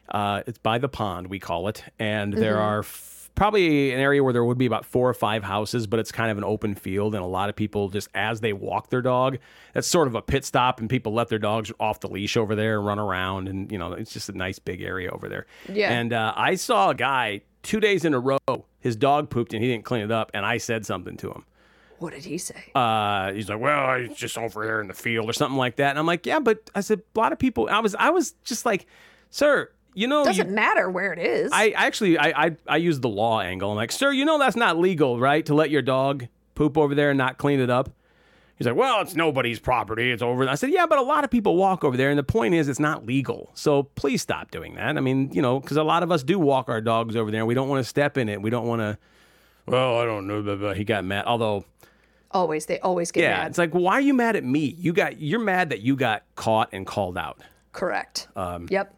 Uh, 0.09 0.43
it's 0.45 0.57
by 0.57 0.77
the 0.77 0.89
pond, 0.89 1.27
we 1.27 1.39
call 1.39 1.69
it, 1.69 1.85
and 1.97 2.33
there 2.33 2.55
Mm-hmm. 2.55 2.61
are 2.61 2.79
f- 2.79 3.29
probably 3.33 3.93
an 3.93 3.99
area 4.01 4.21
where 4.21 4.33
there 4.33 4.43
would 4.43 4.57
be 4.57 4.65
about 4.65 4.83
four 4.85 5.07
or 5.07 5.13
five 5.13 5.41
houses, 5.41 5.87
but 5.87 6.01
it's 6.01 6.11
kind 6.11 6.29
of 6.29 6.37
an 6.37 6.43
open 6.43 6.75
field, 6.75 7.15
and 7.15 7.23
a 7.23 7.27
lot 7.27 7.47
of 7.47 7.55
people 7.55 7.87
just 7.87 8.09
as 8.13 8.41
they 8.41 8.51
walk 8.51 8.89
their 8.89 9.01
dog, 9.01 9.37
that's 9.73 9.87
sort 9.87 10.09
of 10.09 10.15
a 10.15 10.21
pit 10.21 10.43
stop, 10.43 10.81
and 10.81 10.89
people 10.89 11.13
let 11.13 11.29
their 11.29 11.39
dogs 11.39 11.71
off 11.79 12.01
the 12.01 12.09
leash 12.09 12.35
over 12.35 12.55
there 12.55 12.77
and 12.79 12.85
run 12.85 12.99
around, 12.99 13.47
and 13.47 13.71
you 13.71 13.77
know 13.77 13.93
it's 13.93 14.11
just 14.11 14.27
a 14.27 14.33
nice 14.37 14.59
big 14.59 14.81
area 14.81 15.09
over 15.11 15.29
there. 15.29 15.45
Yeah. 15.71 15.93
And 15.93 16.11
uh, 16.11 16.33
I 16.35 16.55
saw 16.55 16.89
a 16.89 16.95
guy 16.95 17.41
two 17.63 17.79
days 17.79 18.03
in 18.03 18.13
a 18.13 18.19
row, 18.19 18.39
his 18.81 18.97
dog 18.97 19.29
pooped 19.29 19.53
and 19.53 19.63
he 19.63 19.69
didn't 19.71 19.85
clean 19.85 20.01
it 20.03 20.11
up, 20.11 20.29
and 20.33 20.45
I 20.45 20.57
said 20.57 20.85
something 20.85 21.15
to 21.17 21.29
him. 21.31 21.45
What 22.01 22.13
did 22.13 22.25
he 22.25 22.39
say? 22.39 22.71
Uh, 22.73 23.31
he's 23.31 23.47
like, 23.47 23.59
well, 23.59 23.93
it's 23.93 24.17
just 24.17 24.35
over 24.35 24.65
there 24.65 24.81
in 24.81 24.87
the 24.87 24.93
field 24.93 25.29
or 25.29 25.33
something 25.33 25.57
like 25.57 25.75
that, 25.75 25.91
and 25.91 25.99
I'm 25.99 26.07
like, 26.07 26.25
yeah, 26.25 26.39
but 26.39 26.69
I 26.73 26.81
said 26.81 27.03
a 27.15 27.19
lot 27.19 27.31
of 27.31 27.37
people. 27.37 27.69
I 27.69 27.79
was 27.79 27.93
I 27.93 28.09
was 28.09 28.31
just 28.43 28.65
like, 28.65 28.87
sir, 29.29 29.69
you 29.93 30.07
know, 30.07 30.21
you, 30.21 30.25
Doesn't 30.25 30.49
matter 30.49 30.89
where 30.89 31.13
it 31.13 31.19
is. 31.19 31.51
I 31.53 31.69
actually 31.69 32.17
I, 32.17 32.45
I 32.45 32.55
I 32.67 32.77
use 32.77 32.99
the 32.99 33.09
law 33.09 33.39
angle. 33.41 33.69
I'm 33.69 33.75
like, 33.75 33.91
sir, 33.91 34.11
you 34.11 34.25
know 34.25 34.39
that's 34.39 34.55
not 34.55 34.79
legal, 34.79 35.19
right? 35.19 35.45
To 35.45 35.53
let 35.53 35.69
your 35.69 35.83
dog 35.83 36.27
poop 36.55 36.75
over 36.75 36.95
there 36.95 37.11
and 37.11 37.19
not 37.19 37.37
clean 37.37 37.59
it 37.59 37.69
up. 37.69 37.91
He's 38.57 38.65
like, 38.65 38.75
well, 38.75 39.01
it's 39.01 39.15
nobody's 39.15 39.59
property. 39.59 40.11
It's 40.11 40.23
over. 40.23 40.49
I 40.49 40.55
said, 40.55 40.71
yeah, 40.71 40.87
but 40.87 40.97
a 40.97 41.03
lot 41.03 41.23
of 41.23 41.29
people 41.29 41.55
walk 41.55 41.83
over 41.83 41.97
there, 41.97 42.09
and 42.09 42.17
the 42.17 42.23
point 42.23 42.55
is, 42.55 42.67
it's 42.67 42.79
not 42.79 43.05
legal. 43.05 43.51
So 43.53 43.83
please 43.83 44.23
stop 44.23 44.49
doing 44.49 44.73
that. 44.75 44.97
I 44.97 45.01
mean, 45.01 45.31
you 45.33 45.41
know, 45.41 45.59
because 45.59 45.77
a 45.77 45.83
lot 45.83 46.01
of 46.01 46.11
us 46.11 46.23
do 46.23 46.39
walk 46.39 46.67
our 46.67 46.81
dogs 46.81 47.15
over 47.15 47.29
there, 47.29 47.41
and 47.41 47.47
we 47.47 47.53
don't 47.53 47.69
want 47.69 47.83
to 47.83 47.87
step 47.87 48.17
in 48.17 48.27
it. 48.27 48.41
We 48.41 48.49
don't 48.49 48.65
want 48.65 48.81
to. 48.81 48.97
Well, 49.67 49.99
I 49.99 50.05
don't 50.05 50.25
know. 50.25 50.41
Blah, 50.41 50.55
blah. 50.55 50.73
He 50.73 50.83
got 50.83 51.05
mad. 51.05 51.25
Although, 51.25 51.65
always, 52.33 52.65
they 52.65 52.79
always 52.79 53.11
get 53.11 53.21
yeah, 53.21 53.37
mad. 53.37 53.47
it's 53.47 53.57
like, 53.57 53.71
why 53.71 53.93
are 53.93 54.01
you 54.01 54.13
mad 54.13 54.35
at 54.35 54.43
me? 54.43 54.75
You 54.77 54.93
got 54.93 55.19
you're 55.19 55.39
mad 55.39 55.69
that 55.69 55.81
you 55.81 55.95
got 55.95 56.23
caught 56.35 56.69
and 56.71 56.85
called 56.85 57.17
out. 57.17 57.39
Correct. 57.71 58.27
Um, 58.35 58.67
yep. 58.69 58.95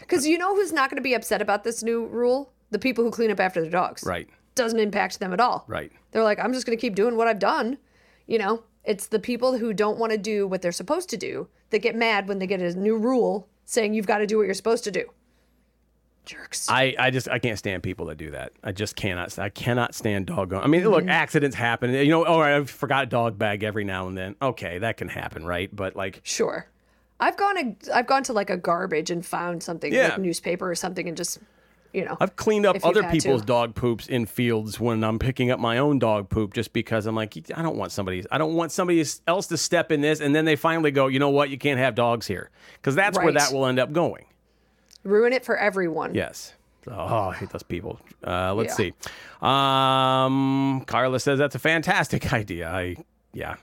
Because 0.00 0.26
you 0.26 0.38
know 0.38 0.54
who's 0.54 0.72
not 0.72 0.90
going 0.90 0.96
to 0.96 1.02
be 1.02 1.14
upset 1.14 1.40
about 1.40 1.64
this 1.64 1.82
new 1.82 2.06
rule? 2.06 2.52
The 2.70 2.78
people 2.78 3.04
who 3.04 3.10
clean 3.10 3.30
up 3.30 3.40
after 3.40 3.60
their 3.60 3.70
dogs. 3.70 4.04
Right. 4.04 4.28
Doesn't 4.54 4.78
impact 4.78 5.20
them 5.20 5.32
at 5.32 5.40
all. 5.40 5.64
Right. 5.66 5.92
They're 6.10 6.24
like, 6.24 6.38
I'm 6.38 6.52
just 6.52 6.66
going 6.66 6.76
to 6.76 6.80
keep 6.80 6.94
doing 6.94 7.16
what 7.16 7.28
I've 7.28 7.38
done. 7.38 7.78
You 8.26 8.38
know, 8.38 8.62
it's 8.84 9.06
the 9.06 9.18
people 9.18 9.58
who 9.58 9.72
don't 9.72 9.98
want 9.98 10.12
to 10.12 10.18
do 10.18 10.46
what 10.46 10.62
they're 10.62 10.72
supposed 10.72 11.08
to 11.10 11.16
do 11.16 11.48
that 11.70 11.80
get 11.80 11.94
mad 11.94 12.28
when 12.28 12.38
they 12.38 12.46
get 12.46 12.60
a 12.60 12.74
new 12.78 12.96
rule 12.96 13.48
saying 13.64 13.94
you've 13.94 14.06
got 14.06 14.18
to 14.18 14.26
do 14.26 14.36
what 14.36 14.44
you're 14.44 14.54
supposed 14.54 14.84
to 14.84 14.90
do. 14.90 15.04
Jerks. 16.30 16.68
I, 16.68 16.94
I 16.98 17.10
just 17.10 17.28
I 17.28 17.40
can't 17.40 17.58
stand 17.58 17.82
people 17.82 18.06
that 18.06 18.16
do 18.16 18.30
that. 18.30 18.52
I 18.62 18.70
just 18.70 18.94
cannot. 18.94 19.36
I 19.38 19.48
cannot 19.48 19.94
stand 19.94 20.26
dog. 20.26 20.52
I 20.52 20.66
mean, 20.68 20.88
look, 20.88 21.00
mm-hmm. 21.00 21.08
accidents 21.08 21.56
happen. 21.56 21.92
You 21.92 22.06
know, 22.08 22.24
oh, 22.24 22.40
I 22.40 22.62
forgot 22.64 23.04
a 23.04 23.06
dog 23.06 23.36
bag 23.36 23.64
every 23.64 23.82
now 23.82 24.06
and 24.06 24.16
then. 24.16 24.36
Okay, 24.40 24.78
that 24.78 24.96
can 24.96 25.08
happen, 25.08 25.44
right? 25.44 25.74
But 25.74 25.96
like, 25.96 26.20
sure. 26.22 26.66
I've 27.18 27.36
gone 27.36 27.56
to, 27.56 27.96
I've 27.96 28.06
gone 28.06 28.22
to 28.24 28.32
like 28.32 28.48
a 28.48 28.56
garbage 28.56 29.10
and 29.10 29.26
found 29.26 29.62
something 29.62 29.92
Yeah. 29.92 30.08
like 30.08 30.18
newspaper 30.20 30.70
or 30.70 30.74
something 30.74 31.06
and 31.06 31.16
just, 31.16 31.38
you 31.92 32.04
know. 32.04 32.16
I've 32.20 32.36
cleaned 32.36 32.64
up 32.64 32.76
other 32.82 33.02
people's 33.02 33.42
to. 33.42 33.46
dog 33.46 33.74
poops 33.74 34.06
in 34.06 34.24
fields 34.24 34.80
when 34.80 35.02
I'm 35.04 35.18
picking 35.18 35.50
up 35.50 35.58
my 35.60 35.78
own 35.78 35.98
dog 35.98 36.30
poop, 36.30 36.54
just 36.54 36.72
because 36.72 37.06
I'm 37.06 37.14
like, 37.16 37.36
I 37.54 37.60
don't 37.60 37.76
want 37.76 37.92
somebody, 37.92 38.24
I 38.30 38.38
don't 38.38 38.54
want 38.54 38.72
somebody 38.72 39.04
else 39.26 39.48
to 39.48 39.56
step 39.58 39.92
in 39.92 40.00
this, 40.00 40.20
and 40.20 40.34
then 40.34 40.44
they 40.46 40.56
finally 40.56 40.92
go, 40.92 41.08
you 41.08 41.18
know 41.18 41.28
what, 41.30 41.50
you 41.50 41.58
can't 41.58 41.78
have 41.78 41.94
dogs 41.94 42.26
here, 42.26 42.48
because 42.76 42.94
that's 42.94 43.18
where 43.18 43.32
that 43.32 43.52
will 43.52 43.66
end 43.66 43.78
up 43.78 43.92
going. 43.92 44.24
Ruin 45.04 45.32
it 45.32 45.44
for 45.44 45.56
everyone. 45.56 46.14
Yes. 46.14 46.52
Oh, 46.90 47.28
I 47.28 47.34
hate 47.34 47.50
those 47.50 47.62
people. 47.62 48.00
Uh, 48.26 48.54
let's 48.54 48.78
Yeah. 48.78 48.92
see. 48.92 48.94
Um, 49.42 50.82
Carla 50.86 51.20
says 51.20 51.38
that's 51.38 51.54
a 51.54 51.58
fantastic 51.58 52.32
idea. 52.32 52.70
I, 52.70 52.96
yeah, 53.34 53.56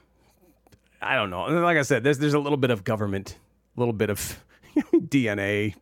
I 1.02 1.16
don't 1.16 1.30
know. 1.30 1.46
And 1.46 1.62
Like 1.64 1.78
I 1.78 1.82
said, 1.82 2.04
there's 2.04 2.20
there's 2.20 2.34
a 2.36 2.40
little 2.40 2.58
bit 2.58 2.70
of 2.70 2.84
government, 2.84 3.38
a 3.76 3.80
little 3.80 3.94
bit 3.94 4.10
of 4.10 4.40
DNA. 4.94 5.76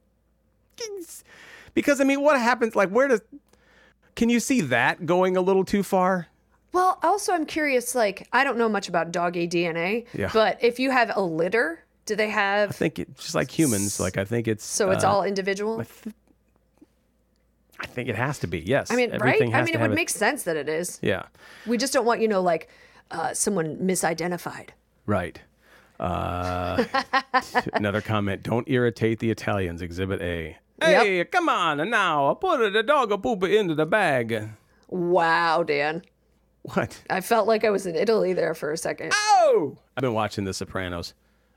Because 1.73 1.99
I 1.99 2.05
mean, 2.05 2.21
what 2.21 2.39
happens? 2.39 2.75
Like, 2.75 2.89
where 2.89 3.07
does? 3.07 3.21
Can 4.15 4.29
you 4.29 4.39
see 4.39 4.61
that 4.61 5.05
going 5.05 5.35
a 5.35 5.41
little 5.41 5.65
too 5.65 5.83
far? 5.83 6.27
Well, 6.71 6.99
also 7.03 7.33
I'm 7.33 7.45
curious. 7.45 7.93
Like, 7.95 8.27
I 8.31 8.43
don't 8.45 8.57
know 8.57 8.69
much 8.69 8.87
about 8.87 9.11
doggy 9.11 9.47
DNA. 9.47 10.05
Yeah. 10.13 10.29
But 10.33 10.63
if 10.63 10.79
you 10.79 10.89
have 10.91 11.11
a 11.15 11.21
litter, 11.21 11.79
do 12.05 12.15
they 12.15 12.29
have? 12.29 12.69
I 12.69 12.73
think 12.73 12.99
it's 12.99 13.23
just 13.23 13.35
like 13.35 13.49
humans. 13.49 13.99
Like 13.99 14.17
I 14.17 14.25
think 14.25 14.47
it's. 14.47 14.65
so 14.65 14.91
it's 14.91 15.03
uh, 15.03 15.11
all 15.11 15.23
individual. 15.23 15.83
I 17.79 17.85
think 17.87 18.09
it 18.09 18.15
has 18.15 18.39
to 18.39 18.47
be. 18.47 18.59
Yes. 18.59 18.89
I 18.91 18.95
mean, 18.95 19.11
Everything 19.11 19.51
right? 19.51 19.61
I 19.61 19.63
mean, 19.63 19.75
it 19.75 19.81
would 19.81 19.93
make 19.93 20.09
sense 20.09 20.43
that 20.43 20.55
it 20.55 20.69
is. 20.69 20.99
Yeah. 21.01 21.23
We 21.65 21.77
just 21.77 21.93
don't 21.93 22.05
want 22.05 22.21
you 22.21 22.27
know 22.27 22.41
like 22.41 22.69
uh, 23.11 23.33
someone 23.33 23.77
misidentified. 23.77 24.69
Right. 25.05 25.39
Uh, 25.99 26.83
another 27.73 28.01
comment. 28.01 28.43
Don't 28.43 28.67
irritate 28.69 29.19
the 29.19 29.31
Italians. 29.31 29.81
Exhibit 29.81 30.21
A. 30.21 30.57
Hey, 30.81 31.23
come 31.25 31.47
on 31.47 31.89
now. 31.89 32.33
Put 32.33 32.73
the 32.73 32.83
dog 32.83 33.11
a 33.11 33.17
poop 33.17 33.43
into 33.43 33.75
the 33.75 33.85
bag. 33.85 34.49
Wow, 34.89 35.63
Dan. 35.63 36.01
What? 36.63 37.01
I 37.09 37.21
felt 37.21 37.47
like 37.47 37.63
I 37.63 37.69
was 37.69 37.85
in 37.85 37.95
Italy 37.95 38.33
there 38.33 38.53
for 38.53 38.71
a 38.71 38.77
second. 38.77 39.11
Oh! 39.13 39.77
I've 39.95 40.01
been 40.01 40.13
watching 40.13 40.43
The 40.43 40.53
Sopranos. 40.53 41.13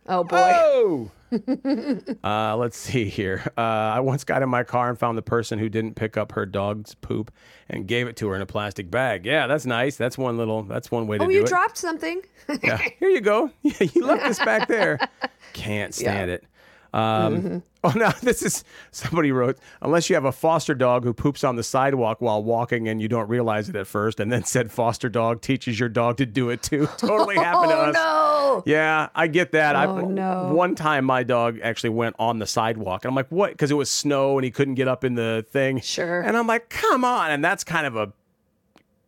Oh 0.09 0.25
boy. 0.25 0.53
Oh! 0.55 1.11
uh, 2.25 2.57
let's 2.57 2.79
see 2.79 3.05
here. 3.05 3.43
Uh, 3.59 3.61
I 3.61 4.01
once 4.01 4.25
got 4.25 4.43
in 4.43 4.49
my 4.49 4.65
car 4.65 4.89
and 4.89 4.99
found 4.99 5.19
the 5.19 5.23
person 5.23 5.59
who 5.59 5.69
didn't 5.69 5.95
pick 5.95 6.17
up 6.17 6.33
her 6.33 6.47
dog's 6.47 6.95
poop 6.95 7.31
and 7.69 7.87
gave 7.87 8.09
it 8.09 8.17
to 8.17 8.29
her 8.29 8.35
in 8.35 8.41
a 8.41 8.47
plastic 8.47 8.91
bag. 8.91 9.27
Yeah, 9.27 9.47
that's 9.47 9.67
nice. 9.67 9.97
That's 9.97 10.17
one 10.17 10.39
little. 10.39 10.63
That's 10.63 10.91
one 10.91 11.07
way 11.07 11.19
to 11.19 11.25
Oh, 11.25 11.27
do 11.27 11.35
you 11.35 11.47
dropped 11.47 11.77
something. 11.77 12.23
Yeah, 12.63 12.79
here 12.99 13.11
you 13.11 13.21
go. 13.21 13.51
Yeah, 13.61 13.87
you 13.95 14.07
left 14.07 14.25
this 14.25 14.39
back 14.39 14.69
there. 14.69 14.99
Can't 15.53 15.95
stand 15.95 16.31
it. 16.31 16.45
Um, 16.93 17.63
Oh 17.85 17.93
no, 17.95 18.11
this 18.23 18.43
is 18.43 18.65
somebody 18.91 19.31
wrote. 19.31 19.57
Unless 19.81 20.11
you 20.11 20.17
have 20.17 20.25
a 20.25 20.33
foster 20.33 20.75
dog 20.75 21.05
who 21.05 21.15
poops 21.15 21.45
on 21.45 21.55
the 21.55 21.63
sidewalk 21.63 22.21
while 22.21 22.43
walking 22.43 22.89
and 22.89 23.01
you 23.01 23.07
don't 23.07 23.29
realize 23.29 23.69
it 23.69 23.77
at 23.77 23.87
first, 23.87 24.19
and 24.19 24.33
then 24.33 24.43
said 24.45 24.73
foster 24.73 25.09
dog 25.09 25.41
teaches 25.43 25.79
your 25.79 25.89
dog 25.89 26.17
to 26.17 26.27
do 26.27 26.51
it 26.51 26.61
too. 26.63 26.89
Totally 26.97 27.37
happened 27.37 27.71
to 27.71 27.77
oh 27.77 27.81
us. 27.83 27.95
no. 27.95 28.63
Yeah, 28.67 29.11
I 29.15 29.29
get 29.29 29.53
that. 29.53 29.77
I 29.77 29.87
Oh, 29.87 30.01
no. 30.01 30.53
One 30.53 30.75
time, 30.75 31.05
my 31.05 31.23
dog 31.23 31.61
actually 31.63 31.91
went 31.91 32.17
on 32.19 32.41
the 32.41 32.47
sidewalk, 32.47 33.05
and 33.05 33.11
I'm 33.11 33.15
like, 33.15 33.29
"What?" 33.31 33.53
Because 33.53 33.71
it 33.71 33.75
was 33.75 33.91
snow 33.91 34.37
and 34.37 34.45
he 34.45 34.51
couldn't 34.51 34.75
get 34.75 34.89
up 34.89 35.05
in 35.05 35.15
the 35.15 35.47
thing. 35.49 35.81
Sure. 35.81 36.21
And 36.21 36.37
I'm 36.37 36.49
like, 36.49 36.69
"Come 36.71 37.05
on!" 37.05 37.31
And 37.31 37.45
that's 37.45 37.63
kind 37.63 37.87
of 37.87 37.95
a 37.95 38.13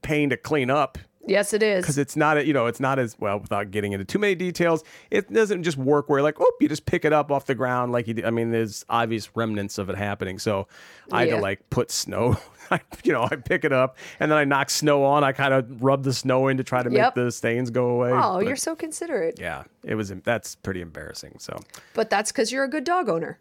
pain 0.02 0.30
to 0.30 0.36
clean 0.36 0.70
up 0.70 0.96
Yes, 1.26 1.52
it 1.52 1.62
is. 1.62 1.82
because 1.82 1.98
it's 1.98 2.16
not 2.16 2.38
a, 2.38 2.46
you 2.46 2.52
know 2.54 2.64
it's 2.66 2.80
not 2.80 2.98
as 2.98 3.14
well 3.20 3.38
without 3.38 3.70
getting 3.70 3.92
into 3.92 4.04
too 4.06 4.18
many 4.18 4.34
details 4.34 4.82
it 5.10 5.30
doesn't 5.32 5.62
just 5.64 5.76
work 5.76 6.08
where 6.08 6.22
like 6.22 6.36
oh 6.40 6.52
you 6.60 6.68
just 6.68 6.86
pick 6.86 7.04
it 7.04 7.12
up 7.12 7.30
off 7.30 7.44
the 7.44 7.54
ground 7.54 7.92
like 7.92 8.08
you 8.08 8.14
did. 8.14 8.24
i 8.24 8.30
mean 8.30 8.50
there's 8.50 8.84
obvious 8.88 9.28
remnants 9.36 9.76
of 9.76 9.90
it 9.90 9.96
happening 9.98 10.38
so 10.38 10.66
i 11.12 11.26
had 11.26 11.30
to 11.36 11.40
like 11.42 11.68
put 11.68 11.90
snow 11.90 12.36
I, 12.70 12.80
you 13.04 13.12
know 13.12 13.22
i 13.30 13.36
pick 13.36 13.64
it 13.66 13.72
up 13.72 13.98
and 14.18 14.30
then 14.30 14.38
i 14.38 14.44
knock 14.44 14.70
snow 14.70 15.04
on 15.04 15.22
i 15.22 15.32
kind 15.32 15.52
of 15.52 15.82
rub 15.82 16.04
the 16.04 16.14
snow 16.14 16.48
in 16.48 16.56
to 16.56 16.64
try 16.64 16.82
to 16.82 16.90
Yep. 16.90 17.16
make 17.16 17.24
the 17.26 17.30
stains 17.30 17.70
go 17.70 17.90
away 17.90 18.12
Oh, 18.12 18.36
But, 18.38 18.46
you're 18.46 18.56
so 18.56 18.74
considerate. 18.74 19.38
yeah 19.38 19.64
it 19.84 19.96
was 19.96 20.08
that's 20.24 20.54
pretty 20.56 20.80
embarrassing 20.80 21.36
so 21.38 21.60
But 21.94 22.08
that's 22.08 22.32
because 22.32 22.50
you're 22.50 22.64
a 22.64 22.68
good 22.70 22.84
dog 22.84 23.10
owner. 23.10 23.38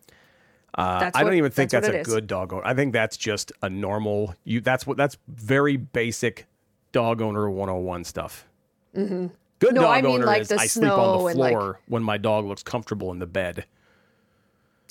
uh, 0.77 1.09
i 1.15 1.19
don't 1.21 1.23
what- 1.27 1.33
even 1.35 1.51
think 1.51 1.71
that's 1.71 1.87
that's, 1.87 2.07
a 2.07 2.11
good 2.11 2.27
dog 2.27 2.51
owner 2.53 2.65
i 2.65 2.73
think 2.73 2.91
that's 2.91 3.15
just 3.17 3.51
a 3.63 3.69
normal 3.69 4.35
you 4.43 4.59
that's 4.59 4.85
what 4.85 4.97
that's 4.97 5.17
very 5.29 5.77
basic 5.77 6.45
dog 6.91 7.21
owner 7.21 7.49
101 7.49 8.03
stuff 8.03 8.47
mm-hmm. 8.95 9.27
good 9.59 9.73
No, 9.75 9.81
dog 9.81 9.97
I 9.97 10.01
mean, 10.01 10.11
owner 10.15 10.25
like 10.25 10.41
is 10.41 10.51
i 10.51 10.65
sleep 10.65 10.91
on 10.91 11.19
the 11.19 11.25
and, 11.25 11.39
like- 11.39 11.51
floor 11.53 11.79
when 11.87 12.03
my 12.03 12.17
dog 12.17 12.45
looks 12.45 12.63
comfortable 12.63 13.11
in 13.11 13.19
the 13.19 13.27
bed 13.27 13.65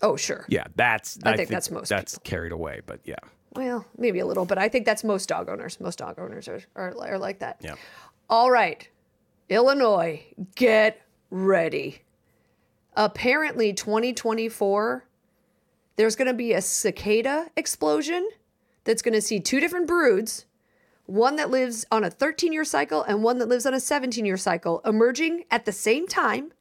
Oh, 0.01 0.15
sure. 0.17 0.45
yeah 0.49 0.65
that's 0.77 1.19
I 1.25 1.37
think 1.37 1.49
that's 1.49 1.71
most 1.73 1.89
that's 1.89 2.19
carried 2.19 2.53
away 2.53 2.83
but 2.87 3.01
yeah 3.05 3.17
Well, 3.57 3.85
maybe 3.97 4.21
a 4.21 4.27
little, 4.27 4.45
but 4.45 4.57
I 4.59 4.69
think 4.69 4.85
that's 4.87 5.03
most 5.03 5.29
dog 5.29 5.49
owners. 5.49 5.81
Most 5.81 5.99
dog 5.99 6.21
owners 6.21 6.47
are, 6.47 6.61
are, 6.77 6.95
are 7.01 7.19
like 7.19 7.41
that. 7.41 7.57
yeah 7.61 7.75
All 8.31 8.51
right. 8.53 8.89
Illinois, 9.49 10.23
get 10.55 11.01
ready. 11.31 12.03
Apparently, 12.95 13.73
2024, 13.73 15.05
there's 15.97 16.15
going 16.15 16.29
to 16.29 16.35
be 16.35 16.53
a 16.53 16.61
cicada 16.61 17.49
explosion 17.57 18.29
that's 18.85 19.03
going 19.03 19.15
to 19.15 19.21
see 19.23 19.41
two 19.41 19.59
different 19.59 19.87
broods 19.89 20.45
one 21.09 21.37
that 21.37 21.51
lives 21.51 21.87
on 21.91 22.05
a 22.05 22.11
13 22.11 22.53
year 22.53 22.65
cycle 22.65 23.03
and 23.03 23.23
one 23.23 23.39
that 23.39 23.49
lives 23.49 23.65
on 23.65 23.73
a 23.73 23.81
17 23.81 24.27
year 24.27 24.37
cycle 24.37 24.81
emerging 24.85 25.45
at 25.51 25.65
the 25.65 25.73
same 25.73 26.07
time. 26.07 26.53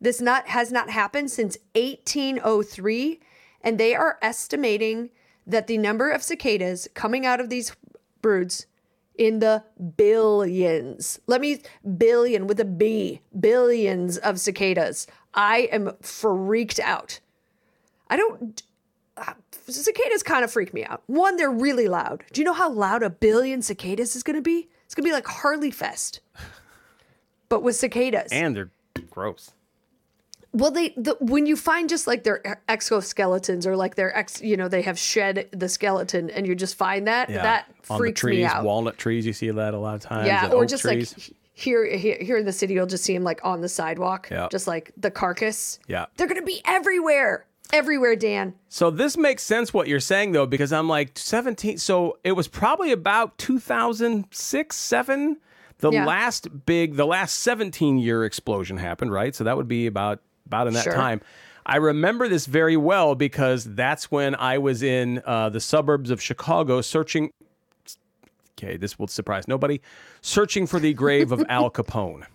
This 0.00 0.20
not 0.20 0.48
has 0.48 0.70
not 0.70 0.88
happened 0.88 1.32
since 1.32 1.58
1803 1.74 3.20
and 3.60 3.78
they 3.78 3.94
are 3.94 4.18
estimating 4.22 5.10
that 5.46 5.66
the 5.66 5.78
number 5.78 6.10
of 6.10 6.22
cicadas 6.22 6.88
coming 6.94 7.26
out 7.26 7.40
of 7.40 7.50
these 7.50 7.74
broods 8.20 8.66
in 9.16 9.40
the 9.40 9.64
billions. 9.96 11.18
Let 11.26 11.40
me 11.40 11.62
billion 11.96 12.46
with 12.46 12.60
a 12.60 12.64
B, 12.64 13.20
billions 13.38 14.16
of 14.16 14.38
cicadas. 14.38 15.08
I 15.34 15.68
am 15.72 15.96
freaked 16.00 16.78
out. 16.78 17.18
I 18.08 18.16
don't 18.16 18.62
cicadas 19.68 20.22
kind 20.22 20.44
of 20.44 20.50
freak 20.52 20.72
me 20.74 20.84
out. 20.84 21.02
One, 21.06 21.36
they're 21.36 21.50
really 21.50 21.88
loud. 21.88 22.24
Do 22.32 22.40
you 22.40 22.44
know 22.44 22.52
how 22.52 22.70
loud 22.70 23.02
a 23.02 23.10
billion 23.10 23.62
cicadas 23.62 24.16
is 24.16 24.22
going 24.22 24.36
to 24.36 24.42
be? 24.42 24.68
It's 24.86 24.94
going 24.94 25.04
to 25.04 25.08
be 25.08 25.12
like 25.12 25.26
Harley 25.26 25.70
Fest. 25.70 26.20
But 27.48 27.62
with 27.62 27.76
cicadas. 27.76 28.32
and 28.32 28.56
they're 28.56 28.70
gross 29.10 29.52
Well, 30.52 30.70
they 30.70 30.90
the, 30.96 31.16
when 31.20 31.44
you 31.46 31.54
find 31.56 31.88
just 31.88 32.06
like 32.06 32.24
their 32.24 32.60
exoskeletons 32.68 33.66
or 33.66 33.76
like 33.76 33.94
their 33.94 34.16
ex, 34.16 34.40
you 34.42 34.56
know, 34.56 34.68
they 34.68 34.82
have 34.82 34.98
shed 34.98 35.48
the 35.52 35.68
skeleton, 35.68 36.30
and 36.30 36.46
you 36.46 36.54
just 36.54 36.76
find 36.76 37.06
that 37.06 37.28
that 37.28 37.66
freaks 37.82 37.90
on 37.90 38.00
the 38.00 38.12
trees, 38.12 38.38
me 38.38 38.44
out. 38.44 38.64
walnut 38.64 38.96
trees. 38.98 39.26
You 39.26 39.32
see 39.32 39.50
that 39.50 39.74
a 39.74 39.78
lot 39.78 39.94
of 39.96 40.00
times. 40.02 40.26
yeah, 40.26 40.50
or 40.50 40.64
just 40.66 40.82
trees. 40.82 41.14
like 41.16 41.36
here, 41.54 41.84
here, 41.94 42.16
here 42.20 42.38
in 42.38 42.46
the 42.46 42.52
city, 42.52 42.72
you'll 42.74 42.86
just 42.86 43.04
see 43.04 43.12
them 43.14 43.22
like 43.24 43.40
on 43.44 43.60
the 43.60 43.68
sidewalk, 43.68 44.28
Yeah. 44.30 44.48
just 44.50 44.66
like 44.66 44.92
the 44.96 45.10
carcass. 45.10 45.78
Yeah. 45.88 46.06
they're 46.16 46.26
gonna 46.26 46.42
be 46.42 46.62
everywhere, 46.64 47.44
everywhere, 47.72 48.16
Dan. 48.16 48.54
So 48.68 48.90
this 48.90 49.16
makes 49.16 49.42
sense 49.42 49.72
what 49.72 49.88
you're 49.88 50.00
saying 50.00 50.32
though, 50.32 50.46
because 50.46 50.72
I'm 50.72 50.88
like 50.88 51.18
17. 51.18 51.78
So 51.78 52.18
it 52.24 52.32
was 52.32 52.48
probably 52.48 52.92
about 52.92 53.38
2006, 53.38 54.76
seven. 54.76 55.38
The 55.78 55.90
Yeah. 55.90 56.04
last 56.06 56.64
big, 56.64 56.94
the 56.96 57.06
last 57.06 57.38
17 57.40 57.98
year 57.98 58.24
explosion 58.24 58.76
happened, 58.76 59.12
right? 59.12 59.34
So 59.34 59.42
that 59.44 59.56
would 59.56 59.68
be 59.68 59.86
about 59.86 60.20
about 60.46 60.66
in 60.68 60.74
that 60.74 60.84
Sure. 60.84 60.92
time. 60.94 61.20
I 61.64 61.76
remember 61.76 62.28
this 62.28 62.46
very 62.46 62.76
well 62.76 63.14
because 63.14 63.64
that's 63.64 64.10
when 64.10 64.34
I 64.34 64.58
was 64.58 64.82
in 64.82 65.22
uh, 65.24 65.48
the 65.48 65.60
suburbs 65.60 66.10
of 66.10 66.20
Chicago 66.20 66.80
searching. 66.82 67.30
Okay, 68.58 68.76
this 68.76 68.98
will 68.98 69.06
surprise 69.06 69.48
nobody. 69.48 69.80
Searching 70.20 70.66
for 70.66 70.78
the 70.78 70.92
grave 70.92 71.32
of 71.32 71.42
Al 71.48 71.70
Capone. 71.70 72.26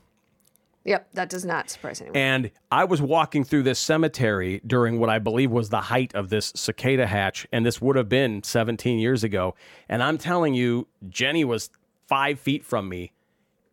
Yep, 0.88 1.10
that 1.13 1.30
does 1.30 1.43
not 1.43 1.69
surprise 1.69 2.00
anyone. 2.00 2.15
And 2.15 2.52
I 2.71 2.86
was 2.86 3.02
walking 3.02 3.43
through 3.43 3.63
this 3.63 3.78
cemetery 3.78 4.62
during 4.65 5.00
what 5.00 5.10
I 5.10 5.19
believe 5.19 5.52
was 5.52 5.69
the 5.69 5.82
height 5.82 6.15
of 6.15 6.30
this 6.30 6.54
cicada 6.56 7.06
hatch. 7.06 7.45
And 7.52 7.65
this 7.65 7.82
would 7.82 7.97
have 7.97 8.08
been 8.08 8.41
17 8.41 8.97
years 8.97 9.21
ago. 9.23 9.54
And 9.89 10.02
I'm 10.02 10.17
telling 10.17 10.54
you, 10.54 10.88
Jenny 11.10 11.43
was 11.43 11.69
five 12.08 12.39
feet 12.39 12.63
from 12.63 12.88
me 12.88 13.12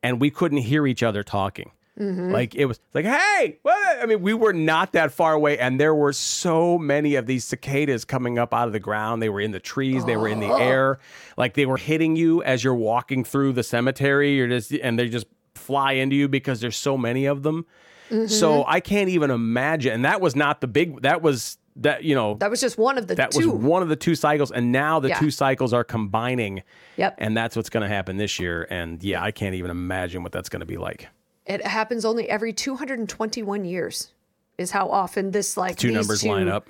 and 0.03 0.21
we 0.21 0.29
couldn't 0.29 0.59
hear 0.59 0.89
each 0.89 1.05
other 1.05 1.23
talking. 1.23 1.71
Mm-hmm. 1.99 2.33
Like 2.33 2.57
it 2.57 2.67
was 2.67 2.81
like, 2.93 3.05
hey, 3.05 3.59
what? 3.63 4.03
I 4.03 4.07
mean, 4.07 4.21
we 4.21 4.35
were 4.35 4.53
not 4.53 4.93
that 4.95 5.13
far 5.13 5.33
away, 5.33 5.59
and 5.59 5.79
there 5.79 5.95
were 5.95 6.13
so 6.13 6.77
many 6.77 7.15
of 7.15 7.27
these 7.27 7.45
cicadas 7.45 8.05
coming 8.05 8.37
up 8.37 8.53
out 8.53 8.67
of 8.67 8.73
the 8.73 8.81
ground. 8.81 9.23
They 9.23 9.29
were 9.29 9.41
in 9.41 9.53
the 9.53 9.61
trees, 9.61 10.05
they 10.05 10.17
were 10.17 10.27
in 10.27 10.41
the 10.41 10.51
oh. 10.51 10.57
air, 10.57 10.99
like 11.37 11.55
they 11.55 11.67
were 11.67 11.77
hitting 11.77 12.17
you 12.17 12.43
as 12.43 12.65
you're 12.65 12.75
walking 12.75 13.23
through 13.23 13.53
the 13.53 13.63
cemetery. 13.63 14.35
You're 14.35 14.49
just, 14.49 14.73
and 14.73 14.99
they're 14.99 15.07
just 15.07 15.27
fly 15.65 15.93
into 15.93 16.17
you 16.17 16.29
because 16.29 16.61
there's 16.61 16.77
so 16.77 16.97
many 16.97 17.27
of 17.27 17.43
them. 17.43 17.67
So 18.11 18.61
mm-hmm. 18.61 18.71
I 18.71 18.81
can't 18.81 19.09
even 19.09 19.31
imagine. 19.31 19.93
And 19.93 20.05
that 20.05 20.21
was 20.21 20.37
not 20.37 20.61
the 20.61 20.67
big. 20.67 21.03
That 21.03 21.23
was 21.23 21.59
that 21.77 22.05
you 22.05 22.15
know 22.15 22.35
that 22.35 22.51
was 22.51 22.61
just 22.61 22.79
one 22.79 22.99
of 22.99 23.09
the 23.09 23.15
that 23.17 23.33
two. 23.33 23.51
was 23.51 23.63
one 23.63 23.83
of 23.83 23.89
the 23.89 23.97
two 23.97 24.15
cycles, 24.15 24.53
and 24.53 24.71
now 24.71 25.01
the 25.01 25.09
Yeah. 25.09 25.19
two 25.19 25.31
cycles 25.31 25.73
are 25.73 25.83
combining. 25.85 26.63
Yep. 26.97 27.17
And 27.19 27.37
that's 27.37 27.57
what's 27.57 27.71
going 27.71 27.81
to 27.83 27.89
happen 27.89 28.17
this 28.17 28.39
year. 28.39 28.67
And 28.71 29.03
yeah, 29.03 29.23
I 29.23 29.31
can't 29.31 29.55
even 29.55 29.71
imagine 29.71 30.23
what 30.23 30.33
that's 30.33 30.49
going 30.49 30.61
to 30.61 30.67
be 30.67 30.77
like. 30.77 31.09
It 31.47 31.67
happens 31.67 32.05
only 32.05 32.29
every 32.31 32.53
221 32.53 33.65
years, 33.65 34.13
is 34.59 34.71
how 34.71 34.89
often 34.89 35.31
this 35.33 35.57
like 35.57 35.77
Two 35.77 35.89
these 35.89 35.97
numbers 35.97 36.21
two, 36.23 36.29
line 36.29 36.49
up. 36.49 36.69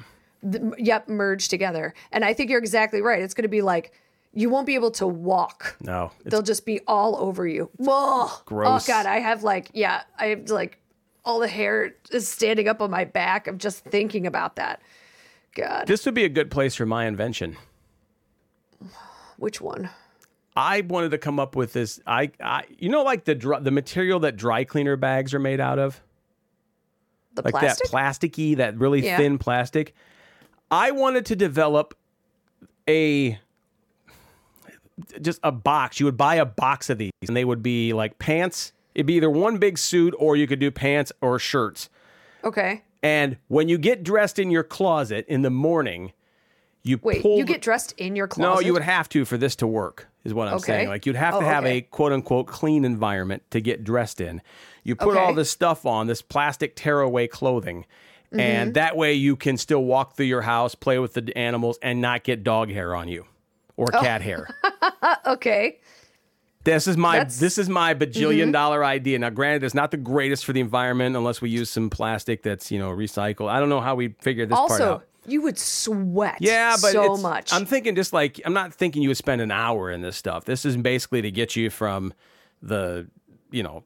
th- 0.50 0.62
yep, 0.78 1.08
merge 1.08 1.48
together. 1.48 1.94
And 2.10 2.24
I 2.24 2.32
think 2.32 2.48
you're 2.50 2.58
exactly 2.60 3.02
right. 3.02 3.20
It's 3.22 3.34
going 3.34 3.42
to 3.42 3.48
be 3.48 3.62
like 3.62 3.92
you 4.34 4.50
won't 4.50 4.66
be 4.66 4.74
able 4.74 4.90
to 4.92 5.06
walk. 5.06 5.76
No, 5.80 6.10
They'll 6.24 6.42
just 6.42 6.66
be 6.66 6.80
all 6.86 7.16
over 7.16 7.46
you. 7.46 7.70
Whoa. 7.76 7.86
Oh, 8.26 8.42
Gross. 8.46 8.88
Oh 8.88 8.92
God, 8.92 9.06
I 9.06 9.20
have 9.20 9.42
like 9.42 9.70
yeah, 9.74 10.02
I 10.18 10.26
have 10.26 10.48
like 10.50 10.78
all 11.24 11.38
the 11.40 11.48
hair 11.48 11.94
is 12.10 12.28
standing 12.28 12.68
up 12.68 12.82
on 12.82 12.90
my 12.90 13.04
back. 13.04 13.46
I'm 13.46 13.58
just 13.58 13.84
thinking 13.84 14.26
about 14.26 14.56
that. 14.56 14.82
God, 15.54 15.86
this 15.86 16.04
would 16.04 16.14
be 16.14 16.24
a 16.24 16.28
good 16.28 16.50
place 16.50 16.74
for 16.74 16.84
my 16.86 17.06
invention. 17.06 17.56
which 19.38 19.60
one? 19.60 19.88
I 20.56 20.82
wanted 20.82 21.10
to 21.10 21.18
come 21.18 21.40
up 21.40 21.56
with 21.56 21.72
this. 21.72 22.00
I, 22.06 22.30
I 22.40 22.64
you 22.78 22.88
know, 22.88 23.02
like 23.02 23.24
the 23.24 23.34
dry, 23.34 23.58
the 23.58 23.70
material 23.70 24.20
that 24.20 24.36
dry 24.36 24.64
cleaner 24.64 24.96
bags 24.96 25.34
are 25.34 25.38
made 25.40 25.60
out 25.60 25.78
of, 25.78 26.00
The 27.34 27.42
like 27.42 27.52
plastic? 27.52 27.90
that 27.90 27.96
plasticky, 27.96 28.56
that 28.56 28.78
really 28.78 29.04
Yeah. 29.04 29.16
thin 29.16 29.38
plastic. 29.38 29.94
I 30.70 30.92
wanted 30.92 31.26
to 31.26 31.36
develop 31.36 31.96
a 32.88 33.38
just 35.20 35.40
a 35.42 35.52
box. 35.52 35.98
You 36.00 36.06
would 36.06 36.16
buy 36.16 36.36
a 36.36 36.44
box 36.44 36.90
of 36.90 36.98
these, 36.98 37.10
and 37.26 37.36
they 37.36 37.44
would 37.44 37.62
be 37.62 37.92
like 37.92 38.18
pants. 38.18 38.72
It'd 38.94 39.06
be 39.06 39.14
either 39.14 39.30
one 39.30 39.58
big 39.58 39.76
suit, 39.78 40.14
or 40.18 40.36
you 40.36 40.46
could 40.46 40.60
do 40.60 40.70
pants 40.70 41.10
or 41.20 41.38
shirts. 41.38 41.88
okay. 42.44 42.82
And 43.02 43.36
when 43.48 43.68
you 43.68 43.76
get 43.76 44.02
dressed 44.02 44.38
in 44.38 44.50
your 44.50 44.62
closet 44.62 45.26
in 45.28 45.42
the 45.42 45.50
morning, 45.50 46.12
you 46.84 46.98
Wait, 47.02 47.20
pull 47.20 47.36
you 47.36 47.44
get 47.44 47.60
dressed 47.60 47.92
in 47.98 48.16
your 48.16 48.26
closet? 48.26 48.54
No, 48.54 48.60
you 48.60 48.72
would 48.72 48.82
have 48.82 49.10
to 49.10 49.26
for 49.26 49.36
this 49.36 49.54
to 49.56 49.66
work, 49.66 50.08
is 50.24 50.32
what 50.32 50.48
I'm 50.48 50.54
Okay. 50.54 50.64
saying. 50.64 50.88
Like 50.88 51.04
you'd 51.04 51.16
have 51.16 51.34
Oh, 51.34 51.40
to 51.40 51.44
have 51.46 51.64
okay. 51.64 51.78
a 51.78 51.80
quote 51.82 52.12
unquote 52.12 52.46
clean 52.46 52.82
environment 52.84 53.42
to 53.50 53.60
get 53.60 53.84
dressed 53.84 54.22
in. 54.22 54.40
You 54.84 54.96
put 54.96 55.18
all 55.18 55.34
this 55.34 55.50
stuff 55.50 55.84
on, 55.84 56.06
this 56.06 56.22
plastic 56.22 56.76
tearaway 56.76 57.26
clothing, 57.26 57.84
Mm-hmm. 58.32 58.40
and 58.40 58.74
that 58.74 58.96
way 58.96 59.12
you 59.12 59.36
can 59.36 59.56
still 59.58 59.84
walk 59.84 60.16
through 60.16 60.26
your 60.26 60.42
house, 60.42 60.74
play 60.74 60.98
with 60.98 61.12
the 61.14 61.30
animals, 61.36 61.78
and 61.82 62.00
not 62.00 62.24
get 62.24 62.42
dog 62.42 62.70
hair 62.70 62.94
on 62.94 63.06
you 63.08 63.26
or 63.76 63.86
Oh. 63.94 64.00
cat 64.00 64.22
hair. 64.22 64.48
Okay. 65.26 65.78
This 66.64 66.86
is 66.86 66.96
my 66.96 67.18
That's- 67.18 67.34
Mm-hmm. 67.36 67.44
this 67.44 67.58
is 67.58 67.68
my 67.68 67.94
bajillion 67.94 68.50
dollar 68.52 68.84
idea. 68.84 69.18
Now, 69.18 69.28
granted, 69.30 69.64
it's 69.64 69.74
not 69.74 69.90
the 69.90 69.96
greatest 69.98 70.44
for 70.46 70.52
the 70.54 70.60
environment 70.60 71.14
unless 71.14 71.42
we 71.42 71.50
use 71.50 71.68
some 71.68 71.90
plastic 71.90 72.42
that's 72.42 72.70
you 72.72 72.78
know 72.78 72.90
recycled. 72.90 73.48
I 73.50 73.60
don't 73.60 73.68
know 73.68 73.80
how 73.82 73.94
we 73.94 74.14
figured 74.20 74.48
this 74.48 74.56
part 74.58 74.70
Also, 74.70 74.92
out. 74.94 75.06
you 75.26 75.42
would 75.42 75.58
sweat 75.58 76.38
Yeah, 76.40 76.76
but 76.80 76.92
so 76.92 77.16
much. 77.18 77.52
I'm 77.52 77.66
thinking 77.66 77.94
just 77.94 78.12
like 78.14 78.40
I'm 78.46 78.54
not 78.54 78.72
thinking 78.72 79.02
you 79.02 79.08
would 79.10 79.18
spend 79.18 79.42
an 79.42 79.50
hour 79.50 79.90
in 79.90 80.00
this 80.00 80.16
stuff. 80.16 80.46
This 80.46 80.64
is 80.64 80.76
basically 80.78 81.20
to 81.22 81.30
get 81.30 81.54
you 81.54 81.68
from 81.68 82.14
the, 82.62 83.08
you 83.50 83.62
know, 83.62 83.84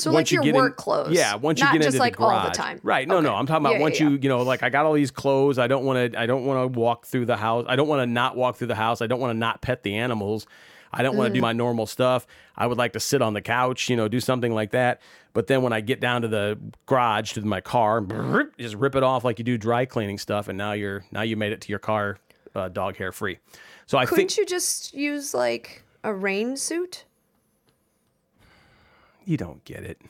so 0.00 0.10
once 0.12 0.28
like 0.28 0.32
you 0.32 0.36
your 0.36 0.44
get 0.44 0.54
work 0.54 0.72
in, 0.72 0.76
clothes. 0.76 1.12
Yeah, 1.12 1.34
once 1.34 1.60
you 1.60 1.66
get 1.72 1.84
into 1.84 1.98
like 1.98 2.14
the 2.14 2.18
garage, 2.18 2.44
all 2.44 2.50
the 2.50 2.56
time. 2.56 2.80
right? 2.82 3.06
No, 3.06 3.20
no, 3.20 3.34
I'm 3.34 3.46
talking 3.46 3.64
about 3.64 3.74
Yeah, 3.76 3.80
once 3.80 4.00
yeah, 4.00 4.08
you, 4.10 4.18
you 4.22 4.28
know, 4.28 4.42
like 4.42 4.62
I 4.62 4.70
got 4.70 4.86
all 4.86 4.92
these 4.94 5.10
clothes. 5.10 5.58
I 5.58 5.66
don't 5.66 5.84
want 5.84 6.12
to. 6.12 6.18
I 6.20 6.26
don't 6.26 6.44
want 6.44 6.72
to 6.72 6.78
walk 6.78 7.06
through 7.06 7.26
the 7.26 7.36
house. 7.36 7.66
I 7.68 7.76
don't 7.76 7.88
want 7.88 8.00
to 8.00 8.06
not 8.06 8.36
walk 8.36 8.56
through 8.56 8.68
the 8.68 8.74
house. 8.74 9.02
I 9.02 9.06
don't 9.06 9.20
want 9.20 9.32
to 9.34 9.38
not 9.38 9.60
pet 9.62 9.82
the 9.82 9.96
animals. 9.96 10.46
I 10.94 11.02
don't 11.02 11.16
want 11.16 11.30
Mm. 11.30 11.34
to 11.34 11.34
do 11.38 11.40
my 11.40 11.52
normal 11.54 11.86
stuff. 11.86 12.26
I 12.54 12.66
would 12.66 12.76
like 12.76 12.92
to 12.92 13.00
sit 13.00 13.22
on 13.22 13.32
the 13.32 13.40
couch, 13.40 13.88
you 13.88 13.96
know, 13.96 14.08
do 14.08 14.20
something 14.20 14.52
like 14.52 14.72
that. 14.72 15.00
But 15.32 15.46
then 15.46 15.62
when 15.62 15.72
I 15.72 15.80
get 15.80 16.00
down 16.00 16.20
to 16.20 16.28
the 16.28 16.58
garage 16.84 17.32
to 17.32 17.40
my 17.40 17.62
car, 17.62 18.02
just 18.58 18.74
rip 18.74 18.94
it 18.94 19.02
off 19.02 19.24
like 19.24 19.38
you 19.38 19.44
do 19.44 19.56
dry 19.56 19.86
cleaning 19.86 20.18
stuff, 20.18 20.48
and 20.48 20.58
now 20.58 20.72
you're 20.72 21.04
now 21.10 21.22
you 21.22 21.36
made 21.36 21.52
it 21.52 21.62
to 21.62 21.68
your 21.70 21.78
car 21.78 22.18
uh, 22.54 22.68
dog 22.68 22.96
hair 22.96 23.10
free. 23.12 23.38
So 23.86 23.96
I 23.98 24.04
Couldn't 24.04 24.28
think 24.28 24.38
you 24.38 24.44
just 24.46 24.92
use 24.92 25.32
like 25.32 25.82
a 26.04 26.12
rain 26.14 26.56
suit? 26.58 27.04
You 29.26 29.36
don't 29.36 29.64
get 29.64 29.84
it. 29.84 30.00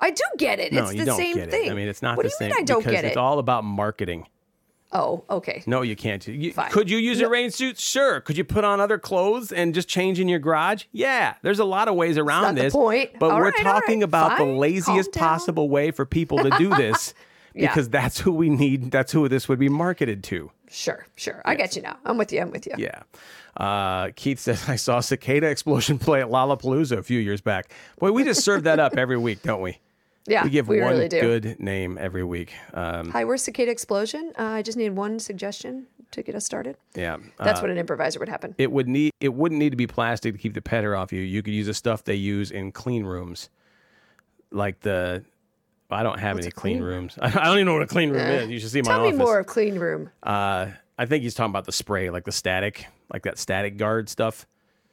I 0.00 0.10
do 0.10 0.22
get 0.36 0.58
it. 0.60 0.72
No, 0.72 0.84
it's 0.84 0.92
you 0.92 1.00
the 1.00 1.04
don't 1.06 1.16
same 1.16 1.34
get 1.36 1.50
thing. 1.50 1.68
it. 1.68 1.70
I 1.70 1.74
mean, 1.74 1.88
it's 1.88 2.02
not 2.02 2.16
what 2.16 2.24
the 2.24 2.30
same 2.30 2.50
Mean 2.50 2.58
I 2.60 2.62
don't 2.64 2.80
because 2.80 2.92
get 2.92 3.04
it's 3.06 3.16
all 3.16 3.38
about 3.38 3.64
marketing. 3.64 4.26
oh, 4.92 5.24
okay. 5.30 5.62
No, 5.66 5.80
you 5.82 5.96
can't. 5.96 6.26
You, 6.26 6.52
Fine. 6.52 6.70
could 6.70 6.90
you 6.90 6.98
use 6.98 7.20
a 7.20 7.28
rain 7.28 7.50
suit? 7.50 7.78
Sure. 7.78 8.20
Could 8.20 8.36
you 8.36 8.44
put 8.44 8.62
on 8.64 8.80
other 8.80 8.98
clothes 8.98 9.52
and 9.52 9.74
just 9.74 9.88
change 9.88 10.20
in 10.20 10.28
your 10.28 10.38
garage? 10.38 10.84
Yeah. 10.92 11.34
There's 11.42 11.58
a 11.60 11.64
lot 11.64 11.88
of 11.88 11.94
ways 11.94 12.18
around 12.18 12.56
this. 12.56 12.72
point. 12.74 13.10
But 13.18 13.30
All 13.30 13.38
we're 13.38 13.44
right, 13.46 13.56
talking 13.56 14.00
right. 14.00 14.04
about 14.04 14.36
the 14.38 14.44
laziest 14.44 15.12
possible 15.12 15.68
way 15.70 15.90
for 15.90 16.04
people 16.04 16.38
to 16.38 16.50
do 16.58 16.68
this 16.70 17.14
Yeah. 17.54 17.68
because 17.68 17.88
that's 17.88 18.20
who 18.20 18.32
we 18.32 18.50
need. 18.50 18.90
That's 18.90 19.12
who 19.12 19.26
this 19.28 19.48
would 19.48 19.58
be 19.58 19.70
marketed 19.70 20.22
to. 20.24 20.50
Sure, 20.68 21.06
sure. 21.16 21.40
I 21.46 21.54
get 21.54 21.74
you 21.74 21.80
now. 21.80 21.96
I'm 22.04 22.18
with 22.18 22.30
you. 22.32 22.40
I'm 22.42 22.50
with 22.50 22.66
you. 22.66 22.74
Yeah. 22.76 23.02
Uh, 23.56 24.10
Keith 24.16 24.38
says, 24.38 24.68
I 24.68 24.76
saw 24.76 25.00
cicada 25.00 25.46
explosion 25.48 25.98
play 25.98 26.20
at 26.20 26.28
Lollapalooza 26.28 26.98
a 26.98 27.02
few 27.02 27.18
years 27.20 27.40
back. 27.40 27.70
Boy, 27.98 28.12
we 28.12 28.22
just 28.24 28.42
serve 28.44 28.64
that 28.64 28.78
up 28.78 28.96
every 28.98 29.16
week, 29.16 29.42
don't 29.42 29.60
we? 29.62 29.78
Yeah, 30.28 30.42
We 30.44 30.50
give 30.50 30.66
one 30.66 30.78
really 30.78 31.08
good 31.08 31.60
name 31.60 31.96
every 32.00 32.24
week. 32.24 32.52
Um, 32.74 33.10
Hi, 33.10 33.24
we're 33.24 33.36
Cicada 33.36 33.70
Explosion. 33.70 34.32
Uh, 34.36 34.42
I 34.42 34.62
just 34.62 34.76
need 34.76 34.90
one 34.90 35.20
suggestion 35.20 35.86
to 36.10 36.22
get 36.22 36.34
us 36.34 36.44
started. 36.44 36.76
yeah. 36.96 37.16
That's 37.38 37.60
Uh, 37.60 37.62
what 37.62 37.70
an 37.70 37.78
improviser 37.78 38.18
would 38.18 38.28
happen. 38.28 38.54
it 38.58 38.70
would 38.72 38.88
need 38.88 39.12
it 39.20 39.32
wouldn't 39.34 39.58
need 39.60 39.70
to 39.70 39.76
be 39.76 39.86
plastic 39.86 40.34
to 40.34 40.38
keep 40.38 40.54
the 40.54 40.62
petter 40.62 40.96
off 40.96 41.12
you. 41.12 41.20
You 41.20 41.42
could 41.42 41.54
use 41.54 41.66
the 41.66 41.74
stuff 41.74 42.02
they 42.04 42.14
use 42.16 42.50
in 42.50 42.72
clean 42.72 43.04
rooms, 43.04 43.50
like 44.50 44.80
the. 44.80 45.24
I 45.90 46.02
don't 46.02 46.18
have 46.18 46.36
any 46.38 46.50
clean, 46.50 46.78
clean 46.78 46.82
rooms. 46.82 47.16
I 47.22 47.30
don't 47.30 47.54
even 47.58 47.66
know 47.66 47.74
what 47.74 47.82
a 47.82 47.86
clean 47.86 48.10
room 48.10 48.20
is. 48.20 48.48
You 48.50 48.58
should 48.58 48.70
see 48.70 48.82
my 48.82 48.90
Tell 48.90 49.00
office. 49.06 49.12
me 49.16 49.24
more 49.24 49.38
of 49.38 49.46
clean 49.46 49.78
room. 49.78 50.10
Uh, 50.24 50.66
I 50.98 51.06
think 51.06 51.22
he's 51.22 51.34
talking 51.34 51.50
about 51.52 51.66
the 51.66 51.72
spray, 51.72 52.10
like 52.10 52.24
the 52.24 52.32
static, 52.32 52.86
like 53.12 53.22
that 53.22 53.38
static 53.38 53.76
guard 53.76 54.08
stuff. 54.08 54.46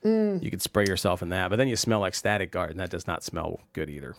Mm. 0.03 0.43
You 0.43 0.51
could 0.51 0.61
spray 0.61 0.85
yourself 0.85 1.21
in 1.21 1.29
that, 1.29 1.49
but 1.49 1.55
then 1.55 1.67
you 1.67 1.75
smell 1.75 1.99
like 1.99 2.15
static 2.15 2.51
guard, 2.51 2.71
and 2.71 2.79
that 2.79 2.89
does 2.89 3.07
not 3.07 3.23
smell 3.23 3.61
good 3.73 3.89
either. 3.89 4.15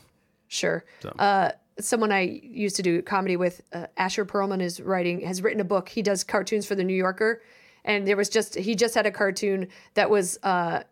Sure. 0.49 0.85
Uh, 1.19 1.51
someone 1.79 2.13
I 2.13 2.41
used 2.43 2.77
to 2.77 2.83
do 2.83 3.03
comedy 3.03 3.37
with, 3.37 3.61
uh, 3.73 3.87
Asher 3.97 4.25
Perlman, 4.25 4.63
is 4.63 4.81
writing 4.81 5.21
has 5.23 5.43
written 5.43 5.61
a 5.61 5.65
book. 5.65 5.89
He 5.89 6.03
does 6.03 6.25
cartoons 6.25 6.67
for 6.67 6.75
the 6.75 6.85
New 6.85 6.95
Yorker, 6.95 7.43
and 7.85 8.07
there 8.07 8.17
was 8.17 8.29
just 8.29 8.55
he 8.55 8.75
just 8.75 8.95
had 8.95 9.07
a 9.07 9.11
cartoon 9.11 9.69
that 9.95 10.09
was 10.09 10.39
uh, 10.43 10.83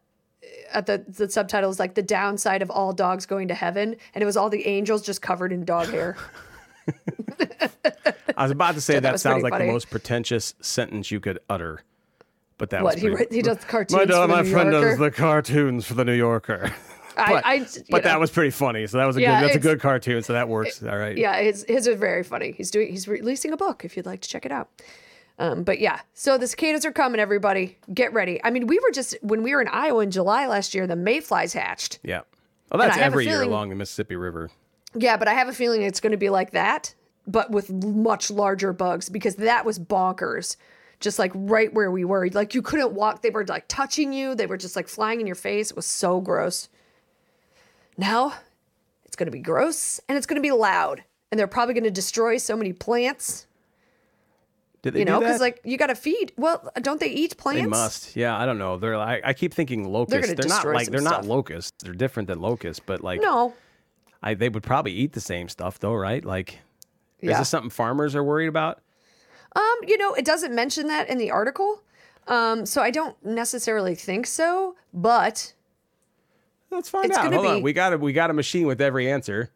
at 0.73 0.87
the 0.87 1.05
the 1.09 1.31
subtitles 1.31 1.79
like 1.79 1.95
the 1.95 2.03
downside 2.03 2.63
of 2.63 2.71
all 2.71 2.93
dogs 2.93 3.25
going 3.25 3.49
to 3.49 3.55
heaven, 3.55 3.97
and 4.15 4.23
it 4.23 4.27
was 4.27 4.37
all 4.37 4.51
the 4.51 4.67
angels 4.67 5.03
just 5.03 5.23
covered 5.23 5.53
in 5.53 5.65
dog 5.65 5.89
hair. 5.89 6.17
I 8.37 8.43
was 8.43 8.51
about 8.51 8.75
to 8.75 8.81
say 8.81 8.99
that, 8.99 9.13
was 9.13 9.23
sounds 9.23 9.43
like 9.43 9.57
the 9.57 9.67
most 9.67 9.91
pretentious 9.91 10.55
sentence 10.61 11.11
you 11.11 11.21
could 11.21 11.39
utter, 11.49 11.83
but 12.63 12.71
that 12.71 12.85
what 12.85 12.95
was 12.95 13.03
he 13.03 13.09
pretty, 13.09 13.25
writ- 13.25 13.33
he 13.33 13.43
does 13.43 13.59
cartoons 13.65 13.93
My, 13.93 14.05
for 14.05 14.07
dog, 14.07 14.31
the 14.31 14.37
my 14.37 14.45
friend 14.45 14.71
does 14.71 14.97
the 14.97 15.11
cartoons 15.11 15.85
for 15.85 15.95
the 15.95 16.05
New 16.05 16.15
Yorker. 16.15 16.73
But, 17.15 17.45
I 17.45 17.55
you 17.57 17.67
but 17.91 18.05
that 18.05 18.19
was 18.19 18.31
pretty 18.31 18.49
funny. 18.49 18.87
So 18.87 18.97
that 18.97 19.05
was 19.05 19.19
a 19.19 19.21
Yeah, 19.21 19.39
good. 19.41 19.49
That's 19.49 19.57
a 19.57 19.61
good 19.61 19.81
cartoon. 19.81 20.23
So 20.23 20.33
that 20.33 20.49
works. 20.49 20.83
All 20.83 20.97
right. 20.97 21.15
Yeah, 21.15 21.43
his 21.43 21.63
his 21.69 21.87
is 21.87 21.99
very 21.99 22.23
funny. 22.23 22.53
He's 22.53 22.71
doing 22.71 22.91
he's 22.91 23.07
releasing 23.07 23.53
a 23.53 23.57
book 23.59 23.85
if 23.85 23.99
you'd 23.99 24.07
like 24.07 24.23
to 24.23 24.29
check 24.31 24.47
it 24.47 24.51
out. 24.51 24.71
Um, 25.39 25.63
but 25.63 25.79
yeah, 25.79 26.01
so 26.15 26.39
the 26.39 26.47
cicadas 26.47 26.87
are 26.87 26.91
coming. 26.91 27.21
Everybody, 27.21 27.77
get 27.93 28.15
ready. 28.15 28.41
I 28.43 28.49
mean, 28.49 28.67
we 28.67 28.79
were 28.79 28.91
just 28.91 29.15
when 29.21 29.43
we 29.43 29.55
were 29.55 29.61
in 29.61 29.69
Iowa 29.69 30.05
in 30.05 30.11
July 30.11 30.47
last 30.47 30.75
year, 30.75 30.87
the 30.87 30.97
mayflies 30.97 31.53
hatched. 31.53 31.99
Yeah. 32.03 32.23
Well, 32.71 32.81
that's 32.81 32.97
I 32.97 33.01
have 33.01 33.13
a 33.13 33.17
every 33.17 33.27
year 33.27 33.43
along 33.43 33.69
the 33.69 33.75
Mississippi 33.75 34.17
River. 34.17 34.51
Yeah, 34.95 35.19
but 35.19 35.29
I 35.29 35.35
have 35.35 35.49
a 35.49 35.53
feeling 35.53 35.83
it's 35.83 36.01
going 36.01 36.13
to 36.13 36.17
be 36.17 36.31
like 36.31 36.53
that, 36.53 36.95
but 37.27 37.51
with 37.51 37.71
much 37.71 38.31
larger 38.31 38.73
bugs 38.73 39.11
because 39.11 39.37
that 39.37 39.67
was 39.67 39.79
bonkers. 39.79 40.57
Just 41.03 41.19
like 41.19 41.33
right 41.35 41.73
where 41.75 41.91
we 41.91 42.05
were, 42.05 42.29
like 42.31 42.55
you 42.55 42.63
couldn't 42.63 42.93
walk. 42.93 43.23
They 43.23 43.31
were 43.31 43.45
like 43.45 43.67
touching 43.69 44.13
you. 44.13 44.35
They 44.35 44.47
were 44.47 44.57
just 44.57 44.77
like 44.77 44.89
flying 44.89 45.21
in 45.21 45.27
your 45.27 45.37
face. 45.37 45.71
It 45.71 45.77
was 45.77 45.87
so 45.87 46.21
gross. 46.21 46.69
Now, 47.99 48.35
it's 49.05 49.17
going 49.17 49.27
to 49.27 49.33
be 49.33 49.41
gross 49.41 50.01
and 50.09 50.17
it's 50.17 50.27
going 50.27 50.37
to 50.37 50.43
be 50.43 50.53
loud, 50.53 51.05
and 51.31 51.39
they're 51.39 51.47
probably 51.47 51.75
going 51.75 51.85
to 51.85 51.91
destroy 51.91 52.39
so 52.39 52.57
many 52.57 52.73
plants. 52.73 53.47
Did 54.83 54.95
they 54.95 55.01
You 55.01 55.05
know, 55.05 55.21
because 55.21 55.41
like 55.41 55.61
you 55.65 55.77
got 55.77 55.89
to 55.89 55.95
feed. 55.95 56.33
Well, 56.37 56.73
don't 56.81 56.99
they 56.99 57.11
eat 57.11 57.37
plants? 57.37 57.63
They 57.63 57.67
must. 57.67 58.17
Yeah, 58.17 58.37
I 58.37 58.47
don't 58.47 58.59
know. 58.59 58.79
They're 58.79 58.99
like 58.99 59.23
I 59.25 59.33
keep 59.33 59.55
thinking 59.55 59.85
locusts. 59.85 60.27
gonna 60.27 60.37
They're, 60.37 60.49
not 60.49 60.67
like 60.67 60.89
they're 60.91 61.01
not 61.01 61.25
locusts. 61.25 61.73
They're 61.83 61.95
different 61.95 62.29
than 62.29 62.41
locusts, 62.41 62.83
but 62.85 63.03
like 63.03 63.21
No. 63.21 63.55
I, 64.25 64.35
they 64.35 64.49
would 64.49 64.63
probably 64.63 64.93
eat 64.93 65.13
the 65.13 65.21
same 65.21 65.49
stuff 65.49 65.79
though, 65.79 65.95
right? 65.95 66.25
Like 66.25 66.61
is 67.21 67.39
this 67.39 67.49
something 67.49 67.71
farmers 67.71 68.17
are 68.17 68.25
worried 68.25 68.49
about? 68.49 68.82
Um, 69.55 69.75
you 69.87 69.99
know, 69.99 70.15
it 70.15 70.25
doesn't 70.25 70.55
mention 70.55 70.89
that 70.89 71.09
in 71.09 71.19
the 71.19 71.31
article. 71.31 71.83
Um, 72.29 72.65
so 72.67 72.81
I 72.83 72.91
don't 72.91 73.17
necessarily 73.25 73.95
think 73.95 74.27
so, 74.27 74.77
but 74.95 75.53
Let's 76.71 76.89
find 76.89 77.05
It's 77.07 77.19
out. 77.19 77.35
on. 77.35 77.57
be- 77.59 77.63
We 77.63 77.73
got 77.75 77.93
a 77.93 77.99
we 77.99 78.13
got 78.15 78.31
a 78.31 78.33
machine 78.33 78.67
with 78.67 78.81
every 78.81 79.11
answer. 79.11 79.51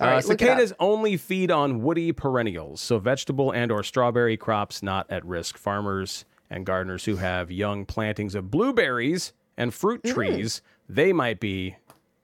Uh, 0.00 0.04
right, 0.04 0.24
look 0.26 0.42
it 0.42 0.44
up. 0.44 0.58
cicadas 0.58 0.72
only 0.78 1.16
feed 1.16 1.50
on 1.50 1.82
woody 1.82 2.12
perennials, 2.12 2.80
so 2.82 2.98
vegetable 2.98 3.50
and 3.52 3.72
or 3.72 3.82
strawberry 3.82 4.36
crops 4.36 4.82
not 4.82 5.10
at 5.10 5.24
risk. 5.24 5.56
Farmers 5.56 6.24
and 6.50 6.66
gardeners 6.66 7.04
who 7.06 7.16
have 7.16 7.50
young 7.50 7.86
plantings 7.86 8.34
of 8.34 8.50
blueberries 8.50 9.32
and 9.56 9.72
fruit 9.72 10.04
trees, 10.04 10.60
they 10.90 11.12
might 11.12 11.40
be 11.40 11.76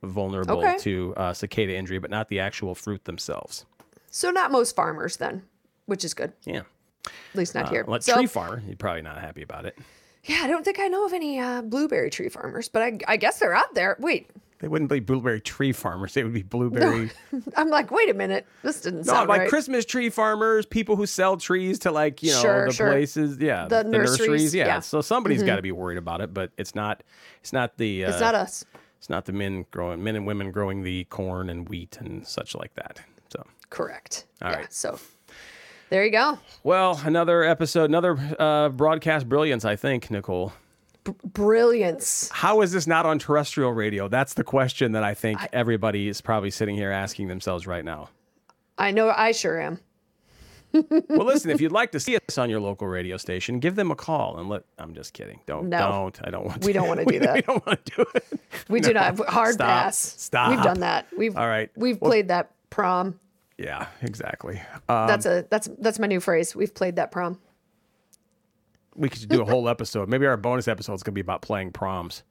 vulnerable 0.03 0.57
Mm. 0.59 0.69
Okay. 0.75 0.79
to 0.83 1.15
uh, 1.17 1.33
cicada 1.33 1.75
injury, 1.75 1.99
but 1.99 2.11
not 2.11 2.29
the 2.29 2.39
actual 2.39 2.75
fruit 2.75 3.05
themselves. 3.07 3.65
so 4.11 4.31
not 4.31 4.51
most 4.53 4.77
farmers 4.77 5.17
then, 5.17 5.43
which 5.87 6.05
is 6.05 6.13
good. 6.15 6.33
Yeah. 6.45 6.63
At 7.07 7.13
least 7.35 7.55
not 7.55 7.69
here. 7.69 7.85
Well, 7.87 8.01
so 8.01 8.15
tree 8.15 8.27
farmer, 8.27 8.63
you're 8.67 8.77
probably 8.77 9.03
not 9.03 9.19
happy 9.21 9.43
about 9.43 9.65
it. 9.67 9.77
yeah, 10.25 10.41
I 10.43 10.47
don't 10.49 10.65
think 10.65 10.79
I 10.81 10.89
know 10.89 11.05
of 11.05 11.13
any 11.13 11.39
uh, 11.39 11.63
blueberry 11.63 12.11
tree 12.11 12.29
farmers, 12.29 12.69
but 12.69 12.83
I, 12.83 12.99
I 13.09 13.17
guess 13.17 13.39
they're 13.39 13.55
out 13.55 13.75
there. 13.75 13.97
Wait, 13.99 14.31
They 14.61 14.69
wouldn't 14.69 14.89
be 14.91 15.01
blueberry 15.01 15.41
tree 15.41 15.73
farmers. 15.73 16.15
They 16.15 16.25
would 16.25 16.33
be 16.33 16.43
blueberry. 16.43 17.11
I'm 17.57 17.69
like, 17.69 17.91
wait 17.91 18.09
a 18.09 18.15
minute, 18.15 18.47
this 18.63 18.81
didn't 18.81 19.07
No, 19.07 19.13
sound 19.13 19.29
like 19.29 19.41
right. 19.41 19.49
Christmas 19.49 19.85
tree 19.85 20.09
farmers, 20.11 20.65
people 20.65 20.97
who 20.97 21.05
sell 21.07 21.37
trees 21.37 21.79
to 21.81 21.91
like 21.91 22.23
you 22.23 22.31
know 22.31 22.41
Sure, 22.41 22.67
the 22.69 22.73
sure. 22.73 22.91
places, 22.91 23.37
yeah, 23.39 23.67
The 23.69 23.85
nurseries, 23.85 24.55
yeah. 24.55 24.67
yeah. 24.67 24.73
Mm-hmm. 24.75 24.83
So 24.83 25.01
somebody's 25.03 25.43
got 25.43 25.57
to 25.57 25.63
be 25.63 25.73
worried 25.73 25.99
about 25.99 26.21
it, 26.23 26.33
but 26.33 26.51
it's 26.57 26.75
not. 26.75 27.03
It's 27.41 27.53
not 27.53 27.77
the. 27.77 28.07
Uh, 28.07 28.11
it's 28.11 28.21
not 28.21 28.35
us. 28.35 28.65
It's 28.99 29.11
not 29.11 29.27
the 29.27 29.33
men 29.35 29.67
growing, 29.71 30.03
men 30.03 30.17
and 30.17 30.27
women 30.27 30.51
growing 30.51 30.83
the 30.83 31.05
corn 31.05 31.51
and 31.51 31.69
wheat 31.69 31.99
and 32.01 32.27
such 32.27 32.55
like 32.55 32.75
that. 32.77 33.03
So, 33.31 33.45
Correct. 33.69 34.25
All 34.41 34.51
yeah, 34.51 34.57
right. 34.61 34.73
So 34.73 34.99
there 35.91 36.05
you 36.05 36.11
go. 36.11 36.39
well, 36.63 37.01
another 37.05 37.43
episode, 37.45 37.85
another 37.85 38.19
uh, 38.39 38.69
broadcast 38.71 39.29
brilliance, 39.29 39.65
I 39.65 39.77
think, 39.77 40.11
Nicole. 40.11 40.53
Brilliance. 41.25 42.31
How 42.33 42.63
is 42.63 42.73
this 42.73 42.87
not 42.87 43.05
on 43.07 43.19
terrestrial 43.19 43.73
radio? 43.73 44.09
That's 44.09 44.35
the 44.35 44.45
question 44.45 44.93
that 44.93 45.05
I 45.05 45.15
think 45.15 45.39
everybody 45.53 46.09
is 46.09 46.21
probably 46.21 46.51
sitting 46.51 46.77
here 46.77 46.91
asking 46.91 47.29
themselves 47.29 47.67
right 47.67 47.85
now. 47.85 48.09
I 48.79 48.91
know 48.91 49.11
I 49.15 49.33
sure 49.33 49.61
am. 49.61 49.81
Well, 51.09 51.27
listen, 51.27 51.53
if 51.53 51.61
you'd 51.61 51.71
like 51.71 51.93
to 51.93 52.01
see 52.01 52.17
us 52.17 52.37
on 52.37 52.51
your 52.51 52.59
local 52.59 52.89
radio 52.89 53.17
station, 53.17 53.61
give 53.61 53.77
them 53.77 53.93
a 53.93 53.95
call 53.95 54.39
and 54.39 54.49
let. 54.49 54.65
I'm 54.77 54.93
just 54.93 55.13
kidding. 55.13 55.39
Don't. 55.47 55.69
No. 55.69 55.79
Don't. 55.79 56.21
I 56.25 56.31
don't 56.31 56.47
want. 56.47 56.63
To, 56.63 56.67
We 56.67 56.73
don't 56.73 56.89
wanna 56.89 57.05
do 57.05 57.21
that. 57.21 57.35
We 57.35 57.43
don't 57.43 57.65
want 57.65 57.85
to 57.87 57.93
do 57.97 58.05
it. 58.17 58.25
We 58.69 58.81
do 58.81 58.93
not 58.93 59.17
hard 59.29 59.55
Stop. 59.55 59.69
pass. 59.69 59.97
Stop. 59.97 60.51
We've 60.51 60.63
done 60.63 60.81
that. 60.81 61.07
We've 61.17 61.37
All 61.37 61.47
right. 61.47 61.71
We've 61.77 62.01
Well- 62.01 62.11
played 62.11 62.27
that 62.29 62.51
prom. 62.71 63.21
Yeah, 63.59 63.87
exactly. 64.03 64.61
Um, 64.89 65.07
That's 65.07 65.27
a 65.27 65.47
that's 65.51 65.69
that's 65.79 65.99
my 65.99 66.07
new 66.07 66.21
phrase. 66.21 66.55
We've 66.57 66.75
played 66.75 66.97
that 66.97 67.11
prom. 67.13 67.39
we 68.97 69.09
could 69.09 69.29
do 69.29 69.43
a 69.43 69.45
whole 69.45 69.69
episode. 69.75 70.09
Maybe 70.09 70.27
our 70.27 70.37
bonus 70.37 70.69
episode 70.69 70.95
is 70.95 71.03
going 71.03 71.13
to 71.13 71.15
be 71.15 71.21
about 71.21 71.43
playing 71.43 71.73
proms. 71.73 72.23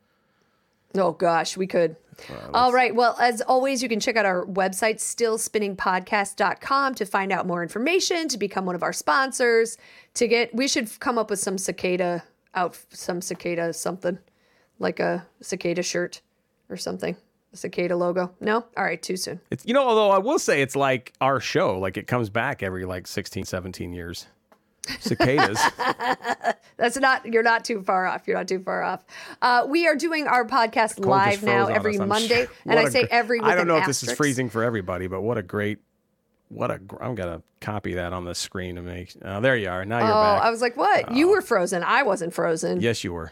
Oh 0.95 1.11
gosh, 1.11 1.57
we 1.57 1.65
could. 1.65 1.95
All 2.53 2.71
right. 2.71 2.93
Well, 2.93 3.17
as 3.19 3.41
always, 3.41 3.82
you 3.82 3.89
can 3.89 3.99
check 3.99 4.15
out 4.15 4.28
our 4.28 4.45
website, 4.45 4.97
stillspinningpodcast.com, 4.97 6.95
to 6.95 7.05
find 7.05 7.32
out 7.32 7.47
more 7.47 7.63
information, 7.63 8.28
to 8.28 8.38
become 8.38 8.65
one 8.65 8.76
of 8.76 8.84
our 8.84 8.93
sponsors, 8.93 9.78
to 10.15 10.28
get 10.28 10.53
we 10.53 10.67
should 10.67 10.99
come 10.99 11.17
up 11.17 11.30
with 11.30 11.39
some 11.39 11.57
cicada 11.57 12.24
out 12.53 12.78
some 12.89 13.21
cicada 13.21 13.74
something. 13.74 14.19
Like 14.80 14.99
a 14.99 15.26
cicada 15.41 15.82
shirt 15.84 16.21
or 16.69 16.78
something. 16.78 17.15
Cicada 17.54 17.95
logo. 17.95 18.32
No? 18.39 18.66
All 18.78 18.84
right, 18.84 19.01
too 19.01 19.18
soon. 19.18 19.39
It's 19.51 19.66
you 19.66 19.74
know, 19.74 19.88
although 19.88 20.10
I 20.12 20.18
will 20.18 20.39
say 20.39 20.62
it's 20.62 20.76
like 20.76 21.14
our 21.22 21.39
show, 21.39 21.78
like 21.80 21.97
it 21.97 22.08
comes 22.08 22.30
back 22.30 22.64
every 22.64 22.86
like 22.86 23.08
16, 23.08 23.45
17 23.45 23.93
years. 23.93 24.28
Cicadas. 24.99 25.62
That's 26.78 26.97
not 26.97 27.26
you're 27.26 27.43
not 27.43 27.64
too 27.64 27.82
far 27.82 28.06
off. 28.06 28.28
You're 28.28 28.36
not 28.38 28.47
too 28.49 28.60
far 28.60 28.84
off. 28.84 29.06
Uh, 29.41 29.66
we 29.68 29.88
are 29.88 29.95
doing 29.95 30.28
our 30.28 30.45
podcast 30.45 31.04
live 31.06 31.41
now 31.43 31.68
every 31.68 31.97
us, 31.97 32.06
Monday, 32.08 32.45
sure. 32.45 32.49
and 32.66 32.80
I 32.80 32.89
say 32.89 33.04
gr- 33.04 33.08
every. 33.12 33.39
I 33.39 33.56
don't 33.56 33.68
know 33.68 33.78
if 33.78 33.86
this 33.86 34.04
is 34.04 34.12
freezing 34.12 34.49
for 34.49 34.62
everybody, 34.64 35.08
but 35.08 35.22
what 35.22 35.38
a 35.38 35.41
great, 35.41 35.80
what 36.49 36.70
a. 36.72 36.80
gr- 36.80 37.01
I'm 37.01 37.16
gonna 37.16 37.41
copy 37.62 37.93
that 37.93 38.12
on 38.12 38.26
the 38.26 38.36
screen 38.36 38.76
to 38.76 38.82
make. 38.82 39.14
Uh, 39.24 39.39
there 39.39 39.56
you 39.56 39.70
are. 39.70 39.86
Now 39.86 39.99
you're 39.99 40.08
Oh, 40.08 40.12
back. 40.12 40.41
I 40.43 40.49
was 40.49 40.60
like, 40.62 40.76
what? 40.76 41.14
You 41.14 41.30
were 41.30 41.41
frozen. 41.41 41.82
I 41.84 42.04
wasn't 42.04 42.34
frozen. 42.34 42.82
yes, 42.82 43.04
you 43.06 43.14
were. 43.14 43.32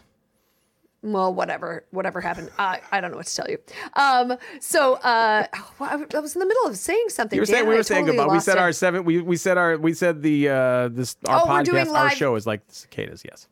Well, 1.02 1.34
whatever, 1.34 1.84
whatever 1.90 2.20
happened. 2.20 2.50
I 2.58 2.80
I 2.92 3.00
don't 3.00 3.10
know 3.10 3.16
what 3.16 3.26
to 3.26 3.34
tell 3.34 3.50
you. 3.50 3.58
Um, 3.94 4.38
so 4.60 4.94
uh, 4.94 5.46
I, 5.52 6.04
I 6.14 6.20
was 6.20 6.36
in 6.36 6.40
the 6.40 6.46
middle 6.46 6.66
of 6.66 6.76
saying 6.76 7.06
something. 7.08 7.36
You 7.36 7.42
were 7.42 7.46
saying 7.46 7.66
we 7.66 7.74
I 7.74 7.78
were 7.78 7.82
saying 7.82 8.06
totally 8.06 8.18
goodbye. 8.18 8.34
We 8.34 8.40
said 8.40 8.56
it. 8.56 8.60
our 8.60 8.72
seven. 8.72 9.04
We 9.04 9.20
we 9.20 9.36
said 9.36 9.58
our 9.58 9.76
we 9.78 9.94
said 9.94 10.22
the 10.22 10.48
uh 10.48 10.88
this 10.88 11.16
our 11.26 11.42
Oh, 11.44 11.48
we're 11.48 11.62
doing 11.64 11.86
podcast 11.86 11.94
our 11.94 12.10
show 12.10 12.34
is 12.36 12.46
like 12.46 12.62
cicadas. 12.68 13.22
Yes. 13.24 13.48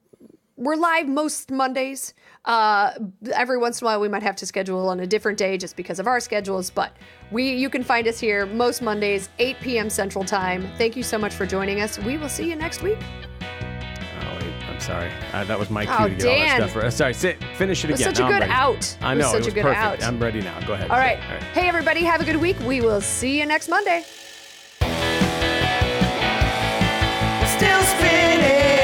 We're 0.56 0.76
live 0.76 1.08
most 1.08 1.50
Mondays. 1.50 2.12
Uh, 2.44 2.92
every 3.32 3.56
once 3.56 3.80
in 3.80 3.86
a 3.86 3.88
while, 3.88 4.00
we 4.00 4.08
might 4.08 4.22
have 4.22 4.36
to 4.36 4.46
schedule 4.46 4.90
on 4.90 5.00
a 5.00 5.06
different 5.06 5.38
day 5.38 5.56
just 5.56 5.74
because 5.74 5.98
of 5.98 6.06
our 6.06 6.20
schedules. 6.20 6.68
But 6.68 6.94
we, 7.30 7.54
you 7.54 7.70
can 7.70 7.82
find 7.82 8.06
us 8.06 8.20
here 8.20 8.44
most 8.44 8.82
Mondays, 8.82 9.30
8 9.38 9.56
p.m. 9.60 9.88
Central 9.88 10.22
Time. 10.22 10.68
Thank 10.76 10.96
you 10.96 11.02
so 11.02 11.16
much 11.16 11.32
for 11.32 11.46
joining 11.46 11.80
us. 11.80 11.98
We 11.98 12.18
will 12.18 12.28
see 12.28 12.46
you 12.48 12.56
next 12.56 12.82
week. 12.82 12.98
Wait, 14.80 14.90
I'm 14.90 15.10
sorry. 15.10 15.10
Uh, 15.32 15.44
that 15.44 15.58
was 15.58 15.70
my 15.70 15.84
cue 15.84 15.94
Oh, 15.98 16.08
to 16.08 16.14
get 16.14 16.26
all 16.26 16.34
Dan. 16.36 16.60
that 16.60 16.70
stuff. 16.70 16.82
For, 16.82 16.90
sorry, 16.90 17.14
sit, 17.14 17.42
finish 17.56 17.84
it 17.84 17.90
again. 17.90 17.90
It 17.90 17.92
was 17.92 18.00
again. 18.00 18.14
such 18.14 18.18
a 18.18 18.20
Now 18.22 18.26
I'm 18.26 18.32
good 18.32 18.40
ready. 18.40 18.52
out. 18.52 18.96
I 19.02 19.14
know. 19.14 19.20
It 19.20 19.22
was 19.22 19.26
such 19.26 19.34
it 19.34 19.38
was 19.38 19.46
a 19.46 19.50
good 19.52 19.62
perfect. 19.62 20.02
out. 20.02 20.08
I'm 20.08 20.18
ready 20.18 20.40
now. 20.40 20.60
Go 20.66 20.72
ahead. 20.74 20.90
All 20.90 20.96
right. 20.98 21.18
All 21.22 21.34
right. 21.34 21.42
Hey, 21.42 21.68
everybody, 21.68 22.02
have 22.04 22.20
a 22.20 22.24
good 22.24 22.36
week. 22.36 22.58
We 22.60 22.80
will 22.80 23.00
see 23.00 23.38
you 23.38 23.46
next 23.46 23.68
Monday. 23.68 24.04
Still 27.56 27.82
spinning. 27.82 28.79